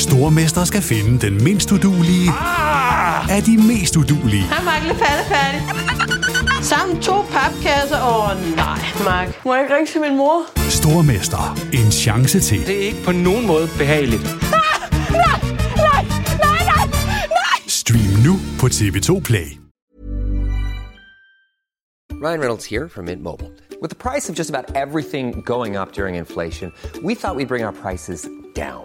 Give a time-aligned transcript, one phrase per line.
[0.00, 3.36] Stormester skal finde den mindst udulige Ah!
[3.36, 4.42] af de mest udulige.
[4.42, 4.82] Hej, Mark.
[4.86, 5.60] Lidt færdig.
[6.64, 7.96] Sammen to papkasser.
[8.02, 9.44] Åh, oh, nej, Mark.
[9.44, 10.42] Må jeg ikke ringe til min mor?
[10.70, 11.58] Stormester.
[11.72, 12.66] En chance til.
[12.66, 14.22] Det er ikke på nogen måde behageligt.
[17.68, 19.46] Stream nu på TV2 Play.
[22.24, 23.50] Ryan Reynolds here from Mint Mobile.
[23.82, 26.72] With the price of just about everything going up during inflation,
[27.02, 28.84] we thought we'd bring our prices down.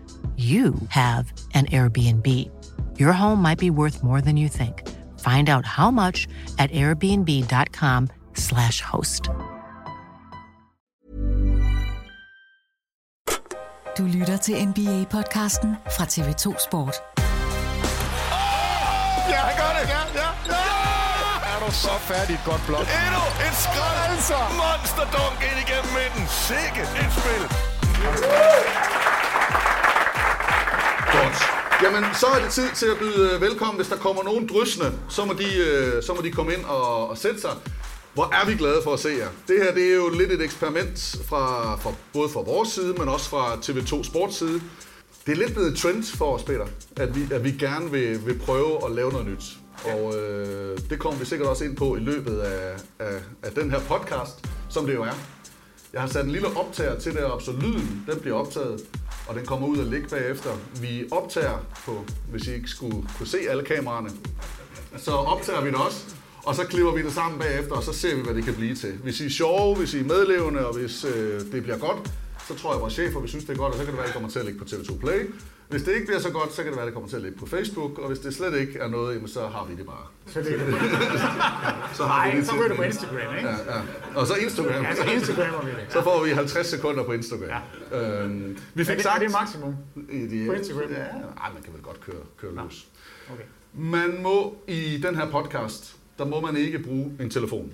[0.37, 2.27] you have an Airbnb.
[2.99, 4.83] Your home might be worth more than you think.
[5.19, 6.27] Find out how much
[6.57, 9.29] at airbnb.com/slash host.
[13.97, 16.95] Du lytter til NBA-podcasten fra TV2 Sport.
[19.29, 19.89] Ja, han gør det!
[19.89, 20.53] Ja, ja, ja!
[21.51, 22.85] Er du så færdig et godt blok?
[23.01, 23.97] Endnu et skrald!
[24.09, 24.37] Altså!
[24.61, 26.23] Monster dunk ind igennem midten.
[26.47, 27.43] Sikke et spil!
[31.83, 33.75] Jamen, så er det tid til at byde øh, velkommen.
[33.75, 37.09] Hvis der kommer nogen drøsende, så må de, øh, så må de komme ind og,
[37.09, 37.51] og sætte sig.
[38.13, 39.27] Hvor er vi glade for at se jer.
[39.47, 43.09] Det her det er jo lidt et eksperiment fra, fra både fra vores side, men
[43.09, 44.61] også fra TV2 Sports side.
[45.25, 46.65] Det er lidt blevet et trend for os, Peter,
[46.95, 49.43] at vi, at vi gerne vil, vil prøve at lave noget nyt.
[49.85, 53.71] Og øh, det kommer vi sikkert også ind på i løbet af, af, af den
[53.71, 55.15] her podcast, som det jo er.
[55.93, 58.81] Jeg har sat en lille optager til det op, så lyden den bliver optaget,
[59.31, 60.49] og den kommer ud og ligge bagefter.
[60.81, 64.09] Vi optager på, hvis I ikke skulle kunne se alle kameraerne,
[64.97, 68.15] så optager vi det også, og så klipper vi det sammen bagefter, og så ser
[68.15, 68.93] vi, hvad det kan blive til.
[69.03, 72.11] Hvis I er sjove, hvis I er medlevende, og hvis øh, det bliver godt,
[72.47, 73.97] så tror jeg, at vores chefer vil synes, det er godt, og så kan det
[73.97, 75.19] være, at I kommer til at ligge på TV2 Play.
[75.71, 77.21] Hvis det ikke bliver så godt, så kan det være, at det kommer til at
[77.21, 79.85] ligge på Facebook, og hvis det slet ikke er noget, jamen, så har vi det
[79.85, 80.05] bare.
[80.27, 80.47] Så det
[81.97, 83.49] Så har vi Nej, det så ryger det på Instagram, ikke?
[83.49, 83.81] Ja, ja.
[84.15, 84.83] Og så Instagram.
[84.83, 85.85] Ja, så Instagrammer vi det.
[85.89, 87.49] Så får vi 50 sekunder på Instagram.
[87.91, 88.21] Ja.
[88.23, 89.15] Øhm, vi Er fik det, sagt...
[89.15, 89.75] er det maksimum
[90.09, 90.91] I de, på Instagram?
[90.91, 92.87] Ja, ej, man kan vel godt køre, køre løs.
[93.33, 93.43] Okay.
[93.73, 97.71] Man må i den her podcast, der må man ikke bruge en telefon.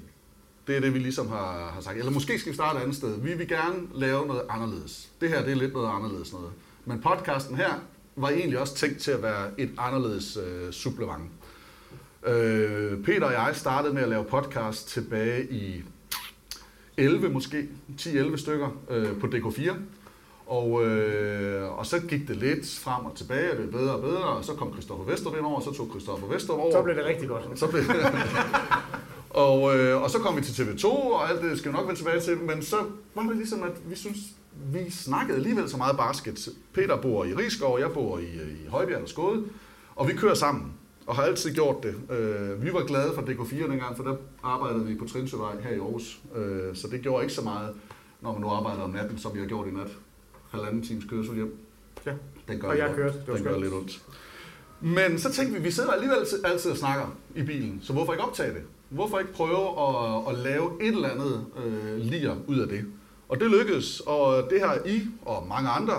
[0.67, 1.97] Det er det, vi ligesom har, har sagt.
[1.97, 3.21] Eller måske skal vi starte et andet sted.
[3.21, 5.09] Vi vil gerne lave noget anderledes.
[5.21, 6.49] Det her, det er lidt noget anderledes noget.
[6.87, 7.73] Men podcasten her
[8.15, 11.31] var egentlig også tænkt til at være et anderledes øh, supplement.
[12.27, 15.83] Øh, Peter og jeg startede med at lave podcast tilbage i
[16.97, 17.67] 11 måske,
[17.99, 19.73] 10-11 stykker øh, på DK4.
[20.45, 24.01] Og, øh, og så gik det lidt frem og tilbage, og det blev bedre og
[24.01, 26.71] bedre, og så kom Christoffer Vestrup ind over, og så tog Christoffer Vestrup over.
[26.71, 27.59] Så blev det rigtig godt.
[27.59, 27.83] Så blev
[29.45, 31.99] og, øh, og så kom vi til TV2, og alt det skal vi nok vende
[31.99, 32.77] tilbage til, men så
[33.15, 34.17] var det ligesom, at vi synes,
[34.73, 36.49] vi snakkede alligevel så meget basket.
[36.73, 38.23] Peter bor i Rigskov, jeg bor i,
[38.63, 39.43] i Højbjerg og Skåde,
[39.95, 40.73] og vi kører sammen,
[41.07, 41.95] og har altid gjort det.
[42.17, 45.77] Øh, vi var glade for DK4 dengang, for der arbejdede vi på Trinsøvej her i
[45.79, 47.69] Aarhus, øh, så det gjorde ikke så meget,
[48.21, 49.91] når man nu arbejder om natten, som vi har gjort i nat.
[50.51, 51.57] Halvanden times kørsel hjem.
[52.05, 52.11] Ja.
[52.47, 53.17] Den gør, Og jeg kørte.
[53.17, 54.01] Det var den gør lidt ondt.
[54.81, 58.13] Men så tænkte vi, vi sidder alligevel altid- altid og snakker i bilen, så hvorfor
[58.13, 58.61] ikke optage det?
[58.89, 62.85] Hvorfor ikke prøve at, at lave et eller andet øh, lir ud af det?
[63.29, 65.93] Og det lykkedes, og det har I og mange andre,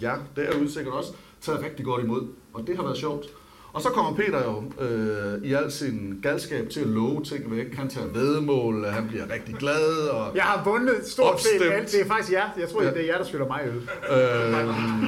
[0.00, 2.22] ja, det er jo sikkert også, taget rigtig godt imod,
[2.54, 3.26] og det har været sjovt.
[3.72, 7.74] Og så kommer Peter jo øh, i al sin galskab til at love ting væk.
[7.74, 10.08] Han tager vedmål, han bliver rigtig glad.
[10.08, 11.72] Og Jeg har vundet stort set Opstemt.
[11.74, 11.92] alt.
[11.92, 12.48] Det er faktisk jer.
[12.58, 12.90] Jeg tror, Ja.
[12.90, 13.74] det er jer, der skylder mig øl.
[13.76, 15.04] Øhm,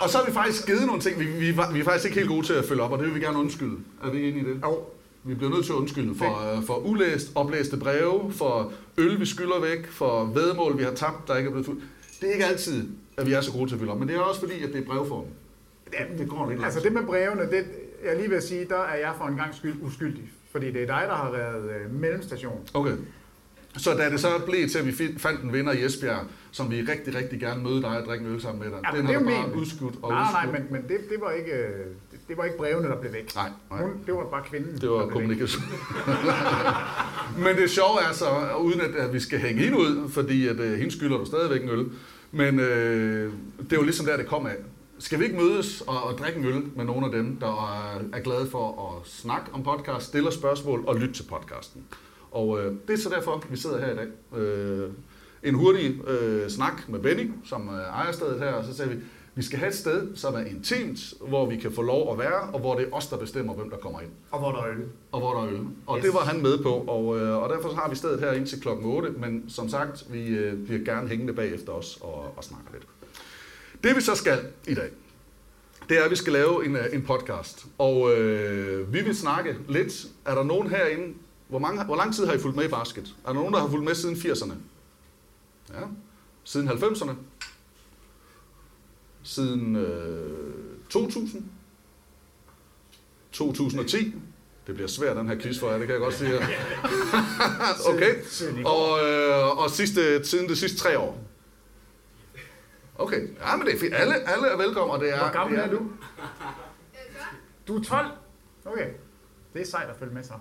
[0.00, 2.16] og så har vi faktisk givet nogle ting, vi, vi, var- vi er faktisk ikke
[2.18, 3.76] helt gode til at følge op, og det vil vi gerne undskylde.
[4.04, 4.60] Er vi enige i det?
[4.64, 4.78] Jo.
[5.24, 9.26] Vi bliver nødt til at undskylde for, øh, for ulæst, oplæste breve, for øl, vi
[9.26, 11.82] skylder væk, for vedmål, vi har tabt, der ikke er blevet fuldt.
[12.20, 14.16] Det er ikke altid, at vi er så gode til at fylde op, men det
[14.16, 15.24] er også fordi, at det er brevform.
[15.92, 17.64] Ja, det går lidt Altså det med brevene, det,
[18.04, 20.30] jeg lige vil sige, der er jeg for en gang skyld uskyldig.
[20.52, 22.60] Fordi det er dig, der har været øh, mellemstation.
[22.74, 22.92] Okay.
[23.76, 26.80] Så da det så blev til, at vi fandt en vinder i Esbjerg, som vi
[26.80, 29.14] rigtig, rigtig gerne møde dig og drikke en øl sammen med dig, Ja, den det
[29.14, 29.60] jo der bare meningen.
[29.60, 30.70] udskudt og Nej, nej, udskudt.
[30.70, 33.34] men, men det, det, var ikke, øh, det, det var ikke brevene, der blev væk.
[33.34, 33.82] Nej, nej.
[33.82, 34.80] Hun, det var bare kvinden.
[34.80, 35.64] Det var kommunikation.
[37.44, 38.26] Men det sjove er så,
[38.60, 41.62] uden at, at vi skal hænge hende ud, fordi at, uh, hende skylder du stadigvæk
[41.62, 41.86] en øl,
[42.32, 44.56] men øh, det er jo ligesom der, det kom af.
[44.98, 48.00] Skal vi ikke mødes og, og drikke en øl med nogle af dem, der er,
[48.12, 51.82] er glade for at snakke om podcast, stille spørgsmål og lytte til podcasten?
[52.30, 54.38] Og øh, det er så derfor, vi sidder her i dag.
[54.40, 54.90] Øh,
[55.42, 58.96] en hurtig øh, snak med Benny, som øh, ejer stedet her, og så sagde vi,
[59.34, 60.98] vi skal have et sted, som er intimt,
[61.28, 63.70] hvor vi kan få lov at være, og hvor det er os, der bestemmer, hvem
[63.70, 64.10] der kommer ind.
[64.30, 64.84] Og hvor der er øl.
[65.12, 65.60] Og hvor der er øl.
[65.86, 66.04] Og Yes.
[66.04, 68.86] det var han med på, og, øh, og derfor har vi stedet her indtil klokken
[68.86, 72.86] 8, men som sagt, vi øh, bliver gerne hængende bagefter os og, og snakke lidt.
[73.84, 74.38] Det vi så skal
[74.68, 74.88] i dag,
[75.88, 77.66] det er, at vi skal lave en, øh, en podcast.
[77.78, 80.06] Og øh, vi vil snakke lidt.
[80.24, 81.14] Er der nogen herinde,
[81.50, 83.14] hvor, mange, hvor lang tid har I fulgt med i basket?
[83.24, 84.54] Er der nogen, der har fulgt med siden 80'erne?
[85.68, 85.80] Ja.
[86.44, 87.12] Siden 90'erne?
[89.22, 91.44] Siden øh, 2000?
[93.32, 94.14] 2010?
[94.66, 96.34] Det bliver svært, den her quiz for jer, det kan jeg godt sige.
[97.94, 98.14] okay.
[98.64, 101.18] Og, øh, og sidste, siden de sidste tre år?
[102.98, 103.94] Okay, ja, men det er fint.
[103.94, 105.18] Alle, alle er velkommen, og det er...
[105.18, 105.90] Hvor gammel er du?
[107.68, 108.06] Du er 12?
[108.64, 108.90] Okay.
[109.54, 110.32] Det er sejt at følge med så.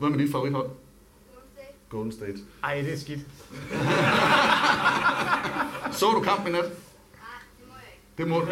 [0.00, 0.70] Hvem er dit favorithold?
[1.90, 2.38] Golden State.
[2.64, 3.20] Ej, det er skidt.
[5.98, 6.72] Så du kampen i nat?
[8.18, 8.46] Det må du.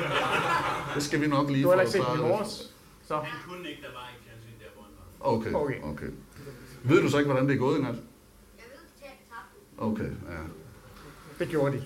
[0.94, 2.74] Det skal vi nok lige Du har ikke få set den i morges.
[3.08, 3.16] Så.
[3.16, 5.04] Han kunne ikke, der var ikke fjernsyn der, hvor han var.
[5.36, 5.82] Okay, Okay.
[5.92, 6.06] okay.
[6.82, 7.94] Ved du så ikke, hvordan det er gået i nat?
[9.78, 10.38] Okay, ja.
[11.38, 11.82] Det gjorde de.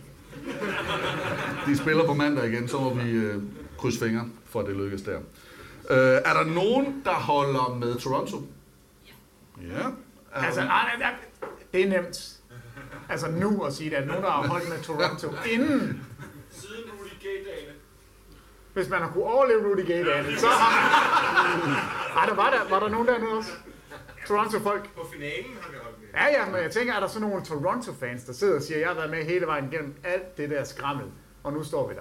[1.67, 3.43] De spiller på mandag igen, så må vi øh,
[3.79, 5.19] krydse fingre for, at det lykkes der.
[5.91, 8.37] Øh, er der nogen, der holder med Toronto?
[9.61, 9.89] Ja.
[10.35, 11.15] Altså, der- nej, nej,
[11.73, 12.39] det er nemt.
[13.09, 16.07] Altså nu at sige, at der er nogen, der har holdt med Toronto inden.
[16.51, 17.73] Siden Rudy Gay-dagene.
[18.73, 20.71] Hvis man har kunne overleve Rudy Gay dagen, så har
[21.67, 21.75] man...
[22.17, 23.51] Ej, der var der, var der nogen dernede også?
[24.29, 24.95] Toronto-folk?
[24.95, 26.09] På finalen har vi holdt med.
[26.15, 28.89] Ja, ja, men jeg tænker, er der sådan nogle Toronto-fans, der sidder og siger, jeg
[28.89, 31.07] har været med hele vejen gennem alt det der skrammel,
[31.43, 32.01] og nu står vi der.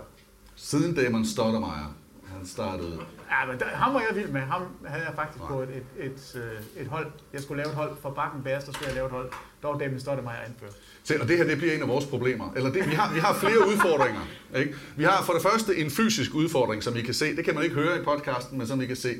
[0.55, 1.95] Siden Damon Stottermeier,
[2.41, 2.99] han startede...
[3.31, 4.41] Ja, men der, ham var jeg vild med.
[4.41, 6.41] Ham havde jeg faktisk på et, et, et,
[6.75, 7.07] øh, et hold.
[7.33, 9.29] Jeg skulle lave et hold for Bakken Bærs, der skulle jeg lave et hold.
[9.61, 10.75] Der var Damien Stottemeier anført.
[11.03, 12.53] Se, og det her det bliver en af vores problemer.
[12.55, 14.21] Eller det, vi, har, vi har flere udfordringer.
[14.55, 14.75] Ikke?
[14.95, 17.35] Vi har for det første en fysisk udfordring, som I kan se.
[17.35, 19.15] Det kan man ikke høre i podcasten, men som I kan se.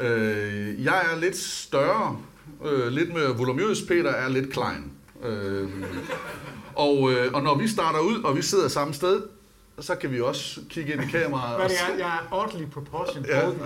[0.00, 2.20] Øh, jeg er lidt større,
[2.64, 3.82] øh, lidt mere volumøs.
[3.88, 4.92] Peter er lidt klein.
[5.24, 5.68] Øh,
[6.74, 9.22] og, øh, og når vi starter ud, og vi sidder samme sted,
[9.80, 11.56] så kan vi også kigge ind i kameraet.
[11.56, 13.28] Hvad er det, se- jeg, er oddly proportioned.
[13.28, 13.46] Ja.
[13.46, 13.56] Det?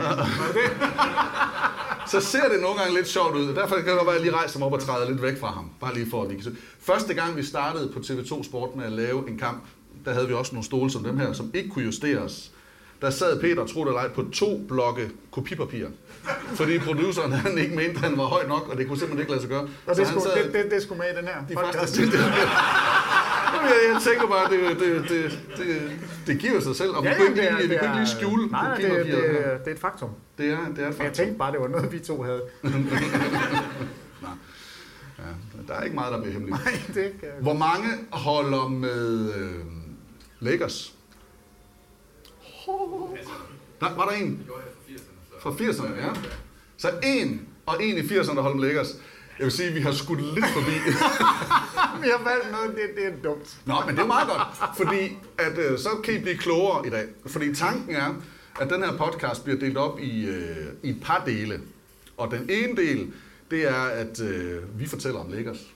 [2.12, 3.54] så ser det nogle gange lidt sjovt ud.
[3.54, 5.40] Derfor kan det godt være, at jeg lige rejser mig op og træder lidt væk
[5.40, 5.70] fra ham.
[5.80, 6.56] Bare lige for at vi kan se.
[6.80, 9.64] Første gang vi startede på TV2 Sport med at lave en kamp,
[10.04, 12.50] der havde vi også nogle stole som dem her, som ikke kunne justeres.
[13.02, 15.86] Der sad Peter, tro det eller på to blokke kopipapir.
[16.54, 19.30] Fordi produceren han ikke mente, at han var høj nok, og det kunne simpelthen ikke
[19.30, 19.68] lade sig gøre.
[19.86, 21.78] Og det, skulle, sad- det, det, det skulle med i den her de podcast.
[21.78, 22.18] første det, det,
[23.54, 25.92] Jamen, jeg, jeg tænker bare, det, det, det, det,
[26.26, 27.80] det giver sig selv, og vi Ja, kunne ja, ikke, det er- lige, vi det
[27.80, 29.14] kunne ikke er- lige skjule Nej, nej, det, det, det,
[29.64, 30.10] det er et faktum.
[30.38, 31.14] Det er, det er et Men jeg faktum.
[31.14, 32.42] tænkte bare, det var noget, vi to havde.
[35.18, 35.24] Ja,
[35.68, 36.64] der er ikke meget, der bliver hemmeligt.
[36.64, 39.50] Nej, det kan Hvor mange holder med øh,
[40.40, 40.94] Lakers?
[43.80, 44.46] Der, var der en?
[45.40, 46.08] Fra 80'erne, ja.
[46.76, 48.88] Så en og en i 80'erne, der holder med Lakers.
[49.38, 50.70] Jeg vil sige, at vi har skudt lidt forbi.
[52.02, 53.56] Vi har valgt noget, det, det er dumt.
[53.66, 56.90] Nå, men det er meget godt, fordi at, øh, så kan I blive klogere i
[56.90, 57.04] dag.
[57.26, 58.14] Fordi tanken er,
[58.60, 61.60] at den her podcast bliver delt op i, øh, i et par dele.
[62.16, 63.12] Og den ene del,
[63.50, 65.66] det er, at øh, vi fortæller om Lakers.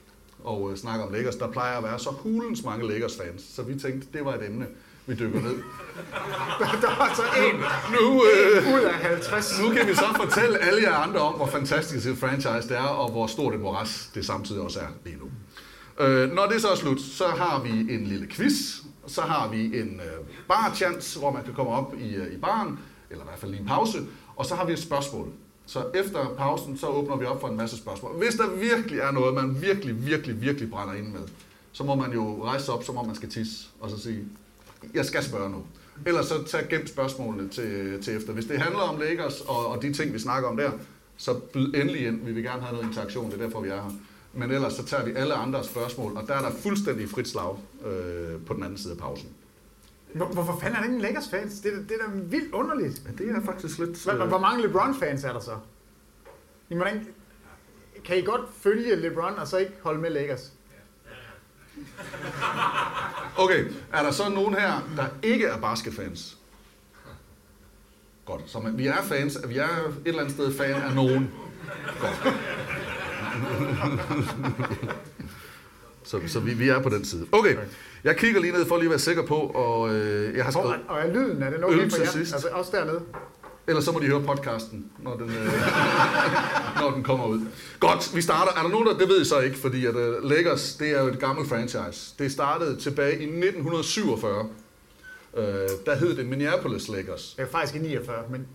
[0.43, 1.35] Og øh, snakker om Lakers.
[1.35, 3.43] Der plejer at være så hulens mange Lakers-fans.
[3.55, 4.67] Så vi tænkte, det var et emne,
[5.05, 5.55] vi dykker ned.
[6.81, 7.55] Der var så en,
[7.91, 9.59] Nu, øh, ud af 50.
[9.61, 12.81] nu kan vi så fortælle alle jer andre om, hvor fantastisk et franchise det er,
[12.81, 15.25] og hvor stort et moras det samtidig også er lige nu.
[16.05, 18.81] Øh, når det så er slut, så har vi en lille quiz.
[19.07, 22.79] Så har vi en øh, bar-chance, hvor man kan komme op i, øh, i baren,
[23.09, 23.97] eller i hvert fald lige en pause.
[24.35, 25.27] Og så har vi et spørgsmål.
[25.65, 28.11] Så efter pausen, så åbner vi op for en masse spørgsmål.
[28.17, 31.21] Hvis der virkelig er noget, man virkelig, virkelig, virkelig brænder ind med,
[31.71, 34.23] så må man jo rejse op, som om man skal tisse, og så sige,
[34.93, 35.63] jeg skal spørge nu.
[36.05, 38.33] Ellers så tag gemt spørgsmålene til, til efter.
[38.33, 40.71] Hvis det handler om Lakers og, og de ting, vi snakker om der,
[41.17, 42.25] så byd endelig ind.
[42.25, 43.91] Vi vil gerne have noget interaktion, det er derfor, vi er her.
[44.33, 47.57] Men ellers så tager vi alle andre spørgsmål, og der er der fuldstændig frit slag
[47.85, 49.29] øh, på den anden side af pausen.
[50.13, 51.59] Hvor, hvorfor fanden er der ingen Lakers fans?
[51.59, 53.01] Det, er- det er da vildt underligt.
[53.05, 54.03] Ja, det er faktisk lidt...
[54.03, 55.57] Hvor, hvor- hvor mange LeBron fans er der så?
[56.69, 57.05] I må ikke,
[58.05, 60.52] kan I godt følge LeBron og så ikke holde med Lakers?
[63.37, 66.37] Okay, er der så nogen her, der ikke er basketfans?
[68.25, 71.31] Godt, så man, vi er fans, vi er et eller andet sted fan af nogen.
[71.99, 72.33] Godt.
[76.03, 77.27] så så vi, vi er på den side.
[77.31, 77.55] Okay,
[78.03, 80.53] jeg kigger lige ned for lige at være sikker på, og øh, jeg har Og,
[80.53, 82.09] skrevet og er lyden, er den okay for jer?
[82.09, 82.33] sidst.
[82.33, 83.01] Altså også dernede?
[83.67, 85.53] Ellers så må de høre podcasten, når den, øh,
[86.81, 87.41] når den kommer ud.
[87.79, 88.51] Godt, vi starter.
[88.51, 88.97] Er der nogen, der...
[88.97, 92.15] Det ved I så ikke, fordi at, uh, Lakers, det er jo et gammelt franchise.
[92.19, 94.49] Det startede tilbage i 1947.
[95.33, 95.41] Uh,
[95.85, 97.33] der hed det Minneapolis Lakers.
[97.37, 98.47] Det er faktisk i 49, men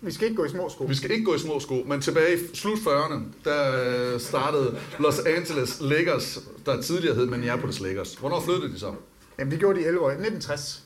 [0.00, 0.84] vi skal ikke gå i små sko.
[0.84, 3.84] Vi skal ikke gå i små sko, men tilbage i slut 40'erne, der
[4.14, 8.14] øh, startede Los Angeles Lakers, der tidligere hed Minneapolis Lakers.
[8.14, 8.94] Hvornår flyttede de så?
[9.38, 10.08] Jamen, det gjorde de i 11 år.
[10.08, 10.84] 1960.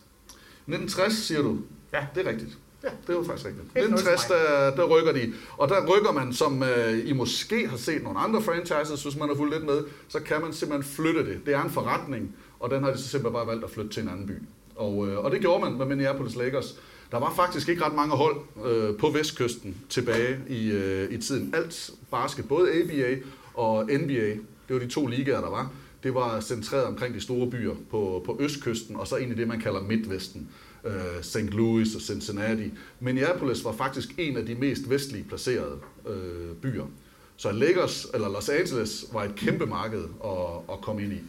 [0.66, 1.58] 1960, siger du?
[1.92, 2.06] Ja.
[2.14, 2.58] Det er rigtigt.
[2.84, 2.88] Ja.
[3.06, 3.64] Det var faktisk rigtigt.
[3.64, 5.32] 1-0 til 1960, der, der rykker de.
[5.56, 9.28] Og der rykker man, som øh, I måske har set nogle andre franchises, hvis man
[9.28, 11.46] har fulgt lidt med, så kan man simpelthen flytte det.
[11.46, 14.02] Det er en forretning, og den har de så simpelthen bare valgt at flytte til
[14.02, 14.32] en anden by.
[14.76, 16.78] Og, øh, og det gjorde man med Minneapolis Lakers.
[17.10, 18.36] Der var faktisk ikke ret mange hold
[18.66, 21.54] øh, på vestkysten tilbage i, øh, i tiden.
[21.54, 23.16] Alt basket, både ABA
[23.54, 24.28] og NBA,
[24.68, 25.70] det var de to ligaer, der var,
[26.02, 29.60] det var centreret omkring de store byer på, på østkysten, og så i det, man
[29.60, 30.48] kalder Midtvesten.
[30.84, 31.36] Øh, St.
[31.36, 32.72] Louis og Cincinnati.
[33.00, 36.86] Minneapolis var faktisk en af de mest vestlige placerede øh, byer.
[37.36, 41.20] Så Lakers, eller Los Angeles var et kæmpe marked at, at komme ind i.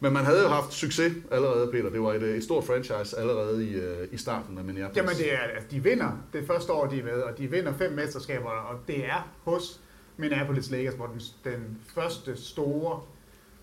[0.00, 1.90] Men man havde jo haft succes allerede, Peter.
[1.90, 4.96] Det var et, øh, et stort franchise allerede i, øh, i starten af Minneapolis.
[4.96, 7.72] Jamen, det er, altså, de vinder det første år, de er med, og de vinder
[7.78, 9.80] fem mesterskaber, og det er hos
[10.16, 11.20] Minneapolis Lakers, hvor den,
[11.52, 13.00] den første store,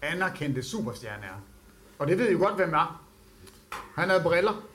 [0.02, 1.44] anerkendte superstjerne er.
[2.00, 3.06] Og det ved I jo godt, hvem er.
[3.96, 4.66] Han havde briller.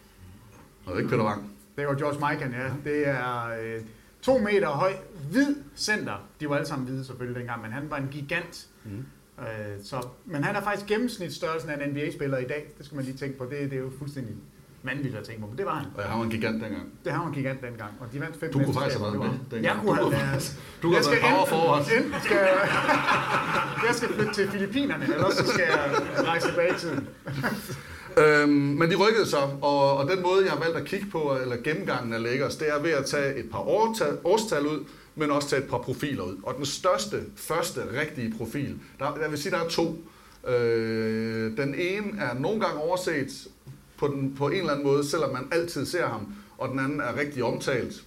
[0.91, 1.51] Og ikke Peter Wang.
[1.77, 2.91] Det var George Mikan, ja.
[2.91, 3.81] Det er øh,
[4.23, 4.93] to meter høj,
[5.31, 6.29] hvid center.
[6.41, 8.67] De var alle sammen hvide selvfølgelig dengang, men han var en gigant.
[8.85, 9.05] Mm.
[9.39, 9.47] Øh,
[9.85, 12.73] så, men han er faktisk gennemsnitsstørrelsen af en NBA-spiller i dag.
[12.79, 13.45] Det skal man lige tænke på.
[13.45, 14.35] Det, det er jo fuldstændig
[14.83, 15.87] vanvittigt at tænke på, men det var han.
[15.97, 16.89] Og han var en gigant dengang.
[17.05, 19.31] Det har han gigant dengang, og de vandt fem Du kunne faktisk have været med
[19.31, 19.81] Jeg dengang.
[19.81, 20.61] kunne Du have kunne- været...
[20.83, 21.87] du kunne Jeg have skal været power forward.
[21.97, 22.37] enten skal
[23.87, 25.81] jeg skal flytte til Filippinerne, eller så skal jeg
[26.29, 27.09] rejse tilbage i tiden.
[28.17, 31.39] Øhm, men de rykkede så, og, og den måde, jeg har valgt at kigge på,
[31.43, 35.31] eller gennemgangen af Lakers, det er ved at tage et par årtal, årstal ud, men
[35.31, 36.37] også tage et par profiler ud.
[36.43, 40.05] Og den største, første rigtige profil, der, jeg vil sige, der er to.
[40.49, 43.49] Øh, den ene er nogle gange overset
[43.97, 47.01] på, den, på en eller anden måde, selvom man altid ser ham, og den anden
[47.01, 48.05] er rigtig omtalt.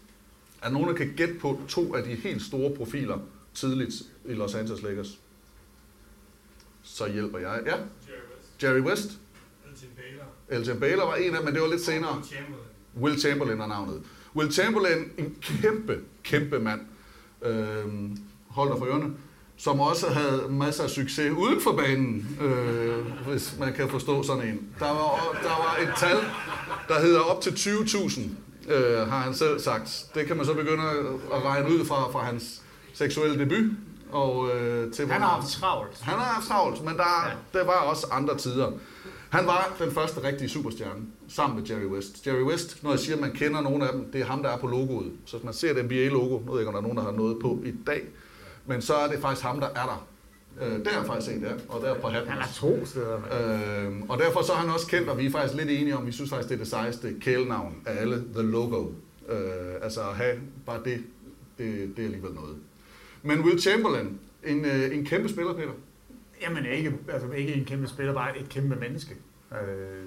[0.61, 3.17] Er nogen, der kan gætte på to af de helt store profiler
[3.53, 3.93] tidligt
[4.25, 5.19] i Los Angeles Lakers?
[6.83, 7.61] Så hjælper jeg.
[7.65, 8.63] Ja, Jerry West.
[8.63, 9.19] Jerry West.
[10.49, 12.21] Elgin Baylor var en af men det var lidt senere.
[13.01, 14.01] Will Chamberlain er navnet.
[14.35, 16.81] Will Chamberlain, en kæmpe, kæmpe mand.
[17.45, 18.17] Øhm,
[18.49, 19.13] hold dig for ørerne.
[19.57, 24.43] Som også havde masser af succes uden for banen, øh, hvis man kan forstå sådan
[24.43, 24.67] en.
[24.79, 26.17] Der var, der var et tal,
[26.87, 28.21] der hedder op til 20.000,
[28.71, 30.05] øh, har han selv sagt.
[30.15, 30.97] Det kan man så begynde at-
[31.37, 32.61] at regne ud fra, fra hans
[32.93, 33.71] seksuelle debut.
[34.11, 35.99] Og, øh, til Han har haft travlt.
[36.01, 37.59] Han har haft travlt, men der, ja.
[37.59, 38.71] der var også andre tider.
[39.33, 42.27] Han var den første rigtige superstjerne, sammen med Jerry West.
[42.27, 44.49] Jerry West, når jeg siger, at man kender nogle af dem, det er ham, der
[44.49, 45.11] er på logoet.
[45.25, 47.03] Så hvis man ser et NBA-logo, nu ved jeg ikke, om der er nogen, der
[47.03, 48.01] har noget på i dag,
[48.65, 50.07] men så er det faktisk ham, der er der.
[50.61, 52.31] Øh, der er faktisk en der, og der er på hatten.
[52.31, 53.15] Han er to steder.
[53.15, 56.05] Øh, og derfor så er han også kendt, og vi er faktisk lidt enige om,
[56.05, 58.87] vi synes faktisk, det er det sejeste kælenavn af alle, The Logo.
[59.29, 59.37] Øh,
[59.81, 60.35] altså at have
[60.65, 61.03] bare det,
[61.57, 62.55] det, det er alligevel noget.
[63.23, 65.73] Men Will Chamberlain, en, øh, en kæmpe spiller, Peter.
[66.43, 69.15] Jamen ikke, altså ikke en kæmpe spiller, bare et kæmpe menneske.
[69.51, 70.05] Øh,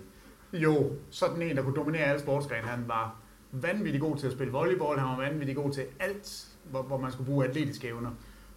[0.53, 2.69] jo, sådan en, der kunne dominere alle sportsgrene.
[2.69, 3.17] Han var
[3.53, 7.13] vanvittig god til at spille volleyball, han var vanvittig god til alt, hvor, hvor man
[7.13, 8.11] skulle bruge atletiske evner.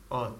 [0.09, 0.31] Og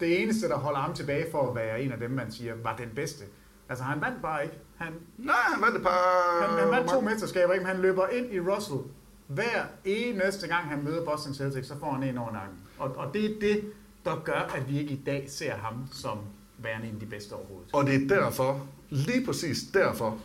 [0.00, 2.76] det eneste, der holder ham tilbage for at være en af dem, man siger, var
[2.76, 3.24] den bedste.
[3.68, 4.58] Altså han vandt bare ikke.
[4.76, 6.46] Han, Nej, han vandt et par...
[6.46, 7.64] han, han vandt to mesterskaber, ikke?
[7.64, 8.80] men han løber ind i Russell.
[9.26, 12.58] Hver eneste gang han møder Boston Celtics, så får han en over nakken.
[12.78, 13.72] Og, og det er det,
[14.04, 16.18] der gør, at vi ikke i dag ser ham som
[16.58, 17.70] værende en af de bedste overhovedet.
[17.72, 20.18] Og det er derfor, lige præcis derfor,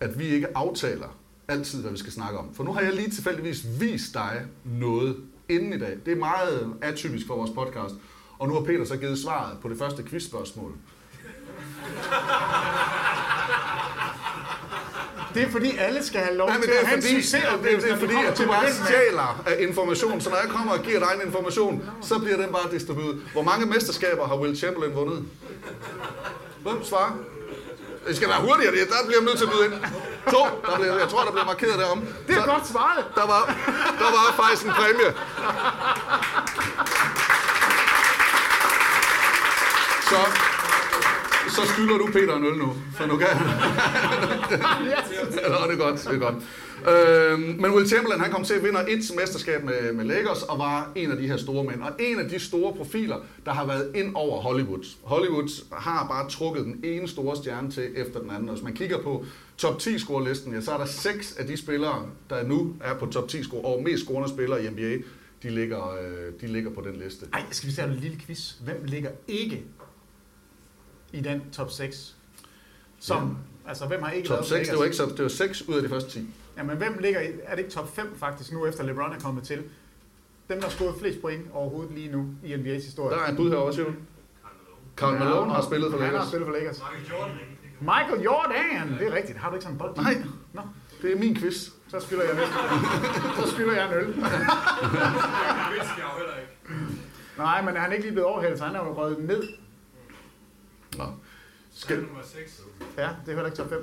[0.00, 1.16] at vi ikke aftaler
[1.48, 2.54] altid, hvad vi skal snakke om.
[2.54, 5.16] For nu har jeg lige tilfældigvis vist dig noget
[5.48, 5.98] inden i dag.
[6.06, 7.94] Det er meget atypisk for vores podcast.
[8.38, 10.74] Og nu har Peter så givet svaret på det første quizspørgsmål.
[15.38, 17.98] Det er fordi, alle skal have lov Nej, til at have en succesoplevelse, det, er
[17.98, 21.26] fordi at du bare stjæler af information, så når jeg kommer og giver dig en
[21.26, 23.22] information, så bliver den bare distribueret.
[23.32, 25.24] Hvor mange mesterskaber har Will Chamberlain vundet?
[26.62, 27.16] Hvem svarer?
[28.08, 28.88] Det skal være hurtigere, det.
[28.88, 29.74] der bliver jeg nødt til at byde ind.
[30.30, 32.02] To, der bliver, jeg tror, der bliver markeret derom.
[32.28, 33.04] Det er godt svaret.
[33.14, 33.42] Der var,
[34.02, 35.10] der var faktisk en præmie.
[40.10, 40.47] Så,
[41.58, 43.46] så skylder du Peter en øl nu, for nu kan han.
[45.52, 46.34] Nå, det er godt, det er godt.
[46.92, 50.58] Øhm, men Will Chamberlain, han kom til at vinde et mesterskab med, med Lakers, og
[50.58, 51.82] var en af de her store mænd.
[51.82, 54.84] Og en af de store profiler, der har været ind over Hollywood.
[55.02, 58.48] Hollywood har bare trukket den ene store stjerne til efter den anden.
[58.48, 59.24] Og hvis man kigger på
[59.56, 63.06] top 10 scorelisten, ja, så er der seks af de spillere, der nu er på
[63.06, 64.96] top 10 score, og mest scorende spillere i NBA,
[65.42, 67.26] de ligger, øh, de ligger på den liste.
[67.32, 68.52] Ej, skal vi se en lille quiz.
[68.64, 69.62] Hvem ligger ikke
[71.12, 72.14] i den top 6?
[73.00, 73.36] Som,
[73.68, 75.00] altså, hvem har ikke Top været 6, på det var, Lakers?
[75.00, 76.26] ikke så, det var 6 ud af de første 10.
[76.56, 79.44] Jamen, hvem ligger i, er det ikke top 5 faktisk nu, efter LeBron er kommet
[79.44, 79.56] til?
[80.48, 83.16] Dem, der har scoret flest point overhovedet lige nu i NBA's historie.
[83.16, 83.86] Der er et bud her også, jo.
[84.96, 86.28] Karl Malone har spillet for Han har Lakers.
[86.28, 86.82] spillet for Lakers.
[87.80, 88.98] Michael Jordan!
[88.98, 89.38] Det er rigtigt.
[89.38, 89.96] Har du ikke sådan en bold?
[89.96, 90.22] Nej.
[90.52, 90.62] Nå,
[91.02, 91.68] Det er min quiz.
[91.88, 92.46] så skylder jeg øl.
[93.44, 94.14] så skylder jeg en øl.
[97.38, 99.42] Nej, men han er ikke lige blevet overhældet, så han er jo røget ned.
[100.96, 101.04] Nå.
[101.74, 102.02] Skal...
[102.02, 102.62] nummer 6.
[102.96, 103.78] Ja, det er heller ikke top 5.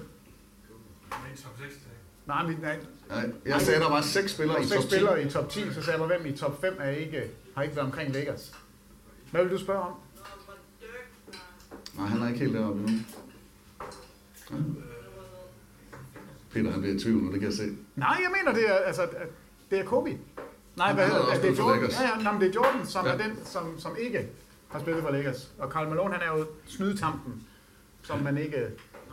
[1.09, 1.81] Men top 6 til.
[2.25, 2.79] Nej, men, nej.
[3.09, 4.95] Nej, jeg sagde, der var seks spillere Der i var top seks 10.
[4.95, 7.23] spillere i top 10, så sagde jeg hvem i top 5 er ikke,
[7.55, 8.55] har ikke været omkring Lakers.
[9.31, 9.93] Hvad vil du spørge om?
[11.93, 12.97] Nej, han er ikke helt deroppe endnu.
[14.51, 14.55] Ja.
[16.51, 17.77] Peter, han bliver i tvivl nu, det kan jeg se.
[17.95, 19.09] Nej, jeg mener, det er, altså,
[19.71, 20.09] det er Kobe.
[20.75, 21.49] Nej, Han hvad hedder det?
[21.49, 21.89] Er Jordan.
[21.89, 23.11] Ja, ja, nej, men det er Jordan, som Ja.
[23.11, 24.29] er den, som, som ikke
[24.69, 25.49] har spillet for Lakers.
[25.57, 27.33] Og Karl Malone, han er jo snydetampen,
[28.03, 28.57] som man ikke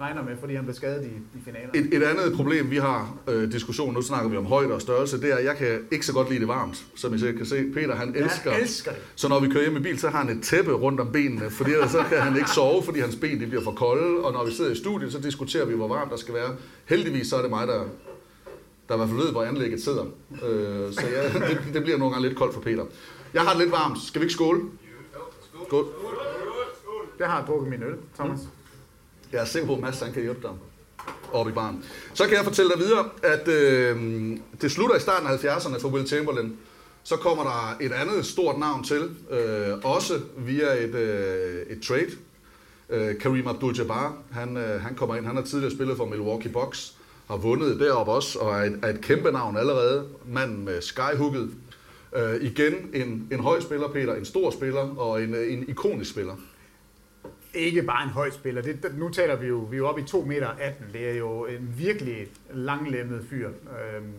[0.01, 1.71] regner med, fordi han blev skadet i, i finalen.
[1.75, 5.21] Et, et andet problem, vi har øh, diskussion, nu snakker vi om højde og størrelse,
[5.21, 7.47] det er, at jeg kan ikke så godt lide det varmt, som I sikkert kan
[7.47, 7.65] se.
[7.75, 9.01] Peter, han elsker, Jeg elsker det.
[9.15, 11.51] Så når vi kører hjem i bil, så har han et tæppe rundt om benene,
[11.51, 14.25] fordi ellers så kan han ikke sove, fordi hans ben de bliver for kolde.
[14.25, 16.57] Og når vi sidder i studiet, så diskuterer vi, hvor varmt der skal være.
[16.85, 17.85] Heldigvis så er det mig, der,
[18.88, 20.05] der i hvert fald ved, hvor anlægget sidder.
[20.33, 22.85] Øh, så ja, det, det bliver nogle gange lidt koldt for Peter.
[23.35, 23.99] Jeg har det lidt varmt.
[24.03, 24.61] Skal vi ikke skåle?
[25.73, 25.87] Skål.
[27.19, 28.41] Jeg har drukket min øl, Thomas.
[29.33, 30.51] Jeg er sikker på, at Mads han kan hjælpe dig
[31.33, 31.85] op i baren.
[32.15, 33.97] Så kan jeg fortælle dig videre, at øh,
[34.61, 36.57] det slutter i starten af 70'erne for Will Chamberlain.
[37.03, 42.11] Så kommer der et andet stort navn til, øh, også via et, øh, et trade.
[42.91, 45.27] Øh, Kareem Abdul-Jabbar, han, øh, han kommer ind.
[45.27, 46.95] Han har tidligere spillet for Milwaukee Bucks,
[47.29, 50.07] har vundet deroppe også, og er et, er et kæmpe navn allerede.
[50.27, 51.51] Manden med skyhooket.
[52.16, 56.37] Øh, igen en, en høj spiller, Peter, en stor spiller og en, en ikonisk spiller.
[57.55, 58.62] Ikke bare en høj spiller.
[58.62, 60.87] Det, nu taler vi jo, vi er jo oppe i 2 meter 18.
[60.92, 63.48] Det er jo en virkelig langlemmet fyr.
[63.48, 64.12] Øhm,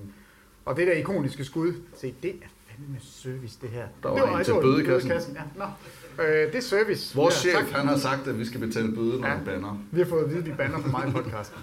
[0.65, 3.87] og det der ikoniske skud, se, det er fandme service, det her.
[4.03, 5.35] Der var det en det til var bødekassen.
[5.35, 5.41] Ja.
[5.55, 6.23] Nå.
[6.23, 7.15] Øh, det er service.
[7.15, 7.69] Vores Ja, chef, tak.
[7.79, 9.37] han har sagt, at vi skal betale bøde, når Ja.
[9.37, 9.83] vi banner.
[9.91, 11.59] Vi har fået at vide, at vi banner for mig i podcasten.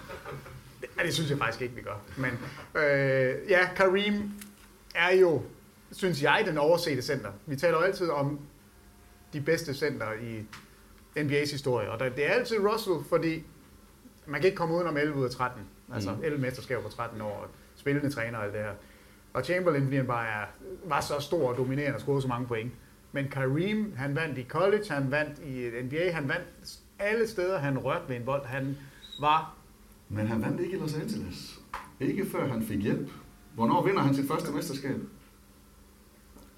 [0.99, 2.01] Ja, det synes jeg faktisk ikke, vi gør.
[2.17, 2.31] Men
[2.83, 4.31] øh, ja, Kareem
[4.95, 5.41] er jo,
[5.91, 7.29] synes jeg, den oversete center.
[7.45, 8.39] Vi taler jo altid om
[9.33, 10.45] de bedste center i
[11.17, 11.91] NBA's historie.
[11.91, 13.43] Og der, det er altid Russell, fordi
[14.25, 15.61] man kan ikke komme udenom 11 ud af 13.
[15.93, 16.23] Altså Mhm.
[16.23, 18.71] 11 mesterskaber på 13 år, og spillende træner og alt det her.
[19.33, 20.45] Og Chamberlain, fordi han bare er,
[20.85, 22.71] var så stor og dominerende og scorede så mange point.
[23.11, 27.77] Men Kareem, han vandt i college, han vandt i NBA, han vandt alle steder, han
[27.77, 28.45] rørte ved en bold.
[28.45, 28.77] Han
[29.21, 29.55] var...
[30.09, 31.59] Men han vandt ikke i Los Angeles.
[31.99, 33.09] Ikke før han fik hjælp.
[33.55, 34.95] Hvornår vinder han sit første mesterskab?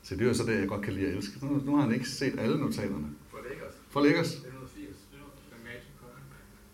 [0.03, 1.33] Så det er jo så det, jeg godt kan lide at elske.
[1.41, 3.07] Nu, nu har han ikke set alle notaterne.
[3.31, 3.73] For Lakers.
[3.89, 4.27] For Lakers?
[4.27, 4.95] 1980.
[5.51, 6.09] Da Magic kom.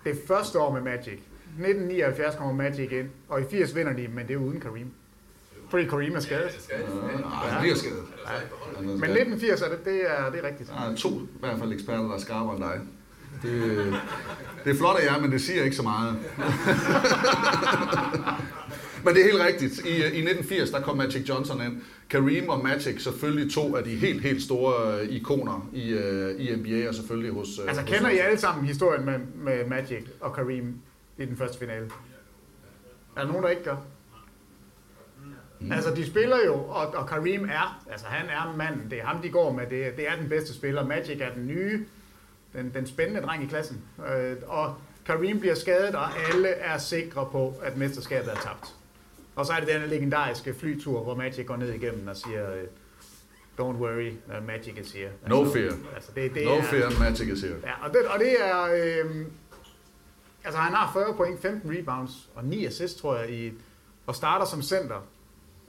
[0.04, 1.20] Det første år med Magic.
[1.58, 4.92] 1979 kommer Magic ind, og i 80 vinder de, men det er uden Kareem.
[5.70, 6.70] Fordi Kareem er skadet.
[7.22, 8.04] Nej, han bliver skadet.
[8.80, 10.70] Men 1980 er det, det er, det er rigtigt.
[10.70, 12.80] Der er to i hvert fald eksperter, der er skarpere end dig.
[13.44, 13.78] Det,
[14.64, 16.18] det er flot af jer, men det siger ikke så meget.
[19.06, 19.80] men det er helt rigtigt.
[19.86, 21.82] I, I 1980, der kom Magic Johnson ind.
[22.10, 26.56] Kareem og Magic selvfølgelig to af de helt, helt store øh, ikoner i, øh, i
[26.56, 27.48] NBA, og selvfølgelig hos...
[27.60, 30.74] øh, Altså hos kender I alle sammen historien med, med Magic og Kareem
[31.18, 31.90] i den første finale?
[33.18, 33.76] Er der nogen, der ikke gør?
[35.60, 35.72] Mm.
[35.72, 39.22] Altså, de spiller jo, og, og Kareem er, altså han er manden, det er ham,
[39.22, 40.86] de går med, det, er- det er den bedste spiller.
[40.86, 41.86] Magic er den nye,
[42.54, 43.82] den, den spændende dreng i klassen.
[44.14, 48.76] Øh, og Kareem bliver skadet, og alle er sikre på, at mesterskabet er tabt.
[49.40, 52.64] Og så er det den legendariske flytur, hvor Magic går ned igennem og siger, øh,
[53.60, 55.10] don't worry, uh, Magic is here.
[55.28, 55.74] No fear.
[55.96, 57.56] Altså, det, det no er, fear, Magic is here.
[57.64, 58.64] Ja, og det, og det er...
[58.64, 59.26] Øh,
[60.44, 63.52] Altså han har 40 point, 15 rebounds og 9 assists, tror jeg, i,
[64.06, 64.96] og starter som center.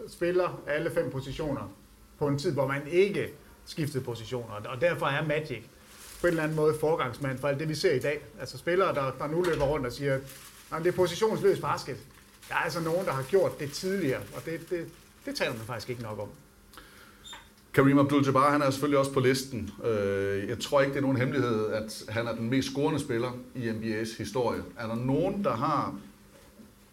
[0.09, 1.73] Spiller alle fem positioner
[2.19, 3.29] på en tid, hvor man ikke
[3.65, 4.55] skiftede positioner.
[4.55, 5.63] Og derfor er Magic
[6.21, 8.23] på en eller anden måde forgangsmand for alt det, vi ser i dag.
[8.41, 10.15] Altså spillere, der, der nu løber rundt og siger,
[10.73, 11.97] at det er positionsløs basket.
[12.51, 14.87] Der er altså nogen, der har gjort det tidligere, og det, det,
[15.27, 16.29] det taler man faktisk ikke nok om.
[17.75, 19.71] Kareem Abdul-Jabbar, han er selvfølgelig også på listen.
[19.85, 23.33] Øh, Jeg tror ikke, det er nogen hemmelighed, at han er den mest scorende spiller
[23.55, 24.63] i NBA's historie.
[24.79, 25.95] Er der nogen, der har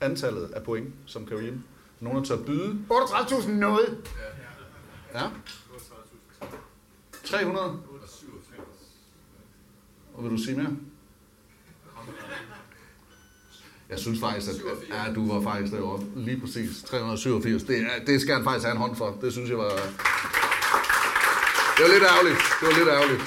[0.02, 1.62] antallet af point som Kareem?
[2.00, 2.80] Nogen, der tør byde?
[2.92, 3.98] 38.000 noget.
[5.14, 5.24] Ja.
[7.24, 7.80] 300?
[10.14, 10.76] Og vil du sige mere?
[13.90, 14.56] Jeg synes faktisk, at
[14.90, 16.04] ja, du var faktisk derovre.
[16.16, 16.84] Lige præcis.
[16.84, 17.64] 387.
[17.64, 19.18] Det, er- det skal han faktisk have en hånd for.
[19.22, 19.70] Det synes jeg var...
[21.78, 22.38] Det var lidt ærgerligt.
[22.60, 23.22] Det var lidt ærgerligt.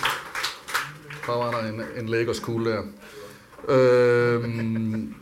[1.27, 2.83] Der var der en, en Lakers cool der.
[3.69, 5.15] Øhm,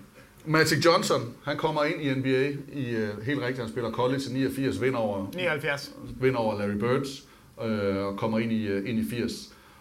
[0.44, 3.58] Magic Johnson, han kommer ind i NBA i uh, helt rigtigt.
[3.58, 5.90] Han spiller college i 89, vinder over 79.
[6.20, 7.22] vinder over Larry Birds
[7.64, 9.32] øh, og kommer ind i, øh, ind i 80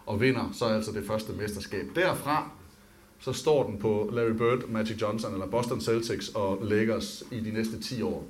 [0.06, 1.86] og vinder så altså det første mesterskab.
[1.96, 2.50] Derfra
[3.20, 7.52] så står den på Larry Bird, Magic Johnson eller Boston Celtics og Lakers i de
[7.52, 8.28] næste 10 år.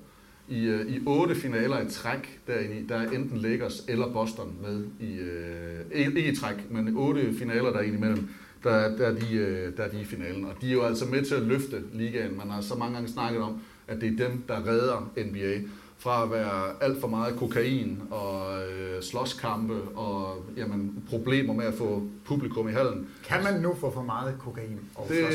[0.49, 4.85] I, øh, i otte finaler i træk derinde, der er enten Lakers eller Boston med
[4.99, 8.29] i, øh, ikke, i træk, men otte finaler der imellem,
[8.63, 10.45] der, der, er de, øh, der er de i finalen.
[10.45, 12.37] Og de er jo altså med til at løfte ligaen.
[12.37, 15.61] Man har så mange gange snakket om, at det er dem, der redder NBA
[15.99, 21.73] fra at være alt for meget kokain og øh, slåskampe og jamen, problemer med at
[21.73, 23.07] få publikum i hallen.
[23.25, 24.79] Kan man nu få for meget kokain?
[24.95, 25.25] Og Det,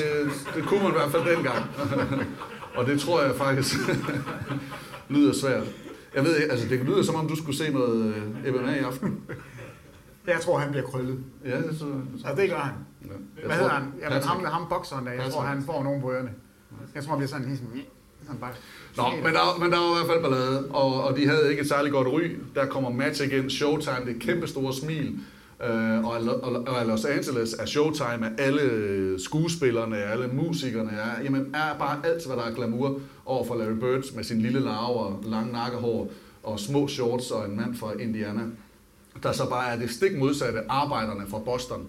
[0.54, 1.64] det kunne man i hvert fald dengang.
[2.76, 3.74] og det tror jeg faktisk
[5.14, 5.64] lyder svært.
[6.14, 9.20] Jeg ved altså det lyder som om du skulle se noget øh, MMA i aften.
[10.26, 11.18] Jeg tror, han bliver krøllet.
[11.44, 11.86] Ja, det, så,
[12.24, 12.74] Ja, det gør han.
[13.04, 13.08] Ja.
[13.08, 13.92] Jeg Hvad tror- hedder han?
[14.02, 15.12] Jamen, ham, ham bokseren der.
[15.12, 15.56] Jeg tror, Patrick.
[15.56, 16.30] han får nogen på ørerne.
[16.94, 17.62] Jeg tror, han bliver sådan helt
[18.40, 18.52] bare,
[18.96, 21.62] Nå, men der, men der var i hvert fald ballade, og, og de havde ikke
[21.62, 22.36] et særligt godt ry.
[22.54, 25.18] Der kommer Magic ind, Showtime, det kæmpe store smil.
[25.64, 31.54] Øh, og, og, og Los Angeles er Showtime, at alle skuespillerne, alle musikerne er, jamen,
[31.54, 34.98] er bare alt, hvad der er glamour over for Larry Bird med sin lille larve
[34.98, 36.10] og lange nakkehår
[36.42, 38.42] og små shorts og en mand fra Indiana.
[39.22, 41.88] Der så bare er det stik modsatte arbejderne fra Boston.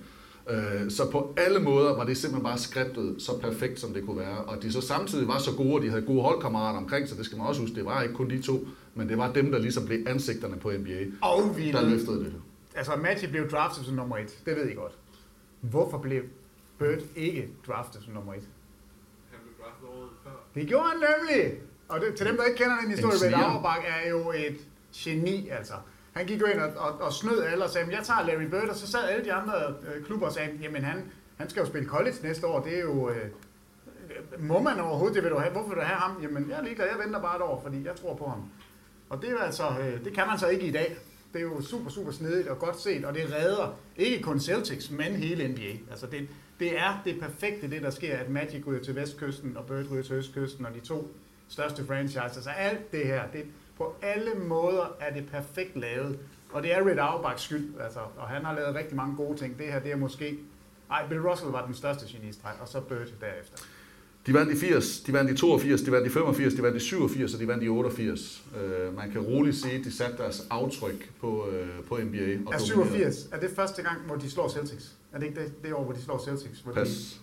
[0.50, 4.20] Øh, Så på alle måder var det simpelthen bare skriptet så perfekt, som det kunne
[4.20, 4.38] være.
[4.38, 7.26] Og de så samtidig var så gode, og de havde gode holdkammerater omkring sig, det
[7.26, 7.76] skal man også huske.
[7.76, 10.72] Det var ikke kun de to, men det var dem, der ligesom blev ansigterne på
[10.72, 12.34] NBA, Og vi der ved- løftede det.
[12.76, 14.40] Altså, Magic blev draftet som nummer et.
[14.46, 14.94] Det ved I godt.
[15.62, 16.22] Hvorfor blev
[16.80, 18.44] Bird ikke draftet som nummer et?
[19.32, 20.32] Han blev draftet året før.
[20.56, 21.54] Det gjorde han nemlig!
[21.90, 23.38] Og det, til dem, der ikke kender den historie, sniger.
[23.38, 24.58] Auerbach er jo et
[24.96, 25.74] geni, altså.
[26.14, 28.70] Han gik jo ind og, og, og snød alle og sagde, jeg tager Larry Bird,
[28.70, 31.66] og så sad alle de andre øh, klubber og sagde, jamen han, han skal jo
[31.66, 33.10] spille college næste år, det er jo...
[33.10, 35.52] Øh, øh, må man overhovedet det, vil du have?
[35.52, 36.22] Hvorfor vil du have ham?
[36.22, 38.50] Jamen, jeg er ligeglad, jeg venter bare et år, fordi jeg tror på ham.
[39.10, 40.98] Og det er altså, øh, det kan man så ikke i dag.
[41.34, 44.92] Det er jo super, super snedigt og godt set, og det redder ikke kun Celtics,
[44.92, 45.92] men hele NBA.
[45.92, 46.28] Altså det,
[46.60, 50.04] det er det perfekte, det der sker, at Magic ryger til vestkysten, og Bird ryger
[50.04, 51.16] til østkysten, og de to
[51.48, 52.36] største franchises.
[52.36, 53.46] Altså alt det her, det,
[53.78, 56.20] på alle måder er det perfekt lavet.
[56.52, 59.58] Og det er Red Auerbachs skyld, altså, og han har lavet rigtig mange gode ting.
[59.58, 60.40] Det her, det er måske...
[60.92, 63.64] Ej, Bill Russell var den største genistreg, og så Bird derefter.
[64.28, 66.80] De vandt i 80, de vandt i 82, de vandt i 85, de vandt i
[66.80, 68.44] 87 og de vandt i 88.
[68.58, 72.20] Øh, man kan roligt sige, at de satte deres aftryk på, øh, på NBA.
[72.20, 72.66] Og Er dominerede.
[72.66, 74.96] 87, er det første gang, hvor de slår Celtics?
[75.14, 76.60] Er det ikke det, det år, hvor de slår Celtics?
[76.60, 77.22] Hvor de, Pas.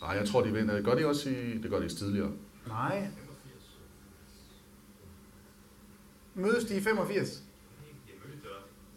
[0.00, 0.82] Nej, jeg tror, de vinder.
[0.82, 1.58] Gør de også i...
[1.62, 2.30] Det gør de tidligere.
[2.66, 3.06] nej.
[6.36, 7.42] Mødes de i 85?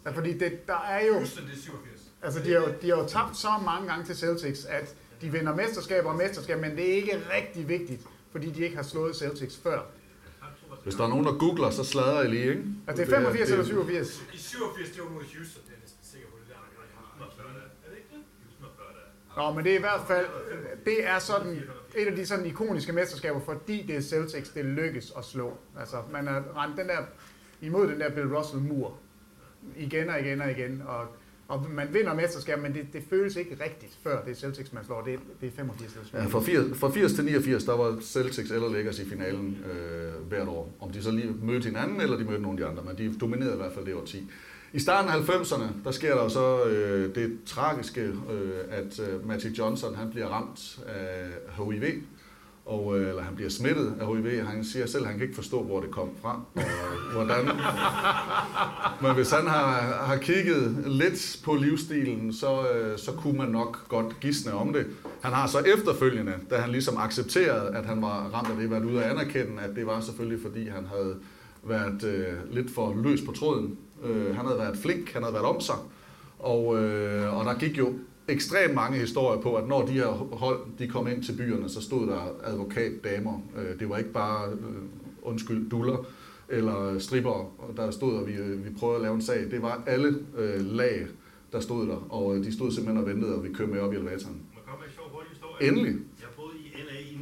[0.04, 1.12] Ja, fordi det, der er jo...
[1.18, 2.00] Houston, det er 87.
[2.22, 5.32] Altså, de har, jo- de har jo tabt så mange gange til Celtics, at de
[5.32, 8.00] vinder mesterskaber og mesterskaber, men det er ikke rigtig vigtigt,
[8.32, 9.80] fordi de ikke har slået Celtics før.
[10.82, 12.64] Hvis der er nogen, der googler, så slader jeg lige, ikke?
[12.86, 14.22] Er det 85 eller 87?
[14.34, 17.24] I 87, det var mod Houston, det er næsten sikker på, det der.
[17.86, 18.22] Er det ikke det?
[19.36, 20.26] Nå, men det er i hvert fald,
[20.84, 21.62] det er sådan
[21.96, 25.56] et af de sådan ikoniske mesterskaber, fordi det er Celtics, det lykkes at slå.
[25.78, 26.98] Altså, man har rendt den der,
[27.62, 28.94] imod den der Bill Russell-mur
[29.76, 31.06] igen og igen og igen, og,
[31.48, 34.84] og man vinder mesterskabet, men det, det føles ikke rigtigt, før det er Celtics, man
[34.84, 35.02] slår.
[35.02, 38.50] Det, det er 85 eller Ja, fra, 80, fra 80 til 89, der var Celtics
[38.50, 40.72] eller Lakers i finalen øh, hvert år.
[40.80, 43.18] Om de så lige mødte hinanden, eller de mødte nogle af de andre, men de
[43.18, 44.30] dominerede i hvert fald det år 10.
[44.72, 49.26] I starten af 90'erne, der sker der jo så øh, det tragiske, øh, at øh,
[49.28, 52.02] Magic Johnson han bliver ramt af HIV,
[52.70, 54.44] og, øh, eller han bliver smittet af HIV.
[54.44, 56.62] Han siger selv, at han kan ikke forstå, hvor det kom fra, og
[57.12, 57.44] hvordan.
[59.02, 63.88] Men hvis han har, har kigget lidt på livsstilen, så, øh, så kunne man nok
[63.88, 64.86] godt gisne om det.
[65.20, 68.84] Han har så efterfølgende, da han ligesom accepterede, at han var ramt af det, været
[68.84, 71.16] ude at anerkende, at det var selvfølgelig, fordi han havde
[71.62, 73.78] været øh, lidt for løs på tråden.
[74.04, 75.76] Øh, han havde været flink, han havde været om sig,
[76.38, 77.94] og, øh, og der gik jo
[78.30, 81.82] ekstremt mange historier på, at når de her hold de kom ind til byerne, så
[81.82, 83.40] stod der advokatdamer.
[83.56, 84.58] Øh, Det var ikke bare, øh,
[85.22, 86.04] undskyld, duller
[86.48, 89.50] eller stripper, der stod, og vi, øh, vi prøvede at lave en sag.
[89.50, 91.06] Det var alle øh, lag,
[91.52, 93.96] der stod der, og de stod simpelthen og ventede, og vi kørte med op i
[93.96, 94.36] elevatoren.
[94.54, 95.68] Man kommer med en sjov hurtig historie.
[95.68, 95.94] Endelig.
[96.24, 97.14] Jeg boede i LA i,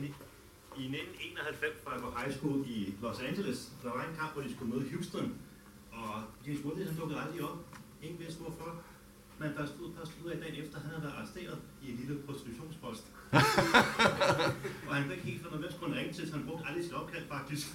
[0.83, 3.59] i 1991, før jeg var high school i Los Angeles.
[3.85, 5.27] Der var en kamp, hvor de skulle møde Houston,
[5.99, 6.13] og
[6.47, 7.59] James Woodley, han dukkede aldrig op.
[8.05, 8.71] Ingen vidste hvorfor.
[9.41, 12.15] Men først ud, først ud af dagen efter, han havde været arresteret i en lille
[12.27, 13.05] prostitutionspost.
[14.89, 16.85] og han kunne ikke helt finde, hvem skulle han ringe til, så han brugte aldrig
[16.85, 17.67] sit opkald faktisk.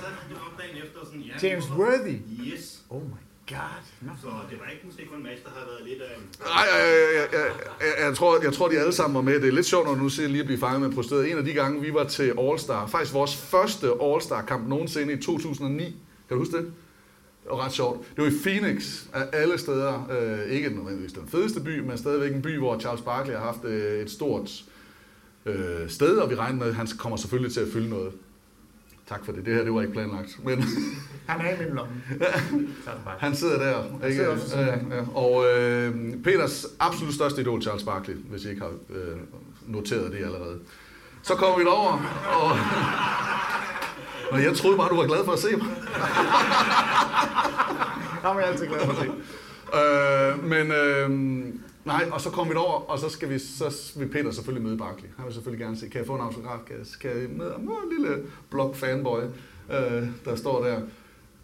[0.00, 1.34] så han dukkede op dagen efter sådan, ja.
[1.42, 1.82] James hvorfor?
[1.82, 2.16] Worthy?
[2.48, 2.82] Yes.
[2.90, 3.22] Oh my
[3.54, 3.82] god.
[4.00, 4.12] No.
[4.22, 6.24] Så det var ikke måske kun Mads, der havde været lidt af en...
[6.54, 6.80] Nej, jeg,
[7.18, 7.46] jeg, jeg, jeg,
[7.80, 9.34] jeg, jeg, tror, jeg tror, de alle sammen var med.
[9.40, 11.30] Det er lidt sjovt, når du nu siger lige at blive fanget med prostitueret.
[11.30, 15.84] En af de gange, vi var til All-Star, faktisk vores første All-Star-kamp nogensinde i 2009.
[15.84, 15.94] Kan
[16.36, 16.72] du huske det?
[17.50, 18.06] Var ret sjovt.
[18.16, 20.08] Det var i Phoenix af alle steder.
[20.10, 23.64] Øh, ikke nødvendigvis den fedeste by, men stadigvæk en by, hvor Charles Barkley har haft
[23.64, 24.64] øh, et stort
[25.46, 28.12] øh, sted, og vi regner med, at han kommer selvfølgelig til at fylde noget.
[29.08, 29.46] Tak for det.
[29.46, 30.44] Det her, det var ikke planlagt.
[30.44, 30.64] Men
[31.26, 31.92] Han er i min lomme.
[33.18, 33.82] han sidder der.
[33.82, 34.16] Han Ikke?
[34.16, 35.04] sidder også ja, ja.
[35.14, 39.16] Og øh, Peters absolut største idol, Charles Barkley, hvis I ikke har øh,
[39.66, 40.58] noteret det allerede.
[41.22, 41.92] Så kommer vi derover,
[42.40, 42.56] og...
[44.32, 45.66] Nå, jeg troede bare, du var glad for at se mig.
[48.24, 49.10] Ham er jeg altid glad for at se.
[49.78, 51.10] Øh, men øh,
[51.84, 54.78] nej, og så kommer vi derover, og så skal vi, så vil Peter selvfølgelig møde
[54.78, 55.08] Barkley.
[55.16, 56.58] Han vil selvfølgelig gerne se, kan jeg få en autograf?
[56.66, 57.28] Kan jeg, kan jeg?
[57.40, 59.20] Åh, en lille blok fanboy,
[59.70, 60.80] øh, der står der.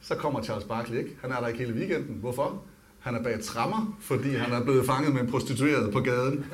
[0.01, 1.17] Så kommer Charles Barkley ikke.
[1.21, 2.17] Han er der ikke hele weekenden.
[2.21, 2.63] Hvorfor?
[3.05, 6.37] Han er bag trammer, fordi han er blevet fanget med en prostitueret på gaden.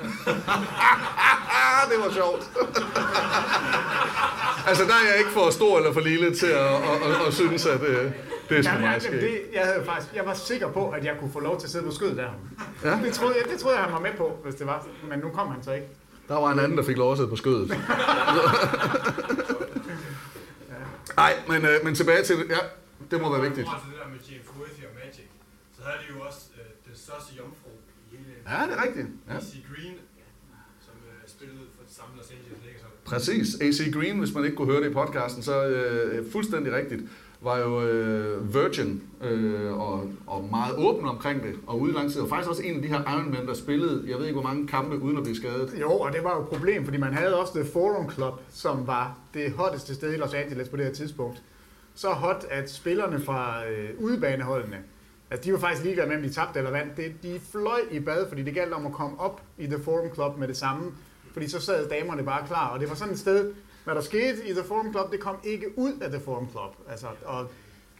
[1.91, 2.51] det var sjovt.
[4.69, 7.35] altså, der er jeg ikke for stor eller for lille til at, at, at, at
[7.35, 8.13] synes, at øh,
[8.49, 9.23] det er sgu meget jeg, skægt.
[9.23, 11.71] det, jeg, havde faktisk, jeg var sikker på, at jeg kunne få lov til at
[11.71, 12.29] sidde på skødet der.
[12.85, 12.99] Ja.
[13.05, 14.87] Det, troede jeg, det troede jeg, han var med på, hvis det var.
[15.11, 15.87] Men nu kom han så ikke.
[16.29, 17.69] Der var en anden, der fik lov at sidde på skødet.
[21.17, 22.37] Nej, men, øh, men tilbage til...
[22.51, 22.57] Ja,
[23.11, 23.67] det må være vigtigt.
[23.67, 25.25] Det der med James Worthy og Magic,
[25.91, 27.71] så havde de jo også øh, den største jomfru
[28.13, 28.33] i hele...
[28.51, 29.09] Ja, det er rigtigt.
[29.29, 29.37] Ja.
[29.37, 29.95] AC Green,
[30.87, 32.93] som øh, spillede for det samme Los Angeles Lakers.
[33.05, 33.49] Præcis.
[33.61, 37.03] AC Green, hvis man ikke kunne høre det i podcasten, så øh, fuldstændig rigtigt,
[37.41, 42.13] var jo øh, virgin øh, og, og meget åben omkring det, og ude i lang
[42.13, 42.21] tid.
[42.21, 44.67] Og faktisk også en af de her Ironman, der spillede, jeg ved ikke hvor mange
[44.67, 45.75] kampe, uden at blive skadet.
[45.81, 48.87] Jo, og det var jo et problem, fordi man havde også The Forum Club, som
[48.87, 51.43] var det hotteste sted i Los Angeles på det her tidspunkt.
[51.95, 54.79] Så hot, at spillerne fra øh, udebaneholdene,
[55.31, 56.97] altså de var faktisk ligeglade med, om de tabte eller vandt.
[56.97, 60.15] Det, de fløj i bad, fordi det galt om at komme op i The Forum
[60.15, 60.93] Club med det samme.
[61.33, 63.53] Fordi så sad damerne bare klar, og det var sådan et sted,
[63.85, 66.75] hvad der skete i The Forum Club, det kom ikke ud af The Forum Club.
[66.89, 67.49] Altså, og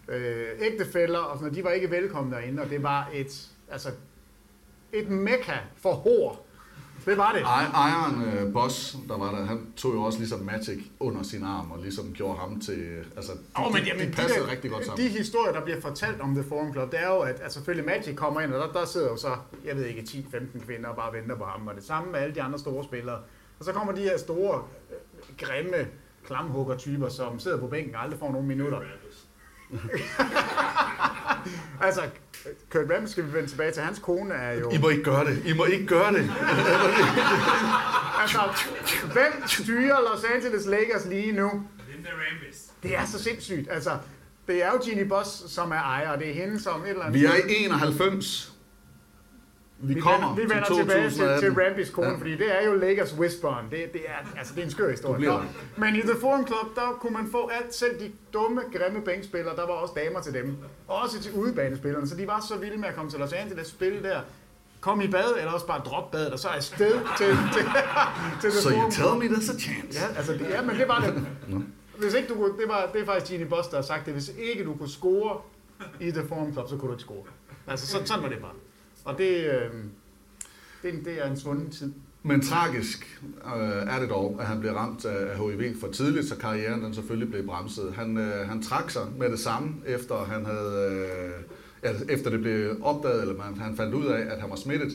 [0.09, 3.91] øh, ægtefæller og sådan noget, de var ikke velkomne derinde, og det var et, altså,
[4.93, 6.47] et mekka for hår.
[7.07, 7.41] Det var det.
[7.43, 11.45] Ej- Ejeren øh, Boss, der var der, han tog jo også ligesom Magic under sin
[11.45, 13.05] arm, og ligesom gjorde ham til...
[13.17, 15.05] Altså, de, Oh, men, de, jamen, de passede der- rigtig godt sammen.
[15.05, 17.87] De historier, der bliver fortalt om The Forum Club, det er jo, at, at selvfølgelig
[17.87, 20.97] Magic kommer ind, og der, der sidder jo så, jeg ved ikke, 10-15 kvinder og
[20.97, 23.19] bare venter på ham, og det samme med alle de andre store spillere.
[23.59, 24.97] Og så kommer de her store, øh,
[25.39, 25.87] grimme
[26.27, 28.79] klamhugger-typer, som sidder på bænken og aldrig får nogen minutter.
[31.87, 32.03] altså,
[32.71, 33.83] Kurt Rambis skal vi vende tilbage til.
[33.83, 34.71] Hans kone er jo...
[34.71, 35.43] I må ikke gøre det.
[35.47, 36.31] I må ikke gøre det.
[38.21, 38.39] Altså,
[39.13, 41.51] hvem styrer Los Angeles Lakers lige nu?
[41.95, 42.57] Linda Rambis.
[42.83, 43.71] Det er så sindssygt.
[43.71, 43.91] Altså,
[44.47, 47.03] det er jo Ginny Boss, som er ejer, og det er hende, som et eller
[47.03, 47.21] andet...
[47.21, 48.50] Vi er i 91.
[49.83, 51.55] Vi, vi kommer vender, vi vender til tilbage til, 2018.
[51.55, 52.17] til Rambis kone, Ja.
[52.17, 53.67] fordi det er jo Lakers Whisberen.
[53.71, 55.27] Det, det, er, altså, det er en skør historie.
[55.29, 55.41] Nå,
[55.77, 59.57] Men i The Forum Club, der kunne man få alt, selv de dumme, grimme bænkspillere,
[59.57, 60.57] der var også damer til dem.
[60.89, 63.71] Også til udebanespillerne, så de var så vilde med at komme til Los Angeles og
[63.71, 64.21] spille der.
[64.81, 67.65] Kom i bad, eller også bare drop badet, og så afsted til, til,
[68.41, 69.19] til The So you Forum tell Club.
[69.23, 70.01] me there's a chance.
[70.01, 71.27] Ja, altså, det, ja, men det var det.
[71.99, 74.13] Hvis ikke du kunne, det, var, det er faktisk Gini Boss, der har sagt det.
[74.15, 75.37] Hvis ikke du kunne score
[76.01, 77.23] i The Forum Club, så kunne du ikke score.
[77.67, 78.51] Altså, sådan, sådan var det bare.
[79.05, 79.71] Og det, øh,
[80.83, 81.93] det, det er en svunden tid.
[82.23, 83.21] Men tragisk
[83.57, 86.95] øh, er det dog, at han blev ramt af, HIV for tidligt, så karrieren den
[86.95, 87.93] selvfølgelig blev bremset.
[87.97, 91.45] Han, øh, han trak sig med det samme, efter han havde, øh,
[91.83, 94.93] ja, efter det blev opdaget, eller man, han fandt ud af, at han var smittet.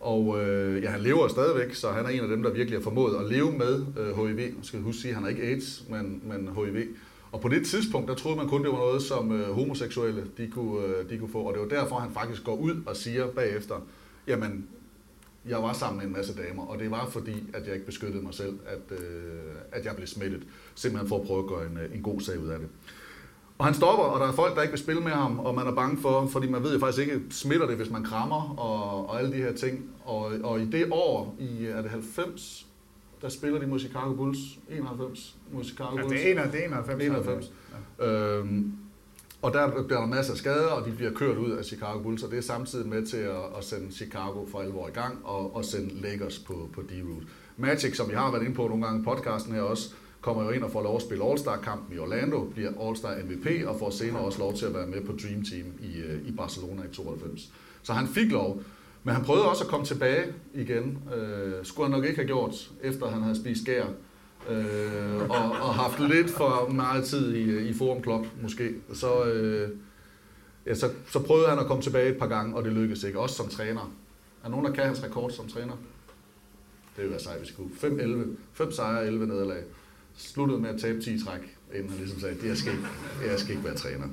[0.00, 2.82] Og øh, ja, han lever stadigvæk, så han er en af dem, der virkelig har
[2.82, 4.38] formået at leve med øh, HIV.
[4.38, 6.86] Jeg skal huske at at han har ikke AIDS, men, men HIV.
[7.32, 10.50] Og på det tidspunkt, der troede man kun, det var noget, som øh, homoseksuelle de
[10.50, 11.38] kunne, øh, de kunne få.
[11.38, 13.74] Og det var derfor, han faktisk går ud og siger bagefter,
[14.26, 14.66] jamen,
[15.48, 18.22] jeg var sammen med en masse damer, og det var fordi, at jeg ikke beskyttede
[18.22, 19.06] mig selv, at, øh,
[19.72, 20.42] at jeg blev smittet.
[20.74, 22.68] Simpelthen for at prøve at gøre en, øh, en god sag ud af det.
[23.58, 25.66] Og han stopper, og der er folk, der ikke vil spille med ham, og man
[25.66, 29.08] er bange for, fordi man ved jo faktisk ikke, smitter det, hvis man krammer, og,
[29.08, 29.90] og alle de her ting.
[30.04, 32.66] Og, og i det år, i er det 90,
[33.22, 34.38] der spiller de mod Chicago Bulls,
[34.70, 36.20] 91 mod Chicago Ja, Bulls.
[36.20, 37.02] det er 91.
[37.04, 37.52] 91.
[38.02, 38.72] Øhm,
[39.42, 42.22] og der bliver der masser af skader, og de bliver kørt ud af Chicago Bulls,
[42.22, 45.56] og det er samtidig med til at, at sende Chicago for alvor i gang, og,
[45.56, 47.26] og sende Lakers på, på D-route.
[47.56, 50.50] Magic, som vi har været inde på nogle gange i podcasten her også, kommer jo
[50.50, 54.22] ind og får lov at spille All-Star-kampen i Orlando, bliver All-Star MVP, og får senere
[54.22, 57.52] også lov til at være med på Dream Team i, øh, i Barcelona i 92.
[57.82, 58.62] Så han fik lov,
[59.04, 60.98] men han prøvede også at komme tilbage igen.
[61.16, 63.84] Øh, skulle han nok ikke have gjort, efter han havde spist skær,
[64.50, 68.74] øh, og, og haft lidt for meget tid i, i Forum Club måske.
[68.92, 69.70] Så, øh,
[70.66, 73.18] ja, så, så prøvede han at komme tilbage et par gange, og det lykkedes ikke.
[73.18, 73.92] Også som træner.
[74.44, 75.72] Er nogen, der kan hans rekord som træner?
[76.96, 78.24] Det ville være sejt, hvis vi kunne.
[78.24, 78.36] 5-11.
[78.52, 79.62] 5 sejre, 11 nederlag.
[80.16, 82.84] Sluttede med at tabe 10 træk, inden han ligesom sagde, det jeg skal, ikke,
[83.30, 84.06] jeg skal ikke være træner.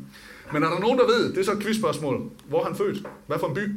[0.54, 3.08] Men er der nogen, der ved, det er så et quizspørgsmål, hvor han født?
[3.28, 3.72] Hvad for en by?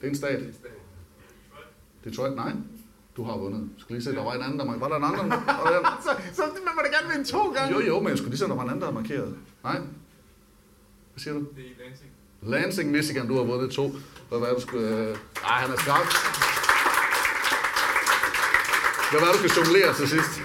[0.00, 0.42] Det er en stat.
[2.04, 2.52] Detroit, nej.
[3.16, 3.60] Du har vundet.
[3.60, 4.80] Jeg skal lige se, der var en anden, der markerede.
[4.80, 5.30] Var der en anden?
[5.30, 6.00] Der...
[6.06, 7.74] så, så man må da gerne vinde to gange.
[7.74, 9.34] Jo, jo, men jeg skulle lige se, der var en anden, der markeret.
[9.64, 9.78] Nej.
[9.78, 11.40] Hvad siger du?
[11.40, 12.10] Det er Lansing.
[12.42, 13.92] Lansing, Michigan, du har vundet to.
[14.28, 14.88] Hvad var det, du skulle...
[14.88, 16.06] øh, Ej, han er skarp.
[19.10, 20.42] Hvad var det, du kan jonglere til sidst?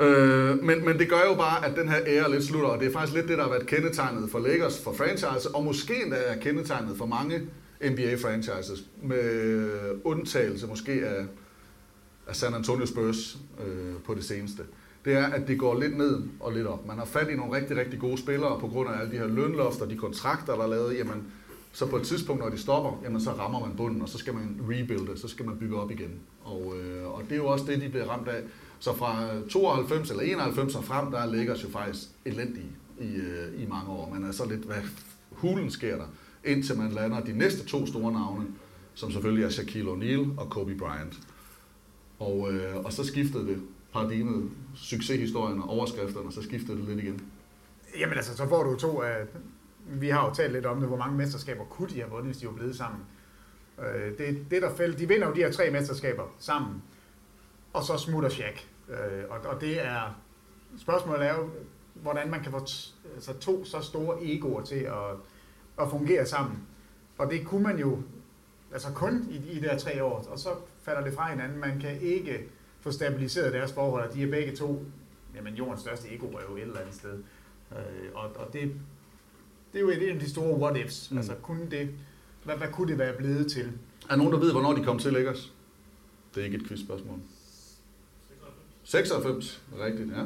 [0.00, 2.88] Øh, men, men det gør jo bare, at den her ære lidt slutter, og det
[2.88, 6.16] er faktisk lidt det, der har været kendetegnet for Lakers, for franchise, og måske endda
[6.16, 7.40] er kendetegnet for mange
[7.80, 9.70] NBA-franchises, med
[10.04, 11.26] undtagelse måske af,
[12.26, 14.62] af San Antonio Spurs øh, på det seneste.
[15.04, 16.86] Det er, at det går lidt ned og lidt op.
[16.86, 19.26] Man har fat i nogle rigtig, rigtig gode spillere, på grund af alle de her
[19.26, 21.32] lønlofter, de kontrakter, der er lavet, jamen,
[21.72, 24.34] så på et tidspunkt, når de stopper, jamen, så rammer man bunden, og så skal
[24.34, 26.10] man rebuilde, så skal man bygge op igen.
[26.44, 28.42] Og, øh, og det er jo også det, de bliver ramt af.
[28.78, 33.66] Så fra 92 eller 91 og frem, der ligger jo faktisk elendige i, øh, i
[33.66, 34.10] mange år.
[34.14, 34.82] Man er så lidt, hvad
[35.30, 36.06] hulen sker der,
[36.44, 38.46] indtil man lander de næste to store navne,
[38.94, 41.14] som selvfølgelig er Shaquille O'Neal og Kobe Bryant.
[42.18, 47.00] Og, øh, og så skiftede det paradigmet, succeshistorien og overskrifterne, og så skiftede det lidt
[47.00, 47.22] igen.
[47.98, 49.26] Jamen altså, så får du to af...
[49.86, 52.36] Vi har jo talt lidt om det, hvor mange mesterskaber kunne de have vundet, hvis
[52.36, 53.00] de var blevet sammen.
[53.78, 56.82] Øh, Det, det der fælde, de vinder jo de her tre mesterskaber sammen,
[57.72, 58.66] og så smutter Shaq.
[58.88, 58.96] Øh,
[59.30, 60.20] Og, og det er...
[60.78, 61.50] Spørgsmålet er jo,
[61.94, 65.16] hvordan man kan få t- altså to så store egoer til at,
[65.80, 66.58] at fungere sammen.
[67.18, 68.02] Og det kunne man jo
[68.72, 70.48] altså kun i, i de her tre år, og så
[70.82, 71.60] falder det fra hinanden.
[71.60, 72.48] Man kan ikke
[72.80, 74.84] få stabiliseret deres forhold, og de er begge to,
[75.34, 77.18] jamen jordens største ego er jo et eller andet sted.
[77.72, 78.62] Øh, og, og det,
[79.72, 81.10] det er jo et af de store what-ifs.
[81.10, 81.18] Mm.
[81.18, 81.90] Altså kunne det,
[82.44, 83.66] hvad, hvad kunne det være blevet til?
[83.66, 85.52] Er der nogen, der ved, hvornår de kom til Lakers?
[86.34, 87.18] Det er ikke et quizspørgsmål.
[88.84, 90.24] 96, rigtigt, ja.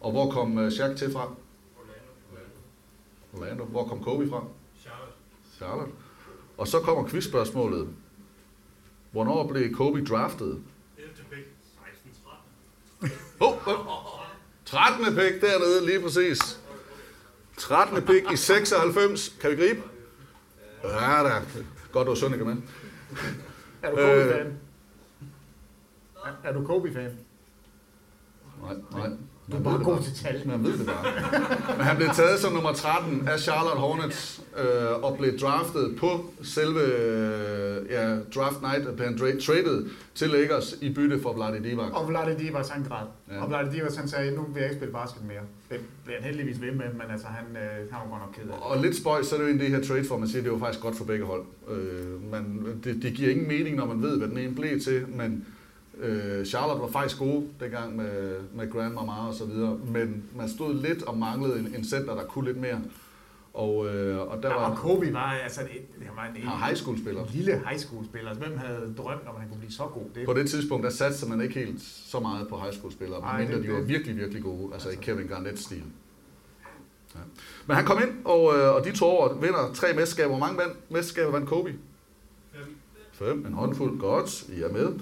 [0.00, 1.34] Og hvor kom øh, Shaq til fra?
[3.32, 3.64] Orlando.
[3.64, 4.44] Hvor kom Kobe fra?
[5.56, 5.92] Charlotte.
[6.58, 7.88] Og så kommer quizspørgsmålet.
[9.10, 10.62] Hvornår blev Kobe draftet?
[10.98, 11.12] 11.
[11.30, 11.46] pick.
[13.00, 13.10] 16-13.
[13.40, 13.74] Oh, oh.
[14.64, 15.04] 13.
[15.06, 16.60] pick dernede, lige præcis.
[17.56, 18.02] 13.
[18.02, 19.36] pick i 96.
[19.40, 19.82] Kan vi gribe?
[20.84, 21.42] Ja, da.
[21.92, 22.56] Godt, du var Sønneke med.
[23.82, 24.24] Er du Øh.
[24.26, 24.58] Kobe-fan?
[26.24, 27.18] Er, er du Kobe-fan?
[28.62, 29.16] Nej, nej.
[29.50, 30.42] Du er Man bare det god til tal.
[30.48, 31.04] Man ved det bare.
[31.76, 36.30] Men han blev taget som nummer 13 af Charlotte Hornets øh, og blev draftet på
[36.42, 41.64] selve øh, ja, draft night, blev han dra- traded til Lakers i bytte for Vlade
[41.70, 41.90] Divac.
[41.92, 43.06] Og Vlade Divac, han græd.
[43.30, 43.42] Ja.
[43.42, 45.42] Og Vlade Divac, han sagde, nu vil jeg ikke spille basket mere.
[45.70, 48.42] Det blev han heldigvis ved med, men altså, han, øh, han var godt nok ked
[48.42, 48.56] af det.
[48.62, 50.42] Og lidt spøjs, så er det jo en af de her trades, hvor man siger,
[50.42, 51.42] det var faktisk godt for begge hold.
[51.70, 55.04] Øh, men det, det giver ingen mening, når man ved, hvad den ene blev til,
[55.08, 55.46] men
[55.98, 60.48] øh, Charlotte var faktisk gode dengang med, med Grant Mamar og så videre, men man
[60.48, 62.80] stod lidt og manglede en, en center, der kunne lidt mere.
[63.54, 66.64] Og, øh, og der Ja, var og Kobe var, altså, et, han var en, var
[66.66, 67.22] high school spiller.
[67.22, 68.30] en lille high school spiller.
[68.30, 70.02] Altså, hvem havde drømt om, at han kunne blive så god?
[70.14, 73.20] Det, På det tidspunkt, der satte man ikke helt så meget på high school spillere,
[73.20, 75.82] Ej, medmindre det- de var det- virkelig, virkelig gode, altså, i Kevin Garnett-stil.
[77.14, 77.20] Ja.
[77.66, 80.28] Men han kom ind, og, øh, og de to år vinder tre mesterskaber.
[80.28, 81.74] Hvor mange vand, mesterskaber vandt Kobe?
[82.52, 82.76] Fem.
[83.12, 83.98] Fem, en håndfuld.
[84.00, 84.92] Godt, I er med.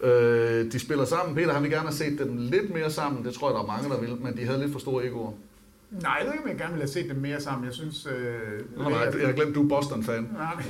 [0.00, 1.34] Øh, de spiller sammen.
[1.34, 3.24] Peter, han vil gerne have set dem lidt mere sammen.
[3.24, 4.16] Det tror jeg, der er mange, der vil.
[4.22, 5.32] Men de havde lidt for store egoer.
[5.90, 7.64] Nej, jeg ved ikke, om jeg gerne ville have set dem mere sammen.
[7.64, 8.06] Jeg synes...
[8.06, 10.28] Øh, Nå, nej, jeg har glemt, du er Boston-fan.
[10.32, 10.64] Nej,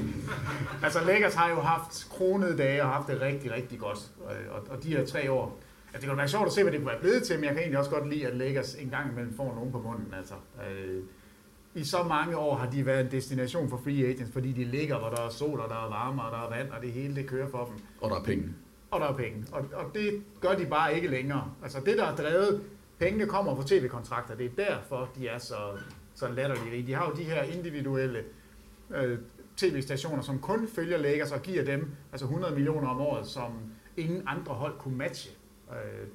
[0.83, 3.99] altså Lakers har jo haft kronede dage og haft det rigtig, rigtig godt.
[4.31, 5.59] Øh, Og, og de her tre år...
[5.93, 7.53] Altså, det kunne være sjovt at se, hvad det kunne være blevet til, men jeg
[7.53, 10.14] kan egentlig også godt lide, at Lakers en gang imellem får nogen på munden.
[10.18, 10.35] Altså,
[10.70, 11.03] øh,
[11.74, 14.99] I så mange år har de været en destination for free agents, fordi de ligger,
[14.99, 17.14] hvor der er sol, og der er varme, og der er vand, og det hele
[17.16, 17.74] det kører for dem.
[18.01, 18.49] Og der er penge.
[18.91, 19.47] Og der er penge.
[19.53, 21.53] Og, og det gør de bare ikke længere.
[21.62, 22.62] Altså det, der er drevet,
[22.99, 24.34] pengene kommer fra tv-kontrakter.
[24.34, 25.57] Det er derfor, de er så,
[26.14, 26.87] så latterlige.
[26.87, 28.24] De har jo de her individuelle
[28.95, 29.18] øh,
[29.57, 33.53] tv-stationer, som kun følger Lakers og giver dem altså 100 millioner om året, som
[33.97, 35.30] ingen andre hold kunne matche.
[35.72, 36.07] Øh,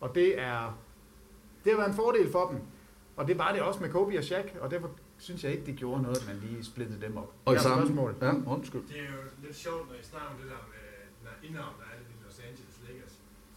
[0.00, 0.78] og det er
[1.64, 2.58] det har været en fordel for dem.
[3.16, 5.76] Og det var det også med Kobe og Shaq, og derfor synes jeg ikke, det
[5.76, 7.32] gjorde noget, at man lige splittede dem op.
[7.44, 7.76] Og i Det et samme...
[7.86, 8.14] spørgsmål.
[8.22, 8.82] Ja, undskyld.
[8.88, 10.84] Det er jo lidt sjovt, når I snakker om det der med,
[11.24, 13.14] når indnavn der er det i Los Angeles Lakers,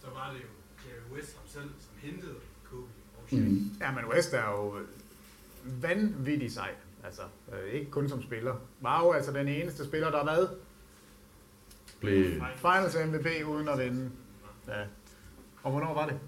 [0.08, 0.48] så var det jo
[0.88, 2.34] Jerry West ham selv, som hentede
[2.70, 3.40] Kobe og Shaq.
[3.40, 3.70] Mm.
[3.80, 4.78] Ja, men West er jo
[5.64, 6.74] vanvittig sej.
[7.04, 8.56] Altså, øh, ikke kun som spiller.
[8.80, 10.50] Var jo altså den eneste spiller, der har været
[12.00, 12.42] Blev...
[12.56, 14.10] Finals MVP uden at vinde.
[14.68, 14.84] Ja.
[15.62, 16.18] Og hvornår var det?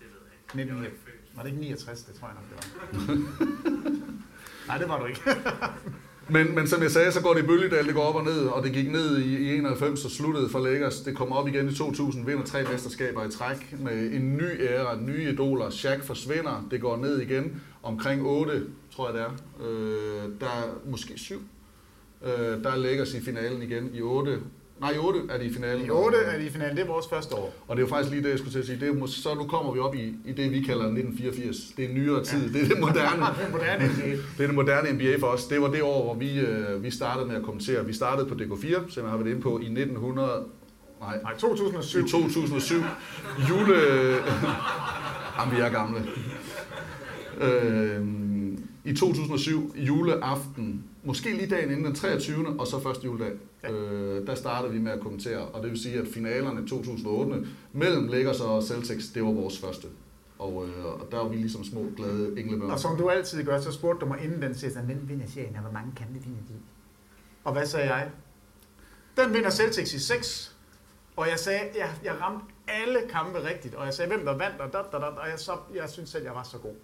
[0.00, 0.20] Det ved
[0.56, 0.74] jeg ikke.
[0.74, 0.98] 19,
[1.34, 2.02] var det ikke 69?
[2.02, 3.16] Det tror jeg nok, det var.
[4.68, 5.20] Nej, det var du ikke.
[6.28, 8.46] Men, men som jeg sagde, så går det i bølgedal, det går op og ned,
[8.46, 11.00] og det gik ned i, i 91 og sluttede for Lakers.
[11.00, 15.00] Det kommer op igen i 2000, vinder tre mesterskaber i træk med en ny æra,
[15.00, 15.70] nye idoler.
[15.70, 18.62] Shaq forsvinder, det går ned igen omkring 8,
[18.96, 19.30] tror jeg det er.
[19.68, 21.42] Øh, der er måske 7.
[22.24, 24.38] Øh, der er Lakers i finalen igen i 8.
[24.80, 25.86] Nej, i 8 er de i finalen.
[25.86, 26.76] I 8 er de i finalen.
[26.76, 27.54] Det er vores første år.
[27.68, 28.80] Og det er jo faktisk lige det, jeg skulle til at sige.
[28.80, 31.56] Det er, så nu kommer vi op i, i det, vi kalder 1984.
[31.76, 32.52] Det er nyere tid.
[32.52, 33.22] Det er det moderne.
[33.38, 34.10] Det er moderne NBA.
[34.10, 35.44] Det er det moderne NBA for os.
[35.44, 37.86] Det var det år, hvor vi, øh, vi startede med at kommentere.
[37.86, 40.44] Vi startede på DK4, som jeg har været inde på, i 1900...
[41.00, 41.98] Nej, Nej 2007.
[41.98, 42.76] i 2007.
[43.50, 43.74] Jule...
[45.38, 46.00] Jamen, vi er gamle.
[47.40, 48.02] Øh,
[48.84, 52.60] I 2007, juleaften, måske lige dagen inden den 23.
[52.60, 53.32] og så første juledag,
[53.70, 55.38] øh, der startede vi med at kommentere.
[55.38, 59.88] Og det vil sige, at finalerne 2008 mellem Lakers og Celtics, det var vores første.
[60.38, 62.70] Og, øh, og der var vi ligesom små, glade englebørn.
[62.70, 65.56] Og som du altid gør, så spurgte du mig inden den siger, hvem vinder serien,
[65.56, 66.54] og hvor mange kampe vinder de?
[67.44, 68.10] Og hvad sagde jeg?
[69.16, 70.56] Den vinder Celtics i 6.
[71.16, 74.60] Og jeg sagde, jeg, jeg ramte alle kampe rigtigt, og jeg sagde, hvem der vandt,
[74.60, 76.74] og, da, da, da, og jeg, så, jeg synes selv, jeg var så god.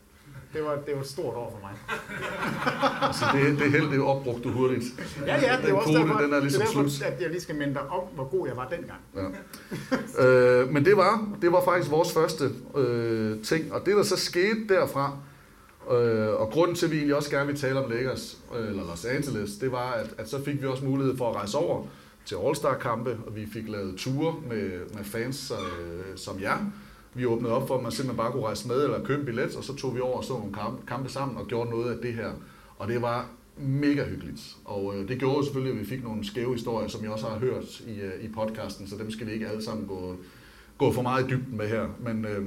[0.53, 1.75] Det var, det var et stort år for mig.
[3.07, 4.85] Altså, det, det held, det opbrugte du hurtigt.
[5.27, 7.31] Ja, ja, det er også kvote, derfor, den er ligesom det er derfor at jeg
[7.31, 9.01] lige skal minde dig om, hvor god jeg var dengang.
[10.19, 10.27] Ja.
[10.27, 12.45] øh, men det var, det var faktisk vores første
[12.77, 15.17] øh, ting, og det der så skete derfra,
[15.91, 18.87] øh, og grunden til, at vi egentlig også gerne vil tale om Lakers, øh, eller
[18.87, 21.87] Los Angeles, det var, at, at så fik vi også mulighed for at rejse over
[22.25, 26.59] til All-Star-kampe, og vi fik lavet ture med, med fans øh, som jer.
[27.15, 29.57] Vi åbnede op for, at man simpelthen bare kunne rejse med eller købe en billet,
[29.57, 31.99] og så tog vi over og så nogle kampe, kampe sammen og gjorde noget af
[32.03, 32.33] det her.
[32.79, 34.57] Og det var mega hyggeligt.
[34.65, 37.39] Og øh, det gjorde selvfølgelig, at vi fik nogle skæve historier, som jeg også har
[37.39, 40.17] hørt i, øh, i podcasten, så dem skal vi ikke alle sammen gå,
[40.79, 41.89] gå for meget i dybden med her.
[42.01, 42.47] Men, øh,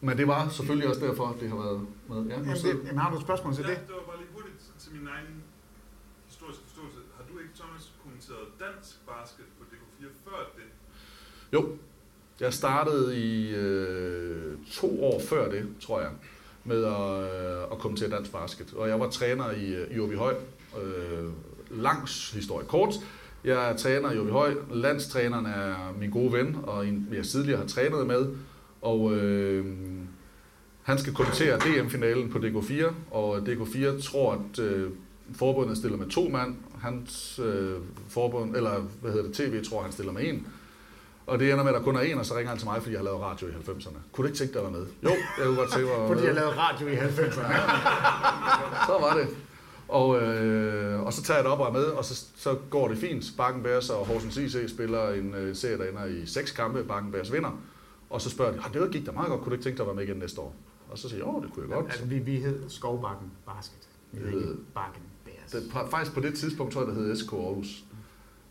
[0.00, 2.16] men det var selvfølgelig også derfor, at det har været med.
[2.22, 3.80] Ja, Jamen, det, jamen, har du et spørgsmål til Ja, det?
[3.88, 5.32] det var bare lige hurtigt til min egen
[6.30, 6.98] historiske forståelse.
[7.16, 10.68] Har du ikke, Thomas, kommenteret dansk basket på DK4 før det?
[11.54, 11.60] Jo,
[12.40, 16.10] jeg startede i øh, to år før det, tror jeg,
[16.64, 18.74] med at, øh, at komme til dansk basket.
[18.76, 20.34] Og jeg var træner i, øh, i Åby Høj.
[20.82, 21.30] Øh,
[21.70, 22.94] langs historie kort.
[23.44, 24.54] Jeg er træner i Åby Høj.
[24.72, 28.26] Landstræneren er min gode ven, og en, jeg tidligere har trænet med.
[28.82, 29.66] Og øh,
[30.82, 34.90] han skal kommentere DM-finalen på DK4, og DK4 tror, at øh,
[35.34, 36.56] forbundet stiller med to mand.
[36.80, 37.72] Hans øh,
[38.08, 40.46] forbund, eller hvad hedder det, TV, tror, han stiller med en.
[41.28, 42.82] Og det ender med, at der kun er en, og så ringer han til mig,
[42.82, 43.98] fordi jeg har lavet radio i 90'erne.
[44.12, 44.86] Kunne du ikke tænke dig at være med?
[45.04, 47.52] Jo, jeg kunne godt tænke mig Fordi jeg lavede radio i 90'erne.
[48.88, 49.28] Så var det.
[49.88, 52.88] Og, øh, og så tager jeg det op og er med, og så, så går
[52.88, 53.24] det fint.
[53.36, 56.84] Bakken Bears og Horsens IC spiller en øh, serie, der ender i seks kampe.
[56.84, 57.60] Bakken Bears vinder.
[58.10, 59.82] Og så spørger de, ah, det gik da meget godt, kunne du ikke tænke dig
[59.82, 60.54] at være med igen næste år?
[60.90, 61.86] Og så siger jeg, jo, det kunne jeg godt.
[61.86, 63.88] Altså, vi, vi hed Skovbakken Basket.
[64.12, 65.50] Vi hed ikke Bakken Bears.
[65.50, 67.84] Det, faktisk på det tidspunkt tror jeg, der hed SK Aarhus.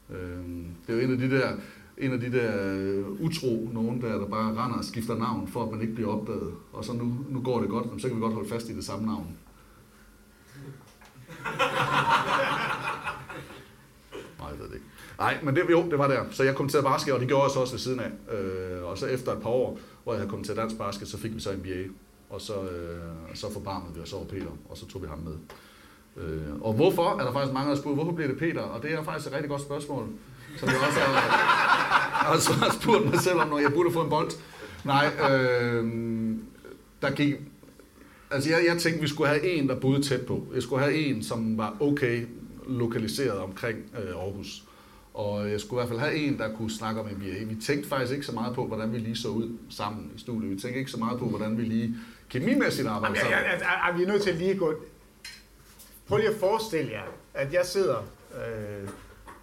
[0.10, 1.56] Øhm, det er jo en af de der,
[1.98, 5.64] en af de der øh, utro nogen, der, der bare render og skifter navn, for
[5.64, 6.54] at man ikke bliver opdaget.
[6.74, 8.86] Og så nu, nu går det godt, så kan vi godt holde fast i det
[8.86, 9.28] samme navn.
[14.40, 14.86] Nej, jeg ved det ikke.
[15.18, 16.24] Nej, men det, jo, det var der.
[16.32, 18.12] Så jeg kom til at basket, og det gjorde jeg så også ved siden af.
[18.34, 21.18] Øh, og så efter et par år, hvor jeg havde kommet til dansk basket, så
[21.18, 21.84] fik vi så NBA.
[22.30, 23.00] Og så, øh,
[23.34, 25.34] så forbarmede vi os over Peter, og så tog vi ham med.
[26.18, 28.62] Øh, og hvorfor, er der faktisk mange, der har spurgt, hvorfor bliver det Peter?
[28.62, 30.10] Og det er faktisk et rigtig godt spørgsmål,
[30.60, 34.10] som jeg også har, også har spurgt mig selv om, når jeg burde få en
[34.10, 34.32] bold.
[34.84, 35.86] Nej, øh,
[37.02, 37.34] der gik...
[38.32, 40.48] Altså, jeg, jeg tænkte, vi skulle have en, der boede tæt på.
[40.54, 42.26] Jeg skulle have en, som var okay
[42.68, 44.64] lokaliseret omkring øh, Aarhus.
[45.14, 47.44] Og jeg skulle i hvert fald have en, der kunne snakke om NBA.
[47.44, 50.52] Vi tænkte faktisk ikke så meget på, hvordan vi lige så ud sammen i studiet.
[50.52, 51.96] Vi tænkte ikke så meget på, hvordan vi lige
[52.30, 53.62] kemimæssigt arbejder Jamen, jeg, sammen.
[53.62, 54.74] jeg, jeg, vi er nødt til lige at gå...
[56.08, 57.04] Prøv lige at forestille jer,
[57.34, 57.98] at jeg sidder
[58.36, 58.90] øh,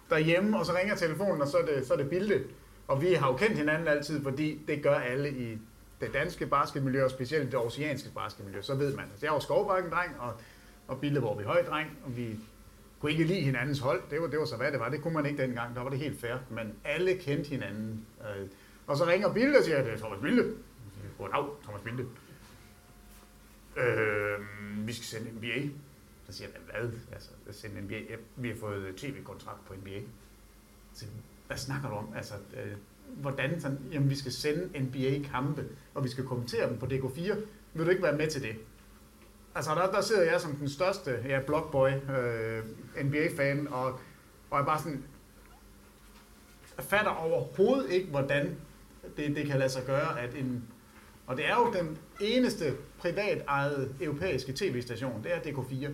[0.09, 2.43] derhjemme, og så ringer telefonen, og så er det, så er det Bilde.
[2.87, 5.57] Og vi har jo kendt hinanden altid, fordi det gør alle i
[6.01, 9.05] det danske basketmiljø, og specielt det oceanske basketmiljø, så ved man.
[9.11, 10.33] Altså, jeg var Skovbakken-dreng, og,
[10.87, 12.39] og Bilde var vi høj-dreng, og vi
[12.99, 14.01] kunne ikke lide hinandens hold.
[14.11, 14.89] Det var, det var så, hvad det var.
[14.89, 15.75] Det kunne man ikke dengang.
[15.75, 16.35] Der var det helt fair.
[16.49, 18.05] Men alle kendte hinanden.
[18.21, 18.47] Øh,
[18.87, 20.53] og så ringer Bilde og siger, det er Thomas Bilde.
[21.17, 22.05] Goddag, Thomas Bilde.
[23.77, 25.69] Øh, vi skal sende NBA.
[26.27, 26.91] Så siger jeg, hvad?
[27.11, 28.15] Altså, sende NBA?
[28.35, 29.99] Vi har fået tv-kontrakt på NBA.
[30.93, 31.05] Så,
[31.47, 32.13] hvad snakker du om?
[32.15, 32.71] Altså, øh,
[33.07, 37.35] hvordan sådan, jamen vi skal sende NBA-kampe, og vi skal kommentere dem på DK4.
[37.73, 38.55] Vil du ikke være med til det?
[39.55, 42.63] Altså, der, der sidder jeg som den største ja, blogboy, øh,
[43.03, 43.99] NBA-fan, og,
[44.49, 45.03] og er bare sådan,
[46.77, 48.55] jeg fatter overhovedet ikke, hvordan
[49.17, 50.63] det, det kan lade sig gøre, at en,
[51.27, 55.89] og det er jo den eneste privat ejede europæiske tv-station, det er DK4.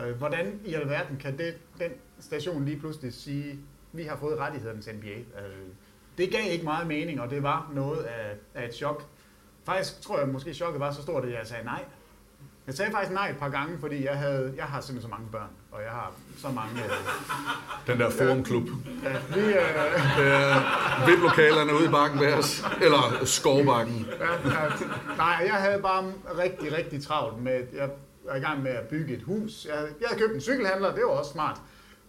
[0.00, 1.90] Øh, hvordan i alverden kan det, den
[2.20, 3.58] station lige pludselig sige,
[3.92, 5.08] vi har fået rettighederne til NBA?
[5.40, 5.56] Øh,
[6.18, 9.04] det gav ikke meget mening, og det var noget af, af et chok.
[9.66, 11.84] Faktisk tror jeg måske chokket var så stort, at jeg sagde nej.
[12.66, 15.30] Jeg sagde faktisk nej et par gange, fordi jeg, havde, jeg har simpelthen så mange
[15.32, 16.84] børn, og jeg har så mange...
[16.84, 16.90] Øh,
[17.86, 18.68] Den der forumklub.
[19.02, 19.56] ja, vi, øh,
[20.20, 22.64] Øh, VIP-lokalerne ude i bakken ved os.
[22.82, 24.06] Eller skovbakken.
[24.20, 24.68] ja, ja,
[25.16, 26.04] nej, jeg havde bare
[26.38, 27.60] rigtig, rigtig travlt med...
[27.74, 27.90] Jeg
[28.24, 29.66] var i gang med at bygge et hus.
[29.66, 31.60] Jeg, jeg havde købt en cykelhandler, det var også smart.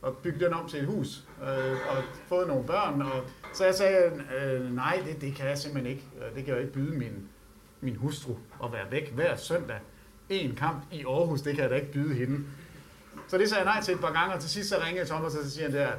[0.01, 1.23] Og bygge den om til et hus.
[1.41, 3.01] Øh, og fået nogle børn.
[3.01, 6.03] Og, så jeg sagde, øh, nej, det, det kan jeg simpelthen ikke.
[6.35, 7.29] Det kan jeg ikke byde min,
[7.81, 9.79] min hustru at være væk hver søndag.
[10.29, 12.45] En kamp i Aarhus, det kan jeg da ikke byde hende.
[13.27, 15.35] Så det sagde jeg nej til et par gange, og til sidst så ringede Thomas,
[15.35, 15.91] og så siger han der,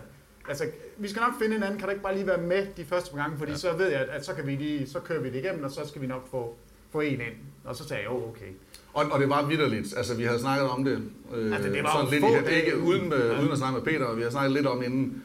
[0.49, 0.65] altså,
[0.97, 3.11] vi skal nok finde en anden, kan du ikke bare lige være med de første
[3.11, 3.59] par gange, fordi ja.
[3.59, 5.71] så ved jeg, at, at, så, kan vi lige, så kører vi det igennem, og
[5.71, 6.57] så skal vi nok få,
[6.91, 7.35] få en ind.
[7.65, 8.53] Og så sagde jeg, jo, okay.
[8.95, 9.95] Og, og det var vidderligt.
[9.97, 10.99] Altså, vi havde snakket om det.
[11.37, 12.89] Øh, Altså, det var sådan lidt i, dage ikke uden.
[13.01, 13.41] uden, med, Ja.
[13.41, 14.15] uden at snakke med Peter.
[14.15, 15.23] Vi har snakket lidt om inden,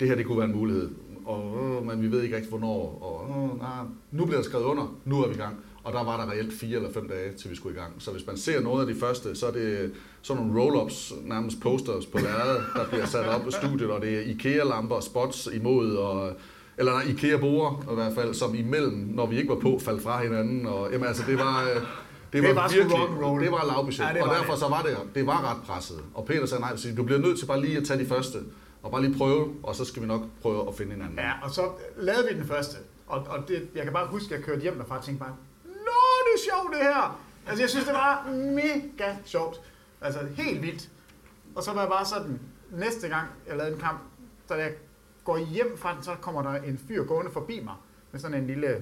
[0.00, 0.90] det her det kunne være en mulighed.
[1.26, 2.98] Og, øh, men vi ved ikke rigtig, hvornår.
[3.02, 3.70] Og, øh, nej,
[4.12, 4.94] nu bliver der skrevet under.
[5.04, 5.56] Nu er vi i gang.
[5.84, 7.92] Og der var der reelt fire eller fem dage, til vi skulle i gang.
[7.98, 9.92] Så hvis man ser noget af de første, så er det
[10.22, 14.14] sådan nogle roll-ups, nærmest posters på lærredet, der bliver sat op i studiet, og det
[14.18, 16.32] er IKEA-lamper og spots imod, og,
[16.78, 20.66] eller IKEA-borer i hvert fald, som imellem, når vi ikke var på, faldt fra hinanden.
[20.66, 21.64] Og, jamen altså, det var...
[22.34, 23.40] det var, Det var virkelig, rock'n'roll.
[23.44, 24.60] det var lavbudget, Ja, og derfor det.
[24.60, 26.00] så var det, det var ret presset.
[26.14, 28.38] Og Peter sagde nej, så du bliver nødt til bare lige at tage de første,
[28.82, 31.18] og bare lige prøve, og så skal vi nok prøve at finde hinanden.
[31.18, 32.76] Ja, og så lavede vi den første.
[33.06, 35.36] Og, og det, jeg kan bare huske, at jeg kørte hjem derfra og tænkte bare,
[35.64, 37.20] Nå, det er sjovt det her!
[37.46, 39.60] Altså, jeg synes, det var mega sjovt.
[40.00, 40.88] Altså, helt vildt.
[41.54, 43.98] Og så var jeg bare sådan, næste gang jeg lavede en kamp,
[44.48, 44.72] så da jeg
[45.24, 47.74] går hjem fra den, så kommer der en fyr gående forbi mig,
[48.12, 48.76] med sådan en lille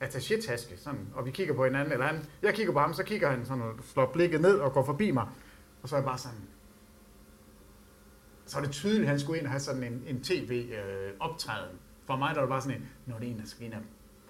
[0.00, 3.30] attaché-taske, sådan, og vi kigger på hinanden, eller han, jeg kigger på ham, så kigger
[3.30, 5.26] han sådan og slår blikket ned og går forbi mig.
[5.82, 6.38] Og så er jeg bare sådan,
[8.46, 11.70] så er det tydeligt, at han skulle ind og have sådan en, en tv-optræden.
[11.74, 13.64] Øh, For mig der var det bare sådan en, nu er det en, der skal
[13.66, 13.74] ind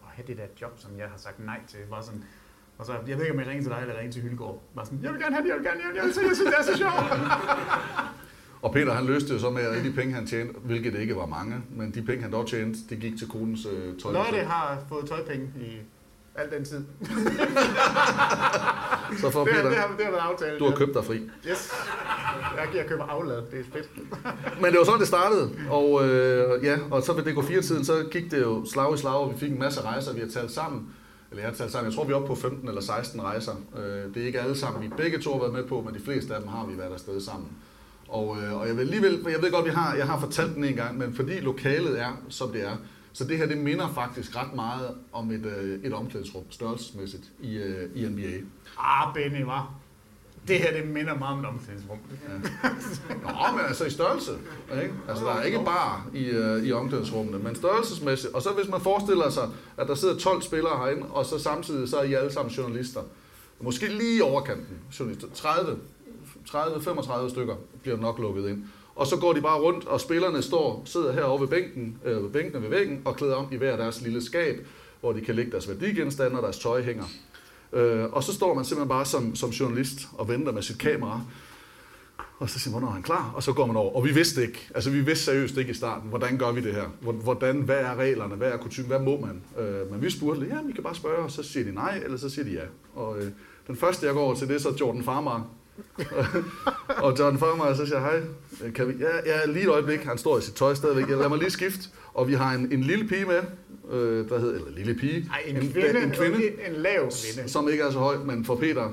[0.02, 1.78] og have det der job, som jeg har sagt nej til.
[1.90, 2.24] Bare sådan,
[2.78, 4.62] og så, jeg ved ikke, om jeg ringer til dig eller ringer til Hylgaard.
[4.74, 6.38] Bare sådan, jeg vil gerne have det, jeg vil gerne, jeg vil gerne, jeg synes,
[6.38, 6.94] det er så sjovt.
[8.62, 11.26] Og Peter han løste det så med, at de penge han tjente, hvilket ikke var
[11.26, 14.12] mange, men de penge han dog tjente, det gik til konens øh, tøj.
[14.12, 15.76] Lotte har fået tøjpenge i
[16.34, 16.84] al den tid.
[19.20, 20.58] Så for det, Peter, det, har, det har været aftalt.
[20.58, 21.16] du har købt dig fri.
[21.50, 21.72] Yes.
[22.56, 23.88] Jeg, jeg køber aflad, det er fedt.
[24.62, 25.50] Men det var sådan, det startede.
[25.70, 29.32] Og, øh, ja, og så ved DK4-tiden, så gik det jo slag i slag, og
[29.34, 30.88] vi fik en masse rejser, vi har talt sammen.
[31.30, 31.90] Eller jeg har talt sammen.
[31.90, 33.52] Jeg tror, vi er oppe på 15 eller 16 rejser.
[33.76, 36.00] Øh, det er ikke alle sammen, vi begge to har været med på, men de
[36.00, 37.48] fleste af dem har vi været afsted sammen.
[38.10, 40.64] Og, øh, og jeg vil alligevel, jeg ved godt, vi har, jeg har fortalt den
[40.64, 42.76] en gang, men fordi lokalet er, som det er,
[43.12, 47.56] så det her, det minder faktisk ret meget om et, øh, et omklædningsrum, størrelsesmæssigt, i,
[47.56, 48.36] øh, i NBA.
[48.78, 49.74] Ah, Benny, var.
[50.48, 51.98] Det her, det minder meget om et omklædningsrum.
[53.22, 54.30] Nå, men altså i størrelse.
[54.82, 54.94] Ikke?
[55.08, 58.34] Altså, der er ikke bare i, øh, i omklædningsrummene, men størrelsesmæssigt.
[58.34, 61.88] Og så hvis man forestiller sig, at der sidder 12 spillere herinde, og så samtidig
[61.88, 63.00] så er I alle sammen journalister.
[63.60, 65.28] Måske lige i overkanten journalister.
[65.34, 65.76] 30,
[66.48, 68.64] 30-35 stykker bliver nok lukket ind.
[68.94, 72.30] Og så går de bare rundt, og spillerne står, sidder herovre ved bænken, øh, ved
[72.30, 74.66] bænkene ved væggen, og klæder om i hver deres lille skab,
[75.00, 77.04] hvor de kan lægge deres værdigenstande, og deres tøj hænger.
[77.72, 81.20] Øh, og så står man simpelthen bare som, som journalist og venter med sit kamera.
[82.38, 83.32] Og så siger man, hvornår er han klar?
[83.34, 83.96] Og så går man over.
[83.96, 86.74] Og vi vidste ikke, altså vi vidste seriøst ikke i starten, hvordan gør vi det
[86.74, 86.84] her?
[87.00, 88.34] Hvordan, hvad er reglerne?
[88.34, 88.88] Hvad er kutumen?
[88.88, 89.64] Hvad må man?
[89.64, 92.16] Øh, men vi spurgte, ja, vi kan bare spørge, og så siger de nej, eller
[92.16, 92.64] så siger de ja.
[92.94, 93.30] Og øh,
[93.66, 95.56] Den første, jeg går over til, det er så Jordan Farmer.
[97.04, 98.20] og Jordan Farmer, så siger hej,
[98.74, 101.28] kan vi, ja, ja, lige et øjeblik, han står i sit tøj stadigvæk, jeg lader
[101.28, 103.42] mig lige skifte, og vi har en, en lille pige med,
[103.90, 107.00] øh, der hedder, eller lille pige, Ej, en, en, kvinde, en, kvinde, en, en lav
[107.00, 107.48] kvinde.
[107.48, 108.92] som ikke er så høj, men for Peter,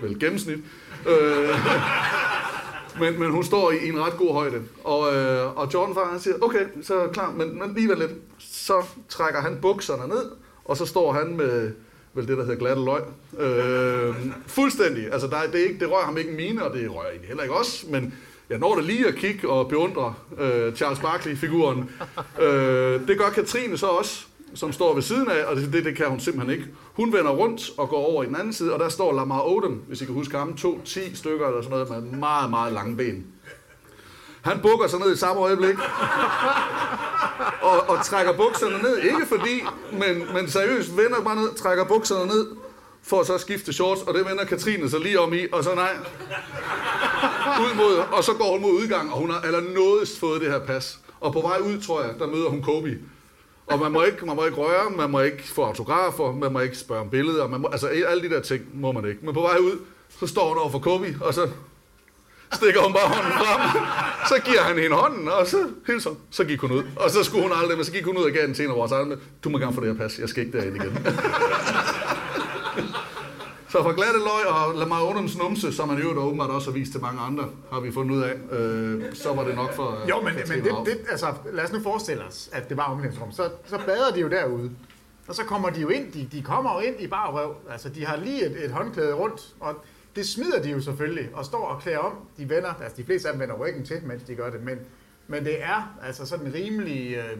[0.00, 0.58] vel gennemsnit.
[1.08, 1.48] Øh,
[3.00, 4.62] men, men hun står i, en ret god højde.
[4.84, 8.12] Og, øh, og Jordan far, han siger, okay, så klar, men, men lige lidt.
[8.38, 10.30] Så trækker han bukserne ned,
[10.64, 11.72] og så står han med
[12.14, 13.02] vel det, der hedder glatte løg.
[13.38, 14.14] Øh,
[14.46, 15.12] fuldstændig.
[15.12, 17.28] Altså, der, er- det, er ikke, det rører ham ikke mine, og det rører egentlig
[17.28, 18.14] heller ikke os, men
[18.50, 21.90] jeg når da lige at kigge og beundre øh, Charles Barkley-figuren.
[22.42, 25.96] Øh, det gør Katrine så også, som står ved siden af, og det, det, det
[25.96, 26.70] kan hun simpelthen ikke.
[26.92, 29.82] Hun vender rundt og går over i den anden side, og der står Lamar Odom,
[29.88, 32.96] hvis I kan huske ham, to 10 stykker eller sådan noget, med meget, meget lange
[32.96, 33.26] ben.
[34.42, 35.76] Han bukker sig ned i samme øjeblik,
[37.62, 38.98] og, og trækker bukserne ned.
[38.98, 42.46] Ikke fordi, men, men seriøst vender bare ned, trækker bukserne ned,
[43.02, 45.74] for at så skifte shorts, og det vender Katrine så lige om i, og så
[45.74, 45.96] nej,
[47.60, 50.58] ud mod, og så går hun mod udgang, og hun har allernådest fået det her
[50.58, 50.98] pas.
[51.20, 52.98] Og på vej ud, tror jeg, der møder hun Kobe.
[53.66, 56.60] Og man må ikke, man må ikke røre, man må ikke få autografer, man må
[56.60, 59.20] ikke spørge om billeder, man må, altså alle de der ting må man ikke.
[59.22, 59.78] Men på vej ud,
[60.20, 61.48] så står hun over for Kobe, og så
[62.52, 63.60] stikker hun bare hånden frem.
[64.28, 66.18] Så giver han hende hånden, og så hilser hun.
[66.30, 66.82] Så gik hun ud.
[66.96, 68.70] Og så skulle hun aldrig, men så gik hun ud og gav den til en
[68.70, 69.16] af vores andre.
[69.44, 71.06] Du må gerne få det her pas, jeg skal ikke derind igen.
[73.68, 76.78] Så fra glatte løg og Lamar Odoms numse, som man i øvrigt åbenbart også har
[76.78, 79.98] vist til mange andre, har vi fundet ud af, øh, så var det nok for...
[80.08, 83.32] Jo, men, men det, det, altså, lad os nu forestille os, at det var omklædningsrum.
[83.32, 84.70] Så, så bader de jo derude.
[85.28, 87.54] Og så kommer de jo ind, de, de kommer jo ind i bare røv.
[87.70, 89.84] Altså, de har lige et, et håndklæde rundt, og
[90.16, 92.18] det smider de jo selvfølgelig, og står og klæder om.
[92.36, 94.78] De vender, altså de fleste af dem vender ryggen til, mens de gør det, men,
[95.28, 97.14] men det er altså sådan rimelig...
[97.14, 97.38] Øh,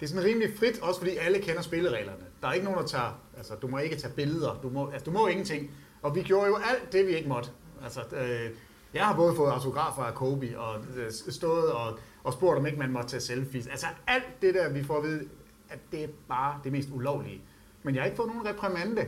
[0.00, 2.24] det er sådan rimelig frit, også fordi alle kender spillereglerne.
[2.42, 3.20] Der er ikke nogen, der tager...
[3.36, 4.60] Altså, du må ikke tage billeder.
[4.62, 5.70] Du må, altså, du må ingenting.
[6.02, 7.50] Og vi gjorde jo alt det, vi ikke måtte.
[7.82, 8.50] Altså, øh,
[8.94, 12.78] jeg har både fået autografer af Kobe, og øh, stået og, og spurgt, om ikke
[12.78, 13.66] man måtte tage selfies.
[13.66, 15.28] Altså, alt det der, vi får at vide,
[15.68, 17.42] at det er bare det mest ulovlige.
[17.82, 19.06] Men jeg har ikke fået nogen reprimande.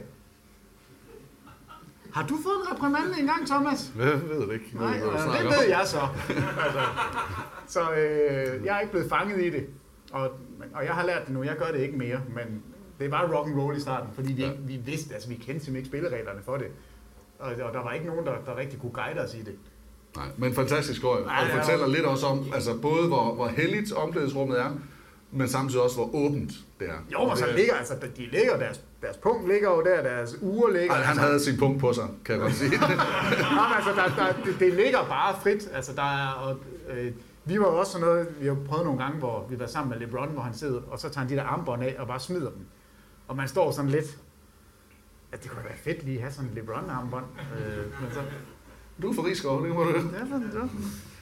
[2.14, 3.92] Har du fået en reprimande engang, Thomas?
[3.98, 4.70] Jeg ved det ikke.
[4.72, 6.00] Ved Nej, snakker det ved jeg så.
[6.64, 6.80] altså,
[7.66, 9.66] så øh, jeg er ikke blevet fanget i det.
[10.12, 10.30] Og,
[10.74, 11.42] og jeg har lært det nu.
[11.42, 12.20] Jeg gør det ikke mere.
[12.28, 12.62] Men
[12.98, 15.50] det var rock and roll i starten, fordi vi, ikke, vi vidste, altså vi kendte
[15.50, 16.66] simpelthen ikke spillereglerne for det.
[17.38, 19.54] Og, og der var ikke nogen, der, der rigtig kunne guide os i det.
[20.16, 21.24] Nej, men fantastisk historie.
[21.24, 24.70] Og er fortæller lidt også om, altså både hvor, hvor heldigt omklædningsrummet er,
[25.32, 26.98] men samtidig også hvor åbent det er.
[27.12, 30.70] Jo, og så ligger, altså, de ligger, deres, deres punkt ligger jo der, deres uger
[30.70, 30.92] ligger.
[30.94, 32.72] Ej, han altså, havde sin punkt på sig, kan jeg godt sige.
[33.54, 35.68] Jamen, altså, der, der, det, det ligger bare frit.
[35.72, 36.56] Altså, der er, og,
[36.90, 37.12] øh,
[37.44, 40.06] vi var også sådan noget, vi har prøvet nogle gange, hvor vi var sammen med
[40.06, 42.50] LeBron, hvor han sidder, og så tager han de der armbånd af og bare smider
[42.50, 42.66] dem.
[43.28, 44.18] Og man står sådan lidt,
[45.32, 47.24] at det kunne være fedt lige at have sådan en LeBron-armbånd.
[47.58, 48.20] Øh, men så,
[49.02, 50.68] du er for Rigskov, det må du ja, så, ja.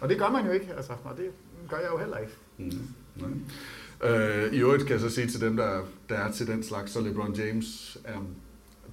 [0.00, 1.30] Og det gør man jo ikke, altså, og det
[1.68, 2.32] gør jeg jo heller ikke.
[2.58, 2.88] Mm.
[3.16, 3.30] Nej.
[4.04, 6.92] Øh, I øvrigt kan jeg så sige til dem, der, der er til den slags,
[6.92, 8.18] så LeBron James er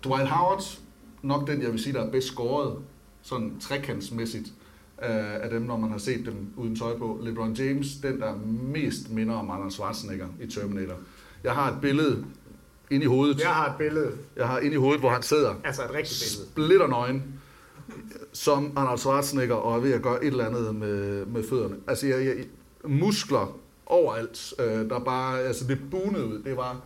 [0.03, 0.63] Dwight Howard,
[1.21, 2.77] nok den, jeg vil sige, der er bedst scoret,
[3.21, 4.47] sådan trekantsmæssigt,
[4.97, 7.19] af, af dem, når man har set dem uden tøj på.
[7.23, 8.35] LeBron James, den, der
[8.73, 10.95] mest minder om Arnold Schwarzenegger i Terminator.
[11.43, 12.25] Jeg har et billede
[12.91, 13.39] inde i hovedet.
[13.39, 16.23] Jeg har et billede, Jeg har inde i hovedet, hvor han sidder altså et rigtigt
[16.23, 16.51] billede.
[16.51, 17.23] splitter nøgen,
[18.33, 21.75] som Arnold Schwarzenegger, og er ved at gøre et eller andet med, med fødderne.
[21.87, 22.35] Altså, jeg, jeg,
[22.83, 26.77] muskler overalt, øh, der bare, altså det bunede ud, det var,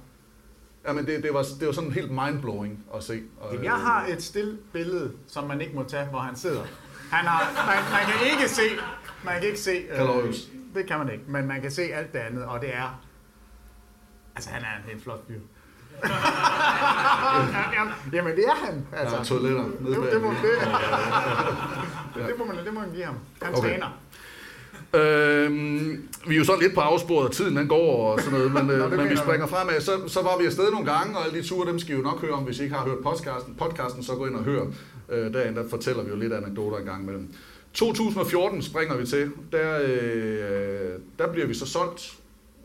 [0.87, 3.21] jamen det, det, var, det var sådan helt mindblowing at se.
[3.39, 6.63] Og, jeg har et still billede, som man ikke må tage, hvor han sidder.
[7.11, 8.61] Han har, man, man kan ikke se,
[9.23, 10.33] man kan ikke se, øh,
[10.75, 13.01] det kan man ikke, men man kan se alt det andet, og det er,
[14.35, 15.39] altså han er en helt flot fyr.
[18.13, 18.87] Jamen, det er han.
[18.93, 19.17] Altså.
[19.17, 20.51] Er toiletter det, det, må, det,
[22.27, 23.15] det, må man, det må man give ham.
[23.41, 23.69] Han Okay.
[23.69, 23.97] træner.
[24.93, 28.53] Øhm, vi er jo sådan lidt på afsporet, og tiden den går og sådan noget,
[28.53, 29.81] men, Nå, øh, det men vi springer fremad.
[29.81, 32.03] Så, så var vi afsted nogle gange, og alle de ture, dem skal I jo
[32.03, 33.55] nok høre om, hvis I ikke har hørt podcasten.
[33.55, 34.65] Podcasten, så gå ind og hør.
[35.09, 37.33] Øh, derinde, der fortæller vi jo lidt anekdoter en gang imellem.
[37.73, 39.31] 2014 springer vi til.
[39.51, 42.17] Der, øh, der bliver vi så solgt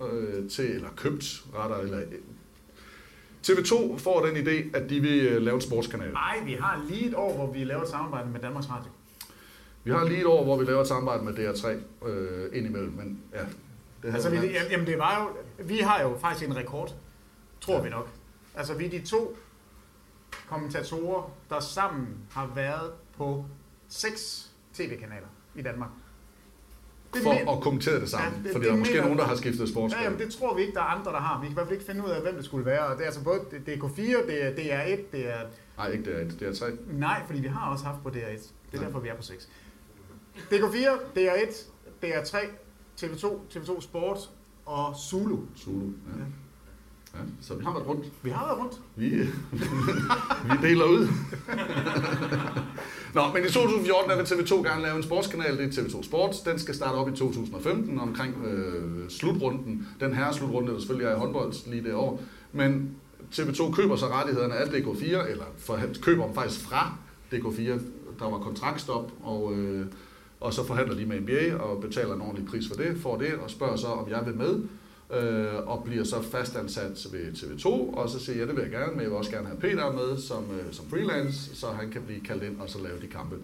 [0.02, 1.98] øh, til, eller købt, retter, eller
[3.46, 6.12] TV2 får den idé, at de vil øh, lave en sportskanal.
[6.12, 8.90] Nej, vi har lige et år, hvor vi laver et samarbejde med Danmarks Radio.
[9.84, 11.68] Vi har lige et år, hvor vi laver et samarbejde med DR3
[12.08, 13.38] øh, indimellem, men ja.
[14.02, 14.36] Det Altså, vi,
[14.70, 15.28] jamen, det var jo,
[15.64, 16.94] vi har jo faktisk en rekord,
[17.60, 18.08] tror vi nok.
[18.54, 19.36] Altså, vi er de to
[20.48, 23.44] kommentatorer, der sammen har været på
[23.88, 25.90] seks tv-kanaler i Danmark.
[27.14, 28.32] det for men- at kommentere det sammen.
[28.32, 30.04] Ja, det- fordi det der er måske mener- nogen, der har skiftet Ja, sportsgren.
[30.04, 31.40] jamen, det tror vi ikke, der er andre, der har.
[31.40, 32.86] Vi kan i hvert fald ikke finde ud af, hvem det skulle være.
[32.86, 35.38] Og det er altså både DK4, det er DR1, det er...
[35.76, 36.66] Nej, ikke det er et, det er tre.
[36.92, 38.50] Nej, fordi vi har også haft på DR1.
[38.72, 39.48] Det er derfor, vi er på 6.
[40.36, 41.64] DK4, DR1,
[42.04, 42.36] DR3,
[43.00, 44.18] TV2, TV2 Sport
[44.66, 45.38] og Zulu.
[45.56, 47.18] Zulu, ja.
[47.18, 47.24] ja.
[47.40, 48.06] Så vi har været rundt.
[48.22, 48.80] Vi har været rundt.
[48.96, 49.08] Vi,
[50.50, 51.08] vi deler ud.
[53.14, 56.36] Nå, men i 2014 er vil TV2 gerne lave en sportskanal, det er TV2 Sport.
[56.44, 59.88] Den skal starte op i 2015 omkring øh, slutrunden.
[60.00, 62.22] Den her slutrunde, der selvfølgelig er i håndbold lige det år.
[62.52, 62.96] Men
[63.32, 66.96] TV2 køber så rettighederne af DK4, eller for, køber dem faktisk fra
[67.32, 67.62] DK4.
[68.18, 69.86] Der var kontraktstop, og, øh,
[70.40, 73.34] og så forhandler de med NBA og betaler en ordentlig pris for det, får det,
[73.34, 74.62] og spørger så, om jeg vil med
[75.12, 77.66] øh, og bliver så fastansat ved TV2,
[77.96, 79.92] og så siger jeg, det vil jeg gerne, men jeg vil også gerne have Peter
[79.92, 83.06] med som, øh, som freelance, så han kan blive kaldt ind og så lave de
[83.06, 83.36] kampe.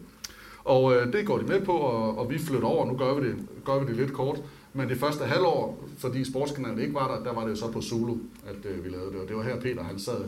[0.65, 3.29] Og øh, det går de med på, og, og vi flytter over, nu gør vi,
[3.29, 7.25] det, gør vi det lidt kort, men det første halvår, fordi sportskanalen ikke var der,
[7.25, 8.17] der var det jo så på Zulu,
[8.47, 10.25] at øh, vi lavede det, og det var her Peter, han sad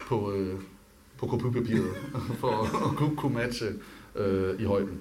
[0.00, 0.54] på, øh,
[1.18, 1.90] på kopipapiret
[2.40, 2.52] for
[3.12, 3.66] at kunne matche
[4.16, 4.98] øh, i højden.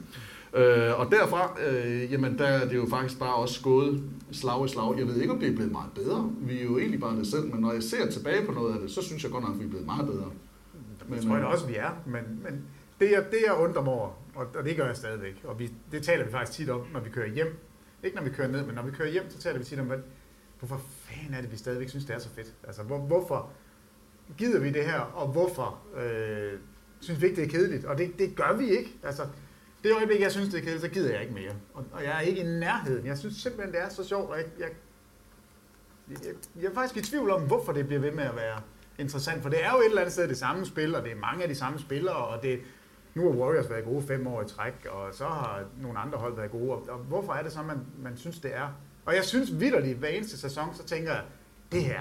[0.54, 4.68] Øh, og derfra, øh, jamen der er det jo faktisk bare også gået slag i
[4.68, 4.98] slag.
[4.98, 6.32] Jeg ved ikke, om det er blevet meget bedre.
[6.40, 8.80] Vi er jo egentlig bare det selv, men når jeg ser tilbage på noget af
[8.80, 10.32] det, så synes jeg godt nok, at vi er blevet meget bedre.
[11.08, 11.90] Men, det tror jeg da også, vi er.
[12.06, 12.66] Men, men
[13.00, 15.72] det, jeg, det, jeg undrer mig over, og, og det gør jeg stadigvæk, og vi,
[15.92, 17.58] det taler vi faktisk tit om, når vi kører hjem.
[18.04, 19.86] Ikke når vi kører ned, men når vi kører hjem, så taler vi tit om,
[19.86, 19.98] hvad,
[20.60, 22.54] hvorfor fanden er det, vi stadigvæk synes, det er så fedt?
[22.64, 23.50] Altså, hvor, hvorfor
[24.38, 26.60] gider vi det her, og hvorfor øh,
[27.00, 27.86] synes vi ikke, det er kedeligt?
[27.86, 28.96] Og det, det gør vi ikke.
[29.04, 29.24] Altså,
[29.84, 31.52] det øjeblik, jeg synes, det er kedeligt, så gider jeg ikke mere.
[31.74, 33.06] Og, og jeg er ikke i nærheden.
[33.06, 34.70] Jeg synes simpelthen, det er så sjovt, og jeg, jeg,
[36.10, 38.62] jeg, jeg er faktisk i tvivl om, hvorfor det bliver ved med at være
[38.98, 39.42] interessant.
[39.42, 41.44] For det er jo et eller andet sted det samme spil, og det er mange
[41.44, 42.60] af de samme spillere, og det,
[43.16, 46.36] nu har Warriors været gode fem år i træk, og så har nogle andre hold
[46.36, 46.72] været gode.
[46.72, 48.68] Og, og hvorfor er det så, man, man synes, det er?
[49.06, 51.22] Og jeg synes vidderligt, hver eneste sæson, så tænker jeg,
[51.72, 52.00] det her,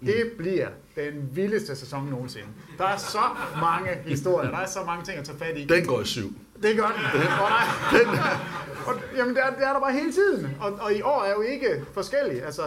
[0.00, 2.48] det bliver den vildeste sæson nogensinde.
[2.78, 3.22] Der er så
[3.60, 5.64] mange historier, der er så mange ting at tage fat i.
[5.64, 6.32] Den går i syv.
[6.62, 7.04] Det gør den.
[7.42, 8.54] Og der,
[8.86, 10.56] og, jamen, det er, det er der bare hele tiden.
[10.60, 12.42] Og, og i år er jo ikke forskellige.
[12.42, 12.62] Altså,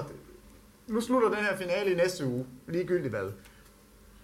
[0.87, 3.31] nu slutter den her finale i næste uge, ligegyldigt hvad.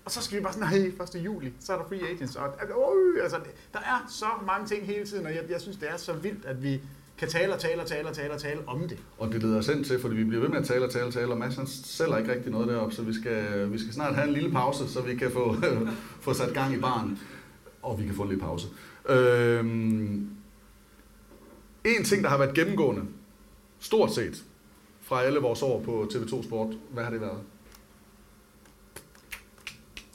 [0.05, 1.25] Og så skal vi bare sådan, nej, 1.
[1.25, 2.35] juli, så er der free agents.
[2.35, 3.37] Og, øh, altså,
[3.73, 6.45] der er så mange ting hele tiden, og jeg, jeg synes, det er så vildt,
[6.45, 6.81] at vi
[7.17, 8.97] kan tale og tale og tale og tale og tale om det.
[9.17, 11.05] Og det leder os hen til, fordi vi bliver ved med at tale og tale
[11.05, 13.93] og tale, og Mads han sælger ikke rigtig noget deroppe, så vi skal, vi skal
[13.93, 15.55] snart have en lille pause, så vi kan få,
[16.25, 17.19] få sat gang i barn,
[17.81, 18.67] og vi kan få en lille pause.
[19.09, 20.29] Øhm,
[21.83, 23.01] en ting, der har været gennemgående,
[23.79, 24.43] stort set,
[25.01, 27.39] fra alle vores år på TV2 Sport, hvad har det været?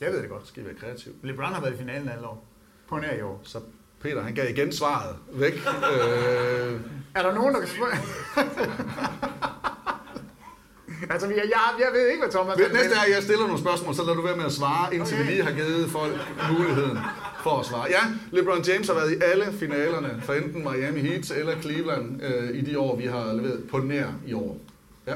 [0.00, 0.48] Jeg ved det godt.
[0.48, 1.12] Skal I være kreativ?
[1.22, 2.44] LeBron har været i finalen alle år.
[2.88, 3.40] På nær i år.
[3.44, 3.60] Så
[4.00, 5.52] Peter, han gav igen svaret væk.
[5.52, 6.80] øh,
[7.14, 7.92] Er der nogen, der kan spørge?
[11.12, 12.58] altså, jeg, jeg, jeg ved ikke, hvad Thomas...
[12.58, 15.14] Ved, næste gang jeg stiller nogle spørgsmål, så lader du være med at svare, indtil
[15.14, 15.26] okay.
[15.26, 16.14] vi lige har givet folk
[16.52, 16.98] muligheden
[17.42, 17.86] for at svare.
[17.90, 22.50] Ja, LeBron James har været i alle finalerne, for enten Miami Heat eller Cleveland, øh,
[22.58, 24.58] i de år, vi har leveret på nær i år.
[25.06, 25.14] Ja.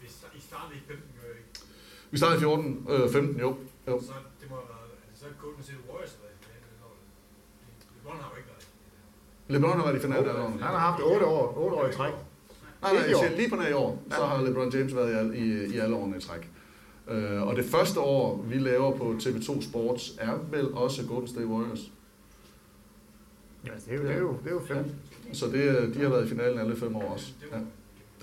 [0.00, 1.60] Hvis I startede i 15, gør I ikke?
[2.10, 3.48] Vi startede i 14, øh, 15, jo.
[3.88, 4.00] jo.
[4.00, 6.66] Så det må have været, altså så er Golden State Warriors har været i finalen.
[7.96, 8.64] LeBron har jo ikke været
[9.48, 9.52] i.
[9.52, 12.14] LeBron har været i finalen Han har haft 8 år, 8 år i træk.
[12.82, 15.74] Nej, nej, lige på nær i år, så har LeBron James været i, al- i,
[15.74, 16.50] i alle årene i træk.
[17.10, 21.46] Øh, og det første år, vi laver på TV2 Sports, er vel også Golden State
[21.46, 21.80] Warriors.
[23.66, 24.86] Ja, det er jo, det er jo, det er jo fedt.
[25.32, 27.26] Så det, de har været i finalen alle fem år også.
[27.52, 27.56] Ja.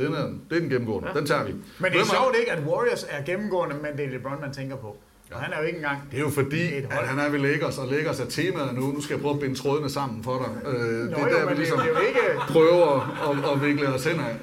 [0.05, 1.09] Den er, det er den gennemgående.
[1.13, 1.19] Ja.
[1.19, 1.51] Den tager vi.
[1.79, 4.75] Men det er sjovt ikke, at Warriors er gennemgående, men det er LeBron, man tænker
[4.75, 4.97] på.
[5.31, 5.99] Og han er jo ikke engang...
[6.11, 8.81] Det er jo fordi, at han er ved Lakers, og Lakers er temaet nu.
[8.81, 10.71] Nu skal jeg prøve at binde trådene sammen for dig.
[10.71, 13.87] Øh, det er jo, der, vi ligesom det er jo ikke- prøver at, at vikle
[13.87, 14.35] os hen af.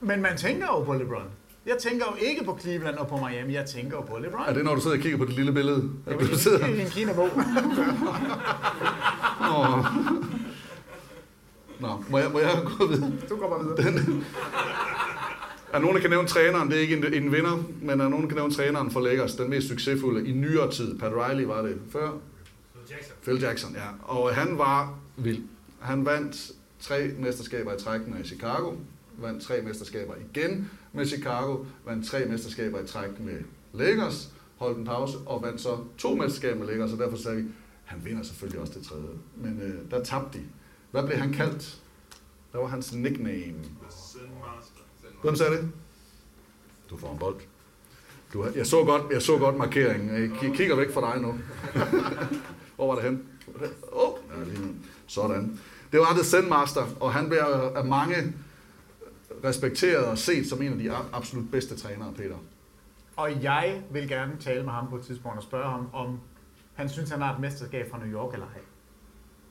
[0.00, 1.22] Men man tænker jo på LeBron.
[1.66, 4.48] Jeg tænker jo ikke på Cleveland og på Miami, jeg tænker jo på LeBron.
[4.48, 5.90] Er det, når du sidder og kigger på det lille billede?
[6.06, 6.66] At du sidder...
[6.66, 7.28] i en Kina-bog.
[9.50, 9.84] Åh.
[11.80, 13.12] Nå, må jeg, må jeg gå videre?
[13.28, 13.76] Du går bare videre.
[13.76, 14.24] Den,
[15.72, 16.68] er nogen, der kan nævne træneren?
[16.70, 19.34] Det er ikke en, en vinder, men er nogen, der kan nævne træneren for Lakers,
[19.34, 20.98] den mest succesfulde i nyere tid.
[20.98, 22.10] Pat Riley var det før.
[22.10, 23.16] Phil Jackson.
[23.22, 24.14] Phil Jackson, ja.
[24.14, 25.42] Og han var vild.
[25.80, 26.50] Han vandt
[26.80, 28.72] tre mesterskaber i træk med Chicago,
[29.18, 33.38] vandt tre mesterskaber igen med Chicago, vandt tre mesterskaber i træk med
[33.72, 37.44] Lakers, holdt en pause og vandt så to mesterskaber med Lakers, og derfor sagde vi,
[37.84, 39.08] han vinder selvfølgelig også det tredje.
[39.36, 40.44] Men øh, der tabte de.
[40.90, 41.80] Hvad blev han kaldt?
[42.50, 43.54] Hvad var hans nickname?
[45.22, 45.70] Hvem sagde det?
[46.90, 47.36] Du får en bold.
[48.32, 50.10] Du, jeg, så godt, jeg så godt markeringen.
[50.10, 51.28] Øh, jeg kigger væk fra dig nu.
[52.76, 53.22] Hvor var det hen?
[53.92, 54.68] Oh, ja, lige nu.
[55.06, 55.60] Sådan.
[55.92, 58.34] Det var The Zen Master, og han bliver af mange
[59.44, 62.36] respekteret og set som en af de absolut bedste trænere, Peter.
[63.16, 66.20] Og jeg vil gerne tale med ham på et tidspunkt og spørge ham, om
[66.74, 68.60] han synes, han har et mesterskab fra New York eller ej.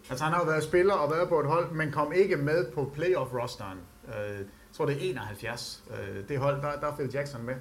[0.10, 2.72] Altså han har jo været spiller og været på et hold, men kom ikke med
[2.72, 3.78] på playoff-rosteren.
[4.08, 5.84] Øh, jeg tror, det er 71.
[5.92, 7.56] Øh, det hold, der, der er Phil Jackson med.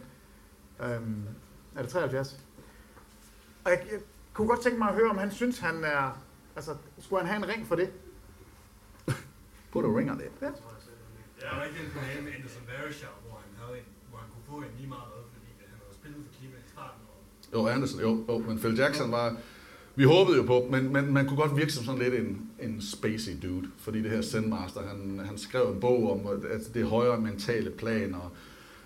[0.83, 1.23] Øhm,
[1.77, 2.41] er det 73?
[3.65, 4.01] Og jeg, jeg
[4.33, 6.23] kunne godt tænke mig at høre, om han synes, han er...
[6.57, 7.93] Altså, skulle han have en ring for det?
[9.73, 10.33] Put a ring on it.
[10.43, 10.49] Ja.
[11.43, 14.57] Jeg var ikke imponeret med Anderson Varejao, hvor han havde en, hvor han kunne få
[14.67, 17.01] en lige meget, fordi han havde spillet for Klima i starten.
[17.55, 19.37] Jo, Anderson, jo, jo, men Phil Jackson var...
[19.95, 22.83] Vi håbede jo på, men, men man kunne godt virke som sådan lidt en, en
[22.83, 27.21] spacey dude, fordi det her Zenmaster, han, han skrev en bog om at, det højere
[27.21, 28.31] mentale plan, og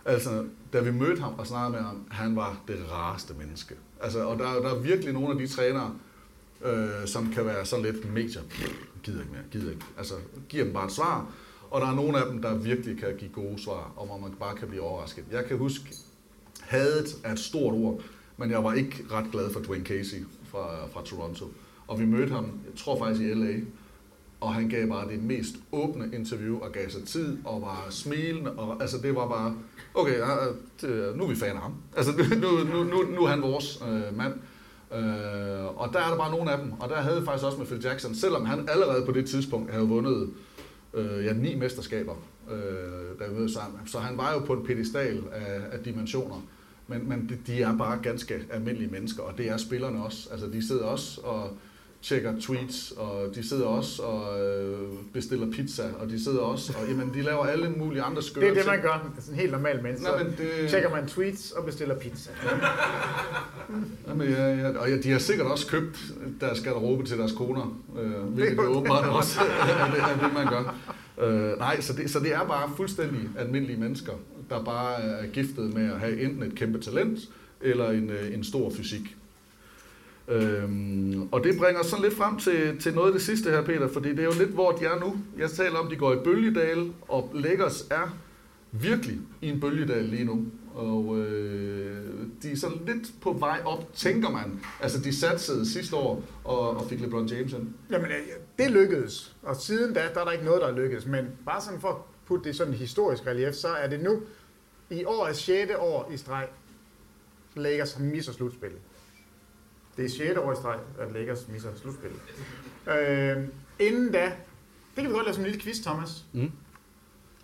[0.04, 3.74] altså, da vi mødte ham og snakkede med ham, han var det rareste menneske.
[4.00, 5.94] Altså, og der, der er virkelig nogle af de trænere,
[6.64, 8.42] øh, som kan være sådan lidt medier,
[9.02, 9.84] gider ikke mere, gider ikke.
[9.98, 10.14] Altså,
[10.48, 11.32] giver dem bare et svar,
[11.72, 14.30] og der er nogle af dem, der virkelig kan give gode svar, og hvor man
[14.40, 15.24] bare kan blive overrasket.
[15.32, 15.84] Jeg kan huske,
[16.60, 18.00] hadet er et stort ord,
[18.36, 21.46] men jeg var ikke ret glad for Dwayne Casey fra, fra Toronto.
[21.86, 23.54] Og vi mødte ham, jeg tror faktisk i LA,
[24.40, 28.52] og han gav bare det mest åbne interview, og gav sig tid, og var smilende,
[28.52, 29.56] og altså det var bare,
[29.94, 30.36] okay, ja,
[30.80, 31.74] det, nu er vi fan af ham.
[31.96, 32.12] Altså
[32.42, 34.34] nu, nu, nu, nu er han vores øh, mand.
[34.94, 37.58] Øh, og der er der bare nogle af dem, og der havde jeg faktisk også
[37.58, 40.30] med Phil Jackson, selvom han allerede på det tidspunkt havde vundet
[40.94, 42.14] øh, ja, ni mesterskaber,
[42.50, 43.80] øh, derude sammen.
[43.86, 46.46] Så han var jo på en pedestal af, af dimensioner.
[46.86, 50.28] Men, men de, de er bare ganske almindelige mennesker, og det er spillerne også.
[50.32, 51.56] Altså, de sidder også og
[52.02, 54.78] tjekker tweets, og de sidder også og øh,
[55.12, 58.50] bestiller pizza, og de sidder også, og jamen, de laver alle mulige andre skøre Det
[58.50, 59.12] er det, man gør.
[59.16, 60.06] Altså en helt normal menneske.
[60.06, 62.30] Så men det- tjekker man tweets og bestiller pizza.
[64.08, 65.98] Jamen, ja, ja, og ja, de har sikkert også købt
[66.40, 70.46] deres garderobe til deres koner, øh, hvilket jo åbenbart også er det, er det, man
[70.48, 70.74] gør.
[71.26, 74.12] Øh, nej, så det, så det er bare fuldstændig almindelige mennesker,
[74.50, 77.18] der bare er giftet med at have enten et kæmpe talent,
[77.60, 79.16] eller en, øh, en stor fysik.
[80.28, 83.62] Øhm, og det bringer os sådan lidt frem til, til noget af det sidste her,
[83.62, 85.16] Peter, fordi det er jo lidt, hvor de er nu.
[85.38, 88.16] Jeg taler om, at de går i bølgedal, og Lakers er
[88.72, 90.44] virkelig i en bølgedal lige nu.
[90.74, 94.60] Og øh, de er sådan lidt på vej op, tænker man.
[94.80, 97.68] Altså, de satsede sidste år og, og fik LeBron James ind.
[97.90, 98.18] Jamen, øh,
[98.58, 99.36] det lykkedes.
[99.42, 101.06] Og siden da, der er der ikke noget, der er lykkedes.
[101.06, 101.96] Men bare sådan for at
[102.26, 104.20] putte det i sådan en historisk relief, så er det nu
[104.90, 105.72] i år er 6.
[105.78, 106.48] år i streg,
[107.54, 108.78] Lakers misser slutspillet.
[109.96, 110.38] Det er 6.
[110.38, 112.20] år i streg, at Lakers misser slutspillet.
[112.86, 113.44] Øh,
[113.78, 114.24] inden da,
[114.96, 116.24] det kan vi godt lave som en lille quiz, Thomas.
[116.32, 116.50] Mm.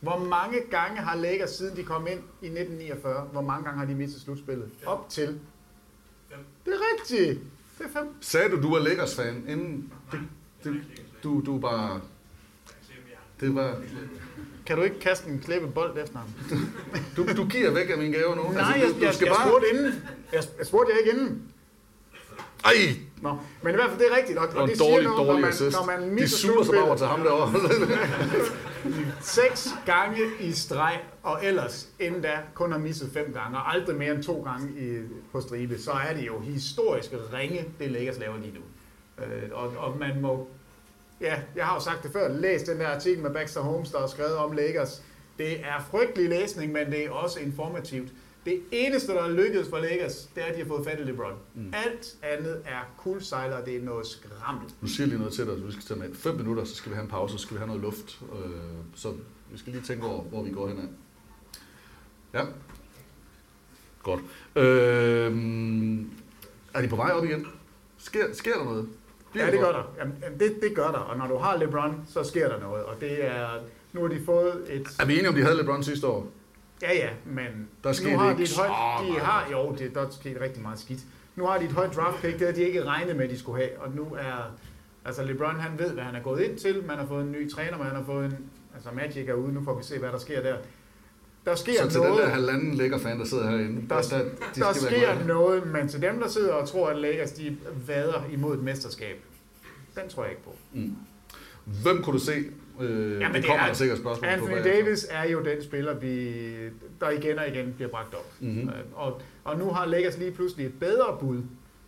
[0.01, 3.87] Hvor mange gange har Lakers, siden de kom ind i 1949, hvor mange gange har
[3.87, 4.71] de mistet slutspillet?
[4.87, 5.41] Op til?
[6.67, 7.41] Det er rigtigt.
[7.79, 8.09] Det er fem.
[8.21, 9.93] Sagde du, du var Lakers-fan inden?
[10.13, 10.21] Det,
[10.65, 10.81] det,
[11.23, 12.01] du, du er bare...
[13.41, 13.83] Det var...
[14.67, 16.29] Kan du ikke kaste en klippe bold efter ham?
[17.17, 18.43] Du, du giver væk af min gave nu.
[18.43, 19.49] Nej, Altså, jeg, du, du jeg, skal jeg bare...
[19.49, 19.93] spurgte inden.
[20.33, 21.43] Jeg, jeg spurgte jeg ikke inden.
[22.65, 22.73] Ej!
[23.23, 24.39] Nå, men i hvert fald, det er rigtigt.
[24.39, 25.77] Og, Det var og en det siger dårlig, noget, dårlig når man, assist.
[25.77, 27.53] når man De misser suger sig bare over til ham derovre.
[29.21, 33.97] Seks gange i streg, og ellers inden da kun har misset fem gange, og aldrig
[33.97, 34.99] mere end to gange i,
[35.33, 38.61] på stribe, så er det jo historiske ringe, det Lakers laver lige nu.
[39.25, 40.49] Øh, og, og man må...
[41.21, 42.29] Ja, jeg har jo sagt det før.
[42.29, 45.03] Læs den der artikel med Baxter Holmes, der er skrevet om Lakers.
[45.39, 48.09] Det er frygtelig læsning, men det er også informativt.
[48.45, 51.03] Det eneste, der er lykkedes for Lakers, det er, at de har fået fat i
[51.03, 51.33] LeBron.
[51.55, 51.73] Mm.
[51.87, 54.65] Alt andet er kuldsejler, og det er noget skrammel.
[54.81, 56.15] Nu siger lige noget til dig, så vi skal tage med.
[56.15, 58.21] Fem minutter, så skal vi have en pause, så skal vi have noget luft.
[58.33, 58.51] Øh,
[58.95, 59.13] Så
[59.51, 60.85] vi skal lige tænke over, hvor vi går henad.
[62.35, 62.45] Ja.
[64.03, 64.21] Godt.
[64.57, 65.33] Øh,
[66.75, 67.47] er de på vej op igen?
[67.99, 68.89] Sker, sker der noget?
[69.33, 69.77] Bliver Ja, det gør godt?
[69.77, 69.93] der.
[69.99, 70.99] Jamen, det, det gør der.
[70.99, 72.85] Og når du har LeBron, så sker der noget.
[72.85, 73.49] Og det er...
[73.93, 74.89] Nu har de fået et...
[75.01, 76.27] Er vi enige om, de havde LeBron sidste år?
[76.83, 78.71] Ja, ja, men Der skete nu har de et højt,
[79.07, 81.01] de har, jo, det, der er sket rigtig meget skidt.
[81.37, 83.39] Nu har de et højt draft pick, det havde de ikke regnet med, at de
[83.39, 84.57] skulle have, og nu er,
[85.05, 87.51] altså LeBron han ved, hvad han er gået ind til, man har fået en ny
[87.51, 88.39] træner, man har fået en,
[88.75, 90.57] altså Magic er ude, nu får vi se, hvad der sker der.
[91.45, 94.19] Der sker Så til den noget, der halvanden lækker fan, der sidder herinde, der, der,
[94.19, 94.25] der,
[94.55, 97.57] de der skal sker noget, men til dem, der sidder og tror, at Lakers de
[97.87, 99.17] vader imod et mesterskab,
[99.95, 100.55] den tror jeg ikke på.
[100.73, 100.97] Mm.
[101.83, 102.45] Hvem kunne du se?
[102.81, 104.73] Øh, Jamen, det kommer der sikkert spørgsmål Anthony på bagefter.
[104.85, 106.33] Davis er jo den spiller, vi,
[107.01, 108.33] der igen og igen bliver bragt op.
[108.41, 108.69] Mhm.
[108.69, 111.43] Øh, Og, og nu har Lakers lige pludselig et bedre bud,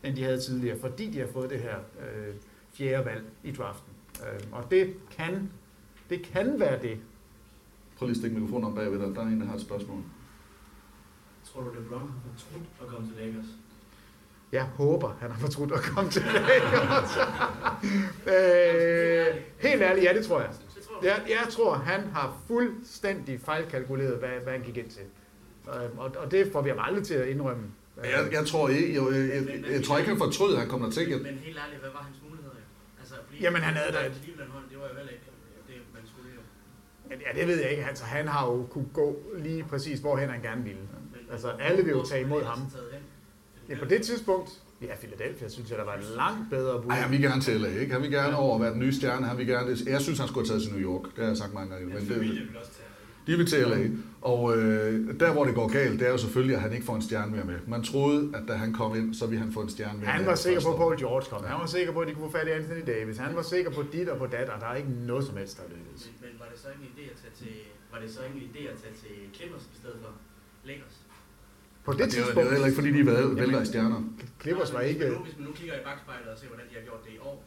[0.04, 2.34] end de havde tidligere, fordi de har fået det her øh,
[2.74, 3.92] fjerde valg i draften.
[4.22, 5.50] Øh, og det kan,
[6.10, 6.98] det kan være det.
[7.98, 9.14] Prøv lige at stikke mikrofonen om bagved dig.
[9.14, 9.98] Der er en, der har et spørgsmål.
[11.52, 13.46] Tror du, LeBron har fortrudt at komme til Lakers?
[14.52, 17.16] Jeg håber, han har fortrudt at komme til Lakers.
[18.34, 19.26] øh,
[19.58, 20.50] helt ærligt, ja, det tror jeg.
[21.02, 25.02] Jeg, jeg tror, han har fuldstændig fejlkalkuleret, hvad, hvad han gik ind til.
[25.68, 27.62] Øhm, Og, og det får vi ham aldrig til at indrømme.
[28.04, 29.28] Jeg, jeg, tror ikke, jeg, jeg,
[29.64, 31.08] jeg, jeg, tror ikke, han fortrød, at han kom der til.
[31.22, 32.54] Men helt ærligt, hvad var hans muligheder?
[33.00, 34.14] Altså, fordi Jamen, han havde da- det
[34.80, 35.24] var jo heller ikke
[35.68, 36.40] det, man skulle jo.
[37.26, 37.84] Ja, det ved jeg ikke.
[37.84, 40.80] Altså, han har jo kunne gå lige præcis, hvorhen han gerne ville.
[41.32, 42.58] Altså, alle vil jo tage imod ham.
[43.68, 44.50] Ja, på det tidspunkt,
[44.82, 46.90] ja, Philadelphia synes jeg, der var en langt bedre bud.
[46.90, 47.92] Ej, han vil gerne til LA, ikke?
[47.92, 49.26] Han vil gerne over at være den nye stjerne.
[49.26, 51.04] Han vil gerne, jeg synes, han skulle have taget til New York.
[51.14, 51.86] Det har jeg sagt mange gange.
[51.86, 52.48] Men det,
[53.26, 53.80] de vil til LA.
[54.22, 56.96] Og øh, der, hvor det går galt, det er jo selvfølgelig, at han ikke får
[56.96, 57.58] en stjerne mere med.
[57.66, 60.20] Man troede, at da han kom ind, så ville han få en stjerne mere Han
[60.20, 60.76] med var sikker på, at.
[60.76, 61.44] Paul George kom.
[61.44, 63.16] Han var sikker på, at de kunne få fat i Anthony Davis.
[63.26, 65.56] Han var sikker på dit og på dat, og der er ikke noget som helst,
[65.58, 66.02] der er lykkedes.
[66.06, 67.54] Men, men var det så ikke en idé at tage til,
[67.92, 70.10] var det så ikke en idé at tage til Clippers i stedet for
[70.68, 70.96] Lakers?
[71.84, 72.48] På det det, er, jo- det tidspunkt...
[72.48, 73.06] er heller ikke, fordi de
[73.42, 74.00] vælger i stjerner.
[74.42, 75.04] Clippers var ikke...
[75.24, 77.44] Hvis man nu, kigger i bagspejlet og ser, hvordan de har gjort det i år.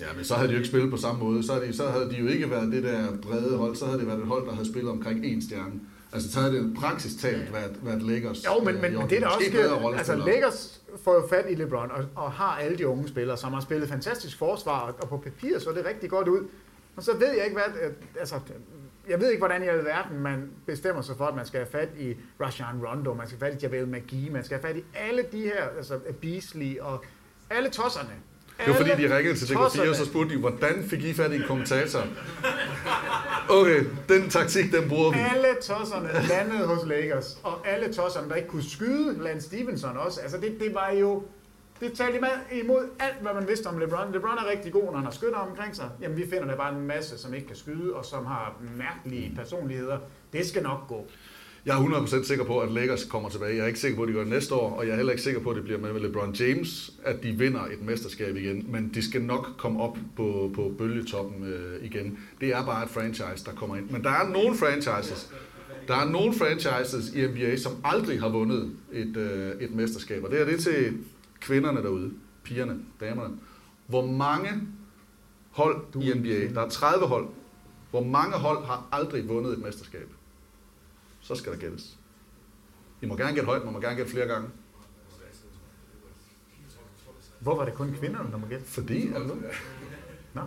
[0.00, 1.46] Ja, men så havde de jo ikke spillet på samme måde.
[1.46, 3.76] Så havde, de, så havde de jo ikke været det der brede hold.
[3.76, 5.72] Så havde det været et hold, der havde spillet omkring én stjerne.
[6.12, 8.44] Altså, så havde det praktisk talt været, været Lakers.
[8.44, 9.98] Jo, men, men, øh, men det er der måske også bedre sker.
[9.98, 10.16] Altså.
[10.16, 13.60] Lakers får jo fat i LeBron og, og har alle de unge spillere, som har
[13.60, 16.48] spillet fantastisk forsvar, og, og på papir så det rigtig godt ud.
[16.96, 17.90] Og så ved jeg ikke, hvad...
[18.20, 18.40] Altså,
[19.08, 21.88] jeg ved ikke, hvordan i alverden man bestemmer sig for, at man skal have fat
[21.98, 24.84] i Rajon Rondo, man skal have fat i Javel McGee, man skal have fat i
[24.94, 27.04] alle de her, altså Beasley og
[27.50, 28.10] alle tosserne.
[28.58, 31.32] Det var fordi, de ringede til DK4, og så spurgte de, hvordan fik I fat
[31.32, 32.02] i en kommentator?
[33.50, 35.18] Okay, den taktik, den bruger vi.
[35.18, 40.20] Alle tosserne landede hos Lakers, og alle tosserne, der ikke kunne skyde, Lance Stevenson også.
[40.20, 41.22] Altså det, det var jo...
[41.80, 42.18] Det talte
[42.62, 44.12] imod alt, hvad man vidste om LeBron.
[44.12, 45.90] LeBron er rigtig god, når han har skytter omkring sig.
[46.02, 49.32] Jamen, vi finder der bare en masse, som ikke kan skyde, og som har mærkelige
[49.36, 49.98] personligheder.
[50.32, 51.06] Det skal nok gå.
[51.66, 53.56] Jeg er 100% sikker på, at Lakers kommer tilbage.
[53.56, 55.12] Jeg er ikke sikker på, at de gør det næste år, og jeg er heller
[55.12, 58.66] ikke sikker på, at det bliver med LeBron James, at de vinder et mesterskab igen.
[58.68, 62.18] Men de skal nok komme op på, på bølgetoppen øh, igen.
[62.40, 63.90] Det er bare et franchise, der kommer ind.
[63.90, 65.32] Men der er nogle franchises,
[65.88, 70.24] der er nogle franchises i NBA, som aldrig har vundet et, øh, et mesterskab.
[70.24, 70.98] Og det er det til
[71.40, 73.38] kvinderne derude, pigerne, damerne.
[73.86, 74.50] Hvor mange
[75.50, 77.28] hold i NBA, der er 30 hold,
[77.90, 80.08] hvor mange hold har aldrig vundet et mesterskab?
[81.20, 81.98] Så skal der gættes.
[83.02, 84.48] I må gerne gætte højt, man må gerne gætte flere gange.
[87.40, 88.64] Hvor var det kun kvinderne, der må gætte?
[88.64, 89.36] Fordi, altså.
[90.34, 90.42] Nå.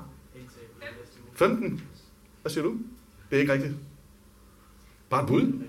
[1.33, 1.81] 15?
[2.41, 2.79] Hvad siger du?
[3.29, 3.75] Det er ikke rigtigt.
[5.09, 5.63] Bare et bud?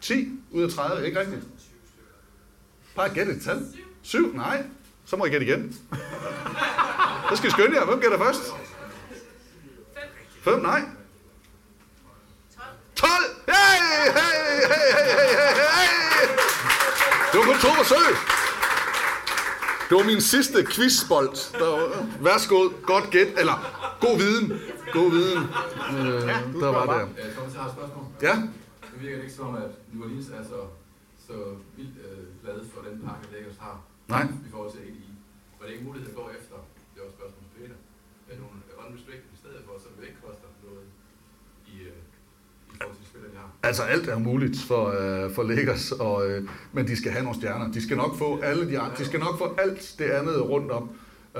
[0.00, 1.48] 10 ud af 30, er ikke rigtigt.
[2.96, 3.66] Bare gæt et tal.
[4.02, 4.32] 7?
[4.34, 4.62] Nej.
[5.06, 5.76] Så må I gætte igen.
[7.30, 7.84] Så skal I skynde jer.
[7.84, 8.40] Hvem gætter først?
[10.42, 10.58] 5?
[10.62, 10.82] Nej.
[12.94, 13.10] 12!
[13.46, 16.28] Hey, hey, hey, hey, hey, hey, hey!
[17.32, 18.14] Det var kun to forsøg.
[19.88, 21.58] Det var min sidste quizbold.
[21.58, 23.56] Der var, værsgo, godt gæt, eller
[24.00, 24.60] god viden.
[24.92, 25.42] God viden.
[25.90, 26.28] Øh,
[26.62, 26.98] der var der.
[26.98, 28.04] Ja, Thomas, jeg har et spørgsmål.
[28.22, 28.34] Ja?
[28.92, 30.60] Det virker ikke som, at New Orleans er så,
[31.26, 31.32] så
[31.76, 33.80] vildt øh, glad for den pakke, Lakers har.
[34.16, 34.26] Nej.
[34.48, 35.04] I forhold til ADI.
[35.58, 36.56] Var det ikke mulighed at gå efter,
[36.94, 37.78] det var spørgsmål til Peter,
[38.28, 40.84] med nogle unrestricted i stedet for, som det ikke koster noget
[41.72, 42.00] i, øh,
[42.72, 43.48] i forhold til de har?
[43.68, 46.40] Altså alt er muligt for, øh, for Lakers, og, øh,
[46.76, 47.66] men de skal have nogle stjerner.
[47.76, 50.70] De skal nok få alle de andre, de skal nok få alt det andet rundt
[50.78, 50.84] om,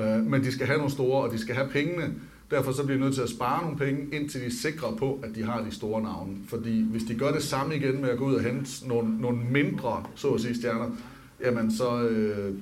[0.00, 2.06] øh, men de skal have nogle store, og de skal have pengene.
[2.50, 5.08] Derfor så bliver de nødt til at spare nogle penge, indtil de er sikre på,
[5.24, 6.36] at de har de store navne.
[6.48, 9.38] Fordi hvis de gør det samme igen med at gå ud og hente nogle, nogle
[9.38, 10.90] mindre, så at sige, stjerner,
[11.44, 12.54] jamen så, øh,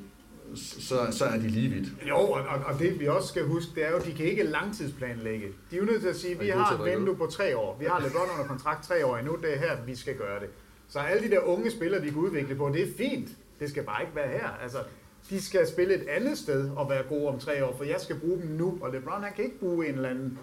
[0.55, 1.89] så, så er de lige vidt.
[2.09, 4.43] Jo, og, og, det vi også skal huske, det er jo, at de kan ikke
[4.43, 5.47] langtidsplanlægge.
[5.70, 7.57] De er jo nødt til at sige, at vi de har et vindue på tre
[7.57, 7.76] år.
[7.81, 9.37] Vi har LeBron under kontrakt tre år endnu.
[9.43, 10.49] Det er her, vi skal gøre det.
[10.89, 13.28] Så alle de der unge spillere, vi kan udvikle på, det er fint.
[13.61, 14.49] Det skal bare ikke være her.
[14.62, 14.78] Altså,
[15.31, 18.20] de skal spille et andet sted og være gode om tre år, for jeg skal
[18.20, 18.78] bruge dem nu.
[18.83, 20.39] Og LeBron, han kan ikke bruge en eller anden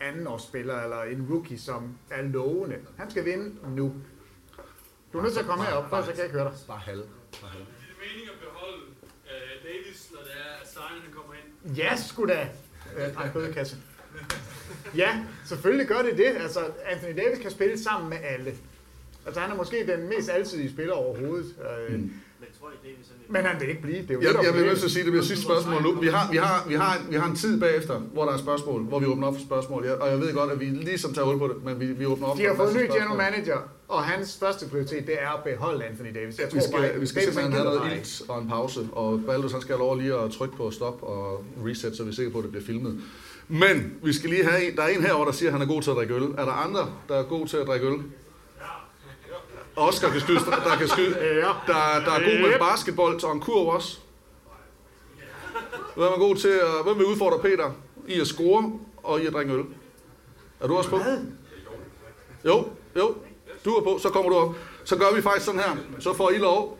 [0.00, 2.76] andenårsspiller eller en rookie, som er lovende.
[2.96, 3.92] Han skal vinde nu.
[5.12, 6.58] Du er nødt til at komme herop, for så kan jeg ikke høre dig.
[6.68, 7.02] Bare halv.
[7.32, 8.82] Det er meningen at beholde
[9.30, 11.76] øh, Davis, når det er, at Steiner han kommer ind.
[11.76, 12.48] Ja, sgu da.
[12.96, 13.76] Øh, nej, bødekasse.
[14.96, 16.24] Ja, selvfølgelig gør det det.
[16.36, 18.54] Altså, Anthony Davis kan spille sammen med alle.
[19.26, 21.54] Altså, han er måske den mest alsidige spiller overhovedet.
[21.88, 22.12] Øh, Mm.
[22.42, 23.98] Men tror I, Davis er Men han vil ikke blive.
[24.06, 25.82] Det er jo Jeg, er jeg bliver nødt til at sige, det bliver sidste spørgsmål
[25.82, 25.90] nu.
[26.00, 28.80] Vi har, vi, har, vi, har, vi har en tid bagefter, hvor der er spørgsmål,
[28.82, 29.84] hvor vi åbner op for spørgsmål.
[29.86, 32.04] Jeg- Og jeg ved godt, at vi ligesom tager hul på det, men vi, vi
[32.06, 35.14] åbner op De har for fået en ny general manager, og hans første prioritet, det
[35.22, 36.38] er at beholde Anthony Davis.
[36.38, 38.88] Jeg tror Vi skal, bare, vi skal simpelthen han have noget ilt og en pause,
[38.92, 42.10] og Baldus han skal have lov lige at trykke på stop og reset, så vi
[42.10, 43.00] er sikre på, at det bliver filmet.
[43.48, 45.66] Men vi skal lige have en, der er en herovre, der siger, at han er
[45.74, 46.22] god til at drikke øl.
[46.22, 47.98] Er der andre, der er god til at drikke øl?
[49.76, 51.14] Oscar kan skyde, der kan skyde,
[51.66, 53.98] der, der er god med basketball og en kurv også.
[55.94, 57.70] Hvem er god til at, hvem vil udfordre Peter
[58.08, 59.64] i at score og I at drikke øl.
[60.60, 61.00] Er du også på?
[62.44, 63.14] Jo, jo.
[63.64, 64.54] Du er på, så kommer du op.
[64.84, 65.76] Så gør vi faktisk sådan her.
[65.98, 66.78] Så får I lov.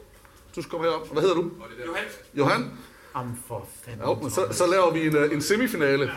[0.56, 1.12] Du skal komme herop.
[1.12, 1.50] Hvad hedder du?
[1.86, 2.04] Johan.
[2.34, 2.70] Johan?
[3.14, 4.02] Am for fanden.
[4.02, 6.12] Jo, men så, så laver vi en, øh, en semifinale.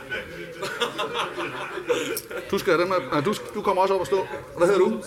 [2.52, 3.10] Du skal have dem her.
[3.12, 4.28] Nej, du, du kommer også op og stå.
[4.58, 5.02] Hvad hedder du?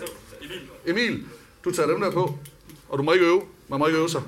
[0.86, 1.26] Emil.
[1.64, 2.34] Du tager dem der på.
[2.88, 3.42] Og du må ikke øve.
[3.68, 4.22] Man må ikke øve sig.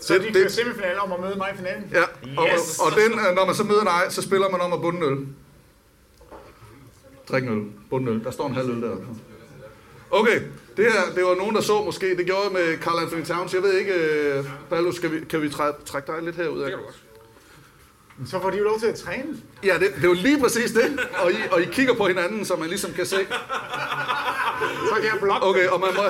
[0.00, 1.90] Så de kører semifinale om at møde mig i finalen?
[1.92, 2.02] Ja,
[2.36, 2.78] og, Yes.
[2.78, 5.06] og, og den, øh, når man så møder dig, så spiller man om at bunde
[5.06, 5.26] øl.
[7.28, 7.64] Drik en øl.
[7.90, 8.24] Bunde øl.
[8.24, 8.96] Der står en halv øl der.
[10.10, 10.40] Okay,
[10.76, 12.16] det her, det var nogen, der så måske.
[12.16, 13.54] Det gjorde jeg med Carl Anthony Towns.
[13.54, 16.60] Jeg ved ikke, øh, Ballo, skal vi, kan vi træ, trække dig lidt herud?
[16.60, 16.98] Det kan du også.
[18.26, 19.36] Så får de jo lov til at træne.
[19.64, 21.00] Ja, det, det er jo lige præcis det.
[21.24, 23.16] Og I, og I kigger på hinanden, så man ligesom kan se.
[24.88, 25.46] Så kan jeg blokke.
[25.46, 26.02] Okay, og man må,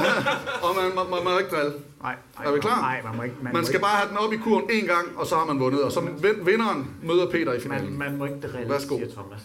[0.68, 1.72] og man, man, man må ikke drille.
[2.02, 2.80] Nej, Er vi klar?
[2.80, 3.34] Nej, man må ikke.
[3.42, 5.44] Man, Man skal ikke, bare have den op i kurven en gang, og så har
[5.44, 5.82] man vundet.
[5.82, 7.98] Og så vin- vinderen møder Peter i finalen.
[7.98, 8.96] man, man må ikke drille, Værsgo.
[8.98, 9.40] siger Thomas.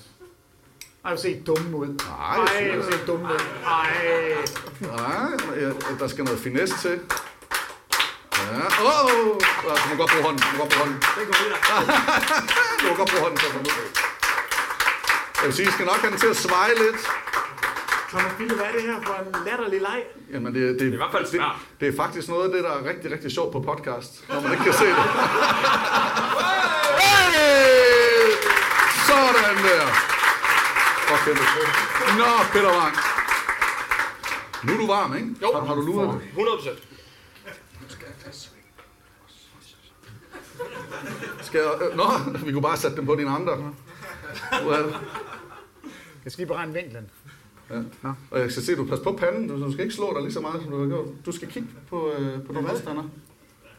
[1.06, 1.88] Ej, jeg se dumme ud.
[1.88, 3.40] Nej, Ej, jeg se dumme ud.
[3.66, 4.36] Ej.
[4.82, 7.00] Nej, der skal noget finesse til.
[8.52, 9.06] Ja, åh!
[9.06, 9.42] Oh!
[9.68, 10.98] Ja, du må godt bruge hånden, du må godt bruge hånden.
[12.80, 13.90] du må godt bruge hånden, så kommer ud.
[15.40, 17.00] Jeg vil sige, I skal nok have den til at sveje lidt.
[18.12, 20.00] Thomas Bille, hvad er det her for en latterlig leg?
[20.34, 21.42] Jamen, det, det, det, er i hvert fald det,
[21.80, 24.52] det er faktisk noget af det, der er rigtig, rigtig sjovt på podcast, når man
[24.52, 24.96] ikke kan se det.
[27.04, 28.32] hey!
[29.08, 30.14] Sådan der.
[31.26, 31.42] Kæmpe.
[32.18, 32.96] Nå, Peter Wang.
[34.64, 35.28] Nu er du varm, ikke?
[35.42, 36.22] Jo, har, har du luret det?
[36.28, 36.93] 100 procent.
[41.42, 42.04] Skal jeg, øh, nå,
[42.46, 43.58] vi kunne bare sætte dem på dine andre.
[43.58, 44.96] Det?
[46.24, 47.10] Jeg skal lige beregne vinklen.
[47.70, 47.82] Ja.
[48.32, 49.48] Og jeg skal se, at du passer på panden.
[49.48, 51.08] Du, du skal ikke slå dig lige så meget, som du har gjort.
[51.26, 53.04] Du skal kigge på, øh, på din modstander.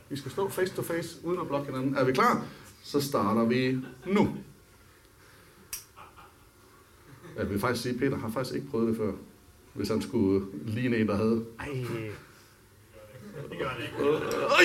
[0.09, 1.97] Vi skal stå face to face, uden at blokke hinanden.
[1.97, 2.45] Er vi klar?
[2.83, 4.37] Så starter vi nu.
[7.37, 9.13] Jeg vil faktisk sige, at Peter har faktisk ikke prøvet det før.
[9.75, 11.45] Hvis han skulle ligne en, der havde.
[11.59, 11.67] Ej.
[14.43, 14.65] Øj,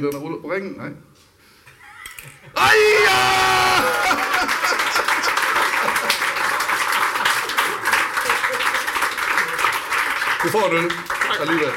[0.00, 0.72] den er rullet på ringen.
[0.76, 0.92] Nej.
[2.56, 2.76] Ej,
[3.06, 3.20] ja!
[10.42, 10.92] Du får en øl
[11.40, 11.72] alligevel.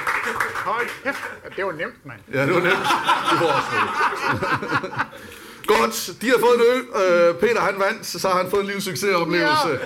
[0.66, 1.18] Hold kæft.
[1.56, 2.20] Det var nemt, mand.
[2.34, 2.88] Ja, det var nemt.
[3.32, 3.88] Du får også en.
[5.68, 6.86] Godt, de har fået en øl.
[7.04, 9.80] Øh, Peter han vandt, så har han fået en lille succesoplevelse.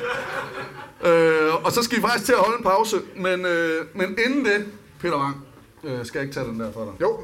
[1.03, 3.01] Øh, og så skal vi faktisk til at holde en pause.
[3.15, 4.65] Men, øh, men inden det,
[5.01, 5.45] Peter Wang,
[5.83, 6.93] øh, skal jeg ikke tage den der for dig?
[7.01, 7.19] Jo,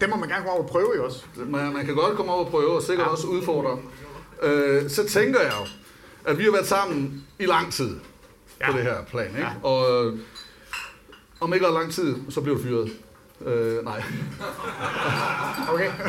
[0.00, 1.24] det må man gerne gå over og prøve jo også.
[1.36, 3.10] Man, man kan godt komme over og prøve, og sikkert ja.
[3.10, 3.78] også udfordre.
[4.42, 5.66] Øh, så tænker jeg jo,
[6.30, 7.96] at vi har været sammen i lang tid
[8.60, 8.70] ja.
[8.70, 9.26] på det her plan.
[9.26, 9.40] Ikke?
[9.40, 9.50] Ja.
[9.62, 10.18] Og øh,
[11.40, 12.92] om ikke lang tid, så bliver du fyret.
[13.46, 14.02] Øh, nej.
[15.68, 15.90] Okay.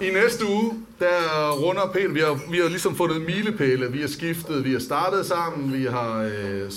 [0.00, 4.08] I næste uge, der runder Peter, vi har, vi har ligesom fundet milepæle, vi har
[4.08, 6.70] skiftet, vi har startet sammen, vi har øh,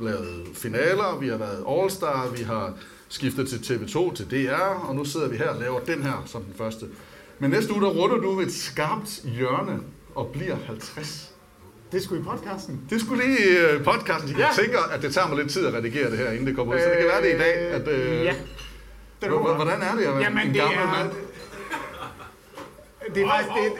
[0.00, 2.72] lavet finaler, vi har været All-Star, vi har
[3.12, 4.54] skiftet til TV2, til DR,
[4.88, 6.86] og nu sidder vi her og laver den her som den første.
[7.38, 9.80] Men næste uge, der runder du et skarpt hjørne
[10.14, 11.28] og bliver 50.
[11.92, 12.80] Det skulle i podcasten.
[12.90, 14.28] Det skulle lige i øh, podcasten.
[14.30, 14.62] Jeg Ja.
[14.62, 16.80] tænker, at det tager mig lidt tid at redigere det her, inden det kommer ud.
[16.80, 17.54] Så det kan være det i dag.
[17.54, 18.32] At, øh, ja.
[18.32, 21.10] h- h- Hvordan er det at være Jamen, en det gammel er- mand?
[23.14, 23.72] Det er, faktisk, det,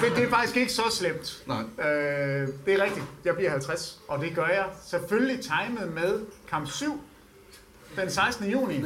[0.08, 1.42] det, det er faktisk ikke så slemt.
[1.46, 1.60] Nej.
[1.60, 3.04] Øh, det er rigtigt.
[3.24, 7.00] Jeg bliver 50, og det gør jeg selvfølgelig timet med kamp 7
[7.96, 8.50] den 16.
[8.50, 8.84] juni.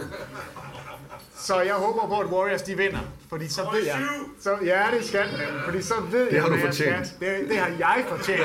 [1.39, 2.99] Så jeg håber på, at Warriors de vinder,
[3.29, 4.03] fordi så ved jeg...
[4.41, 7.07] Så, ja, det skal den, fordi så ved Det jeg, har du hvad jeg fortjent.
[7.07, 7.29] Skal.
[7.41, 8.43] Det, det har jeg fortjent.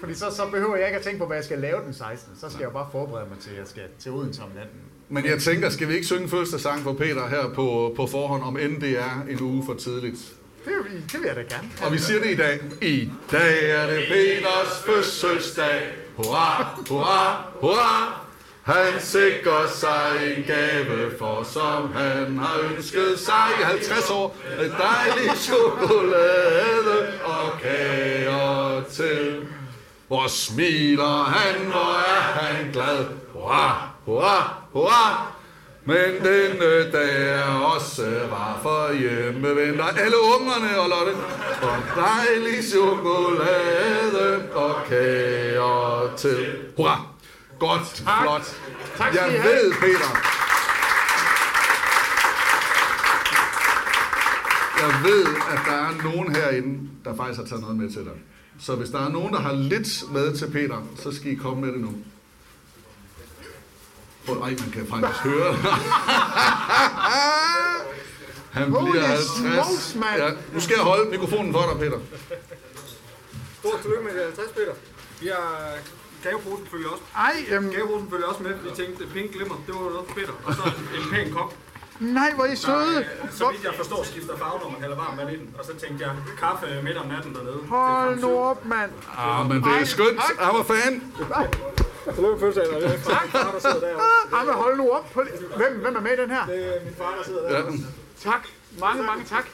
[0.00, 2.36] fordi så, så behøver jeg ikke at tænke på, hvad jeg skal lave den 16.
[2.40, 4.78] Så skal jeg bare forberede mig til, at jeg skal til Odense om natten.
[5.08, 8.56] Men jeg tænker, skal vi ikke synge fødselsdagssang for Peter her på, på forhånd, om
[8.56, 10.18] end det er en uge for tidligt?
[10.64, 11.68] Det, vil- det vil jeg da gerne.
[11.84, 12.60] Og vi siger det i dag.
[12.82, 15.82] I dag er det Peters fødselsdag.
[16.16, 18.21] Hurra, hurra, hurra.
[18.64, 24.36] Han sikrer sig en gave, for som han har ønsket sig i 50 år.
[24.58, 29.46] med dejlig chokolade og kager til.
[30.08, 33.04] Hvor smiler han, hvor er han glad.
[33.32, 35.32] Hurra, hurra, hurra.
[35.84, 39.84] Men denne dag er også var for hjemmeventer.
[39.84, 41.12] Alle ungerne og Lotte.
[41.62, 46.46] Og dejlig chokolade og kager til.
[46.76, 47.11] Hurra!
[47.68, 48.22] Godt, Tak.
[48.22, 48.56] flot.
[48.98, 49.54] Tak skal I Jeg have.
[49.54, 50.10] ved, Peter.
[54.80, 58.12] Jeg ved, at der er nogen herinde, der faktisk har taget noget med til dig.
[58.60, 61.60] Så hvis der er nogen, der har lidt med til Peter, så skal I komme
[61.64, 61.92] med det nu.
[64.26, 65.54] Prøv, ej, man kan faktisk høre.
[68.52, 69.26] Han Holy bliver 50.
[69.26, 69.96] smokes.
[70.18, 71.98] Ja, nu skal jeg holde mikrofonen for dig, Peter.
[73.60, 74.72] Stort tillykke med de 50, Peter.
[75.20, 75.74] Vi har
[76.22, 77.02] gaveposen følger også.
[77.16, 78.52] Ej, øhm, Gaveposen følger også med.
[78.54, 80.32] Vi tænkte, pink glimmer, det var noget Peter.
[80.44, 80.62] Og så
[80.96, 81.54] en pæn kop.
[82.00, 83.06] Nej, hvor er I søde.
[83.30, 85.54] Så, så vidt jeg forstår, skifter farve, når man hælder varmt vand i den.
[85.58, 87.58] Og så tænkte jeg, kaffe midt om natten dernede.
[87.68, 88.90] Hold nu op, mand.
[89.18, 90.20] Ah, men det er skønt.
[90.38, 90.94] Han var fan.
[92.14, 93.00] Tillykke med fødselsdagen, det er min
[93.32, 94.04] far, der sidder derovre.
[94.36, 95.06] Ej, men hold nu op.
[95.14, 95.30] På det.
[95.56, 96.46] Hvem, hvem er med i den her?
[96.46, 97.56] Det er min far, der sidder Ja.
[97.56, 97.72] derovre.
[98.22, 98.42] Tak.
[98.80, 99.46] Mange, mange tak.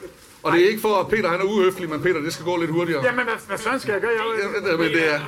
[0.43, 2.57] Og det er ikke for, at Peter han er uhøflig, men Peter, det skal gå
[2.63, 3.01] lidt hurtigere.
[3.05, 4.11] Jamen, hvad, hvad sådan skal jeg gøre?
[4.11, 4.25] Jeg,
[4.71, 5.19] Jamen, det er...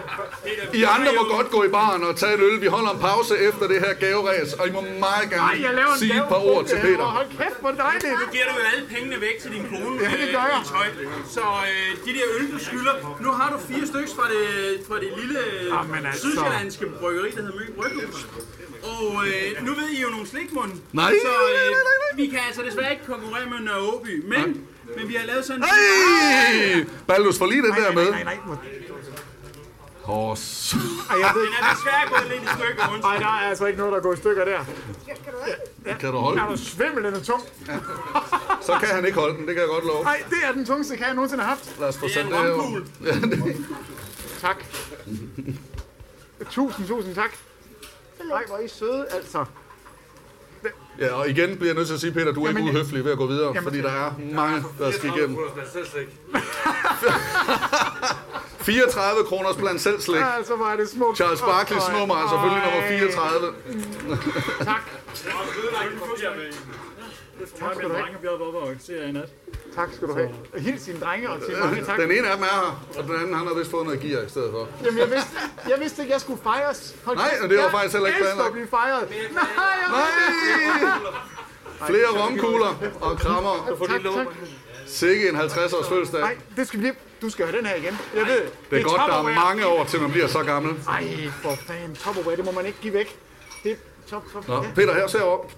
[0.73, 2.61] I andre må godt gå i baren og tage en øl.
[2.61, 5.75] Vi holder en pause efter det her gaveræs, og I må meget Ej, jeg gerne
[5.75, 7.05] laver en sige et par ord til Peter.
[7.17, 8.13] Hold kæft, hvor dejligt.
[8.23, 10.61] Nu giver du jo alle pengene væk til din kone Ja, det gør øh, jeg.
[10.73, 10.87] tøj.
[11.35, 12.93] Så øh, de der øl, du skylder,
[13.25, 14.45] nu har du fire stykker fra det,
[14.87, 15.39] fra det lille
[15.75, 16.21] Jamen altså.
[16.21, 18.17] sydsjællandske bryggeri, der hedder Mø Bryghus.
[18.93, 20.71] Og øh, nu ved I jo nogle slikmund.
[21.01, 22.15] Nej, så, nej, nej, nej, nej.
[22.21, 24.47] vi kan altså desværre ikke konkurrere med Nørre Åby, men,
[24.97, 25.67] men vi har lavet sådan en...
[25.69, 26.85] Hey!
[27.07, 28.11] Baldus, får lige den der med.
[28.11, 28.55] Nej, nej, nej.
[30.01, 30.73] Hors.
[31.09, 33.03] Ej, jeg ved Den er desværre gået lidt i stykker, undskyld.
[33.11, 34.59] Ej, der er altså ikke noget, der går i stykker der.
[35.99, 36.57] Kan du holde Er du den?
[36.57, 37.41] svimmel, den er tung?
[38.67, 40.03] Så kan han ikke holde den, det kan jeg godt love.
[40.03, 41.79] Nej, det er den tungeste kage, jeg nogensinde har haft.
[41.79, 42.51] Lad os få er sendt det her.
[42.51, 42.85] romkugle.
[43.05, 43.65] Ja, det-
[44.41, 44.57] Tak.
[46.51, 47.31] Tusind, tusind tak.
[48.29, 49.45] Nej, hvor er I søde, altså.
[50.99, 53.05] Ja, og igen bliver jeg nødt til at sige, Peter, du er ikke Jamen, uhøflig
[53.05, 55.37] ved at gå videre, Jamen, fordi der er mange, der skal igennem.
[55.73, 56.07] selv slik.
[58.61, 60.17] 34 kroners blandt selv slik.
[60.19, 61.17] Ja, altså, hvor er det smukt.
[61.17, 62.99] Charles Barkley's Ej, nummer er selvfølgelig nummer ej.
[62.99, 63.53] 34.
[64.65, 64.81] Tak.
[67.59, 68.05] Tak skal du have.
[68.21, 69.29] Vi har været oppe og se jer i nat.
[69.75, 70.29] Tak skal du have.
[70.57, 71.99] Hils dine drenge og til mange tak.
[71.99, 74.21] Den ene af dem er her, og den anden han har vist fået noget gear
[74.21, 74.67] i stedet for.
[74.85, 75.29] Jamen, jeg vidste,
[75.69, 76.95] jeg vidste ikke, jeg skulle fejres.
[77.05, 78.47] Hold Nej, og det var jeg faktisk heller ikke planlagt.
[78.47, 79.09] at blive fejret.
[79.09, 79.17] Nej,
[79.81, 81.87] jeg Nej!
[81.87, 83.77] Flere romkugler og krammer.
[83.87, 84.27] Tak, tak.
[84.85, 86.19] Sikke en 50 års fødselsdag.
[86.21, 86.95] Nej, det skal vi lige...
[87.21, 87.97] Du skal have den her igen.
[88.15, 90.75] Jeg ved, Det er godt, der er mange år, til man bliver så gammel.
[90.89, 91.07] Ej,
[91.41, 91.95] for fanden.
[91.95, 93.19] Tupperware, det må man ikke give væk.
[93.63, 93.75] Det er
[94.09, 94.47] top, top.
[94.47, 94.65] Nå.
[94.75, 95.51] Peter, her ser op.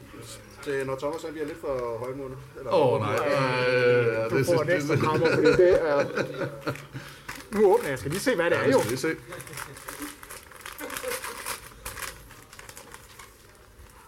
[0.65, 2.35] Det er, når Thomas han bliver lidt for højmåne.
[2.71, 3.15] Åh, oh, nej.
[3.15, 6.05] Øh, Du får en ekstra krammer, fordi det er...
[7.51, 7.89] Nu åbner jeg.
[7.91, 8.77] Jeg skal lige se, hvad det er Ja, jo.
[8.77, 9.15] det skal vi se.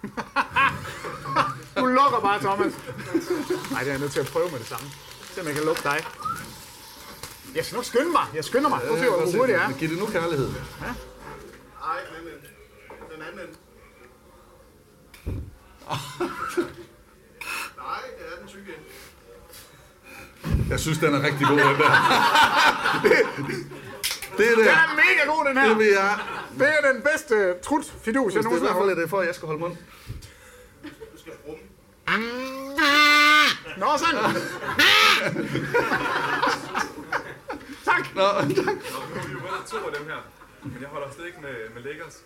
[1.79, 2.73] Du lukker bare, Thomas.
[3.71, 4.87] Nej, det er jeg nødt til at prøve med det samme.
[5.33, 5.99] Se om jeg kan lukke dig.
[7.55, 8.25] Jeg skal nok skynde mig.
[8.35, 8.79] Jeg skynder mig.
[8.87, 9.71] Prøv at se, hvor hurtigt det er.
[9.79, 10.47] Giv det nu kærlighed.
[10.49, 12.33] Nej, men
[13.13, 13.55] den anden ende.
[17.77, 18.73] Nej, det er den tykke.
[20.69, 21.91] Jeg synes, den er rigtig god, den der.
[23.03, 23.11] det,
[24.37, 25.69] det Den er mega god, den her.
[25.69, 26.19] Det vil jeg.
[26.59, 28.87] Det er den bedste trut fidus, jeg Hvis det er i nogensinde hvert har fald
[28.87, 28.97] holdt.
[28.97, 29.75] er det for, at jeg skal holde mund.
[31.13, 31.63] Du skal brumme.
[33.81, 34.17] Nå, sådan.
[37.89, 38.03] tak.
[38.15, 38.47] Nå, tak.
[38.47, 40.19] Vi er jo bare to af dem her,
[40.63, 42.17] men jeg holder slet ikke med, med Lakers.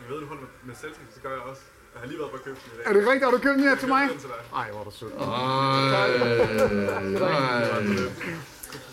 [0.00, 1.62] Jeg ved, du holder med, med Celtics, det gør jeg også.
[1.94, 2.86] Jeg har lige været på købsen i dag.
[2.86, 3.24] Er det rigtigt?
[3.24, 4.08] Har du købt den her til mig?
[4.10, 4.36] Den til dig.
[4.60, 5.12] Ej, hvor er du sød.
[5.12, 5.22] Ej,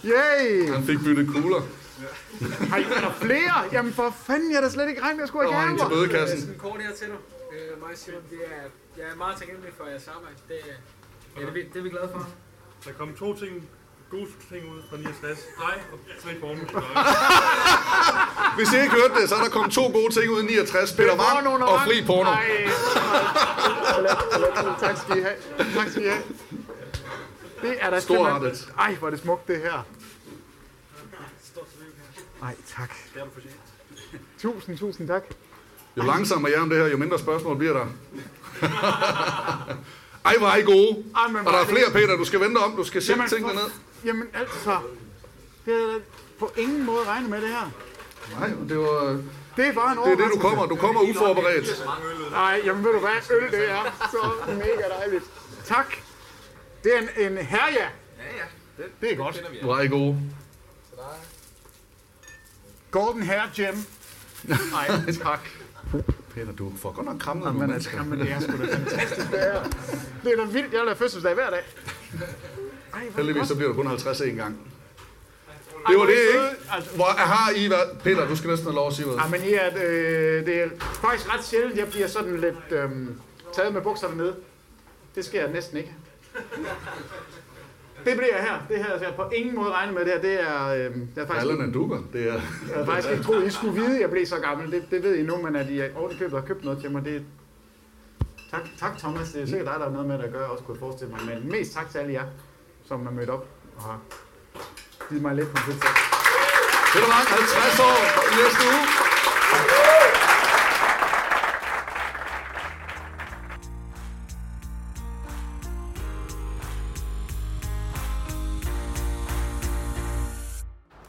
[0.05, 0.69] Yay!
[0.73, 1.61] Han fik byttet kugler.
[2.73, 3.53] Ej, er der flere?
[3.71, 5.77] Jamen for fanden, jeg er da slet ikke regnet, jeg skulle Der have var en
[5.77, 6.07] til gaver.
[6.07, 6.41] bødekassen.
[6.41, 7.15] Sådan kort her til dig.
[7.53, 8.61] Øh, mig Simon, det er,
[8.97, 10.35] jeg er meget taknemmelig for jeres arbejde.
[10.47, 10.73] Det, er-
[11.39, 12.27] det, er vi- det er vi glade for.
[12.85, 13.69] Der kom to ting,
[14.11, 15.39] gode ting ud fra 69.
[15.57, 16.81] Dig og tre former.
[18.57, 20.91] Hvis I ikke hørte det, så er der kommet to gode ting ud i 69.
[20.93, 22.29] Peter Porno, og fri porno.
[22.29, 22.45] Ej,
[24.79, 25.35] tak skal I have.
[25.75, 26.23] Tak skal I have.
[27.61, 28.57] Det er da Storartet.
[28.57, 28.79] simpelthen...
[28.79, 29.85] Ej, hvor er det smukt, det her.
[32.43, 32.89] Ej, tak.
[33.13, 33.55] Det er du fortjent.
[34.41, 35.23] Tusind, tusind tak.
[35.97, 37.85] Jo langsommere jeg er om det her, jo mindre spørgsmål bliver der.
[40.25, 41.03] Ej, hvor er I gode.
[41.15, 42.17] Ej, men Og der er er flere, Peter.
[42.17, 42.75] Du skal vente om.
[42.75, 43.69] Du skal sætte tingene for- ned.
[44.05, 44.79] Jamen altså,
[45.65, 45.99] det er
[46.39, 47.71] på ingen måde regnet med det her.
[48.39, 49.21] Nej, det var...
[49.57, 50.65] Det er bare en Det er det, du kommer.
[50.65, 51.83] Du kommer uforberedt.
[52.31, 55.23] Nej, jamen ved du hvad, øl det er så mega dejligt.
[55.65, 55.95] Tak.
[56.83, 57.73] Det er en, en herja.
[57.73, 57.87] Ja,
[58.37, 58.43] ja.
[58.77, 59.43] Det, Det er godt.
[59.61, 60.21] er I gode.
[62.91, 63.75] Golden Hair Gem.
[64.71, 64.87] Nej,
[65.23, 65.39] tak.
[66.33, 67.99] Peter, du får godt nok krammet nogle Jamen, mennesker.
[67.99, 69.63] altså, jamen, det er sgu da fantastisk, det her.
[70.23, 71.63] Det er da vildt, jeg vil have fødselsdag hver dag.
[73.15, 74.57] Heldigvis så bliver du kun 50 en gang.
[75.87, 76.95] Det var det, ikke?
[76.95, 77.97] Hvor har I været...
[78.03, 79.21] Peter, du skal næsten have lov at sige noget.
[79.23, 82.89] Ja, men I er, øh, det er faktisk ret sjældent, jeg bliver sådan lidt øh,
[83.53, 84.35] taget med bukserne nede.
[85.15, 85.93] Det sker næsten ikke.
[88.05, 88.65] Det bliver jeg her.
[88.69, 90.21] Det her, jeg har på ingen måde regnet med det her.
[90.21, 91.51] Det er, øh, det er faktisk...
[91.51, 91.99] Allan er dukker.
[92.13, 92.33] Det er...
[92.33, 92.41] Jeg
[92.73, 94.71] havde faktisk ikke troet, I skulle vide, at jeg blev så gammel.
[94.71, 97.25] Det, det ved I nu, men at I ovenikøbet har købt noget til mig, det
[98.51, 99.31] Tak, tak Thomas.
[99.31, 101.13] Det er sikkert dig, der har noget med det at gøre, også kunne jeg forestille
[101.13, 101.21] mig.
[101.25, 102.25] Men mest tak til alle jer,
[102.89, 103.45] som er mødt op
[103.77, 103.99] og har
[105.09, 105.77] givet mig lidt på en.
[106.91, 107.97] Peter Wang, 50 år
[108.29, 108.83] i næste uge.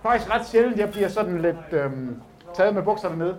[0.02, 2.22] Faktisk ret sjældent, jeg bliver sådan lidt øhm,
[2.54, 3.36] taget med bukserne nede.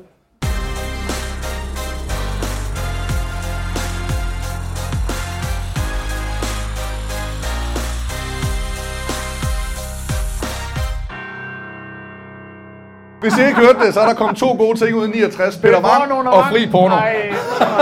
[13.22, 15.57] Hvis I ikke hørte det, så er der kommet to gode ting ud i 69.
[15.57, 16.95] Peter Wang og fri porno.
[16.95, 17.80] Nej, nej.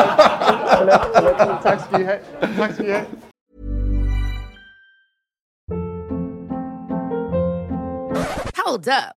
[1.64, 2.20] tak skal I have.
[2.57, 3.06] Tak skal I have.
[8.57, 9.19] Hold up.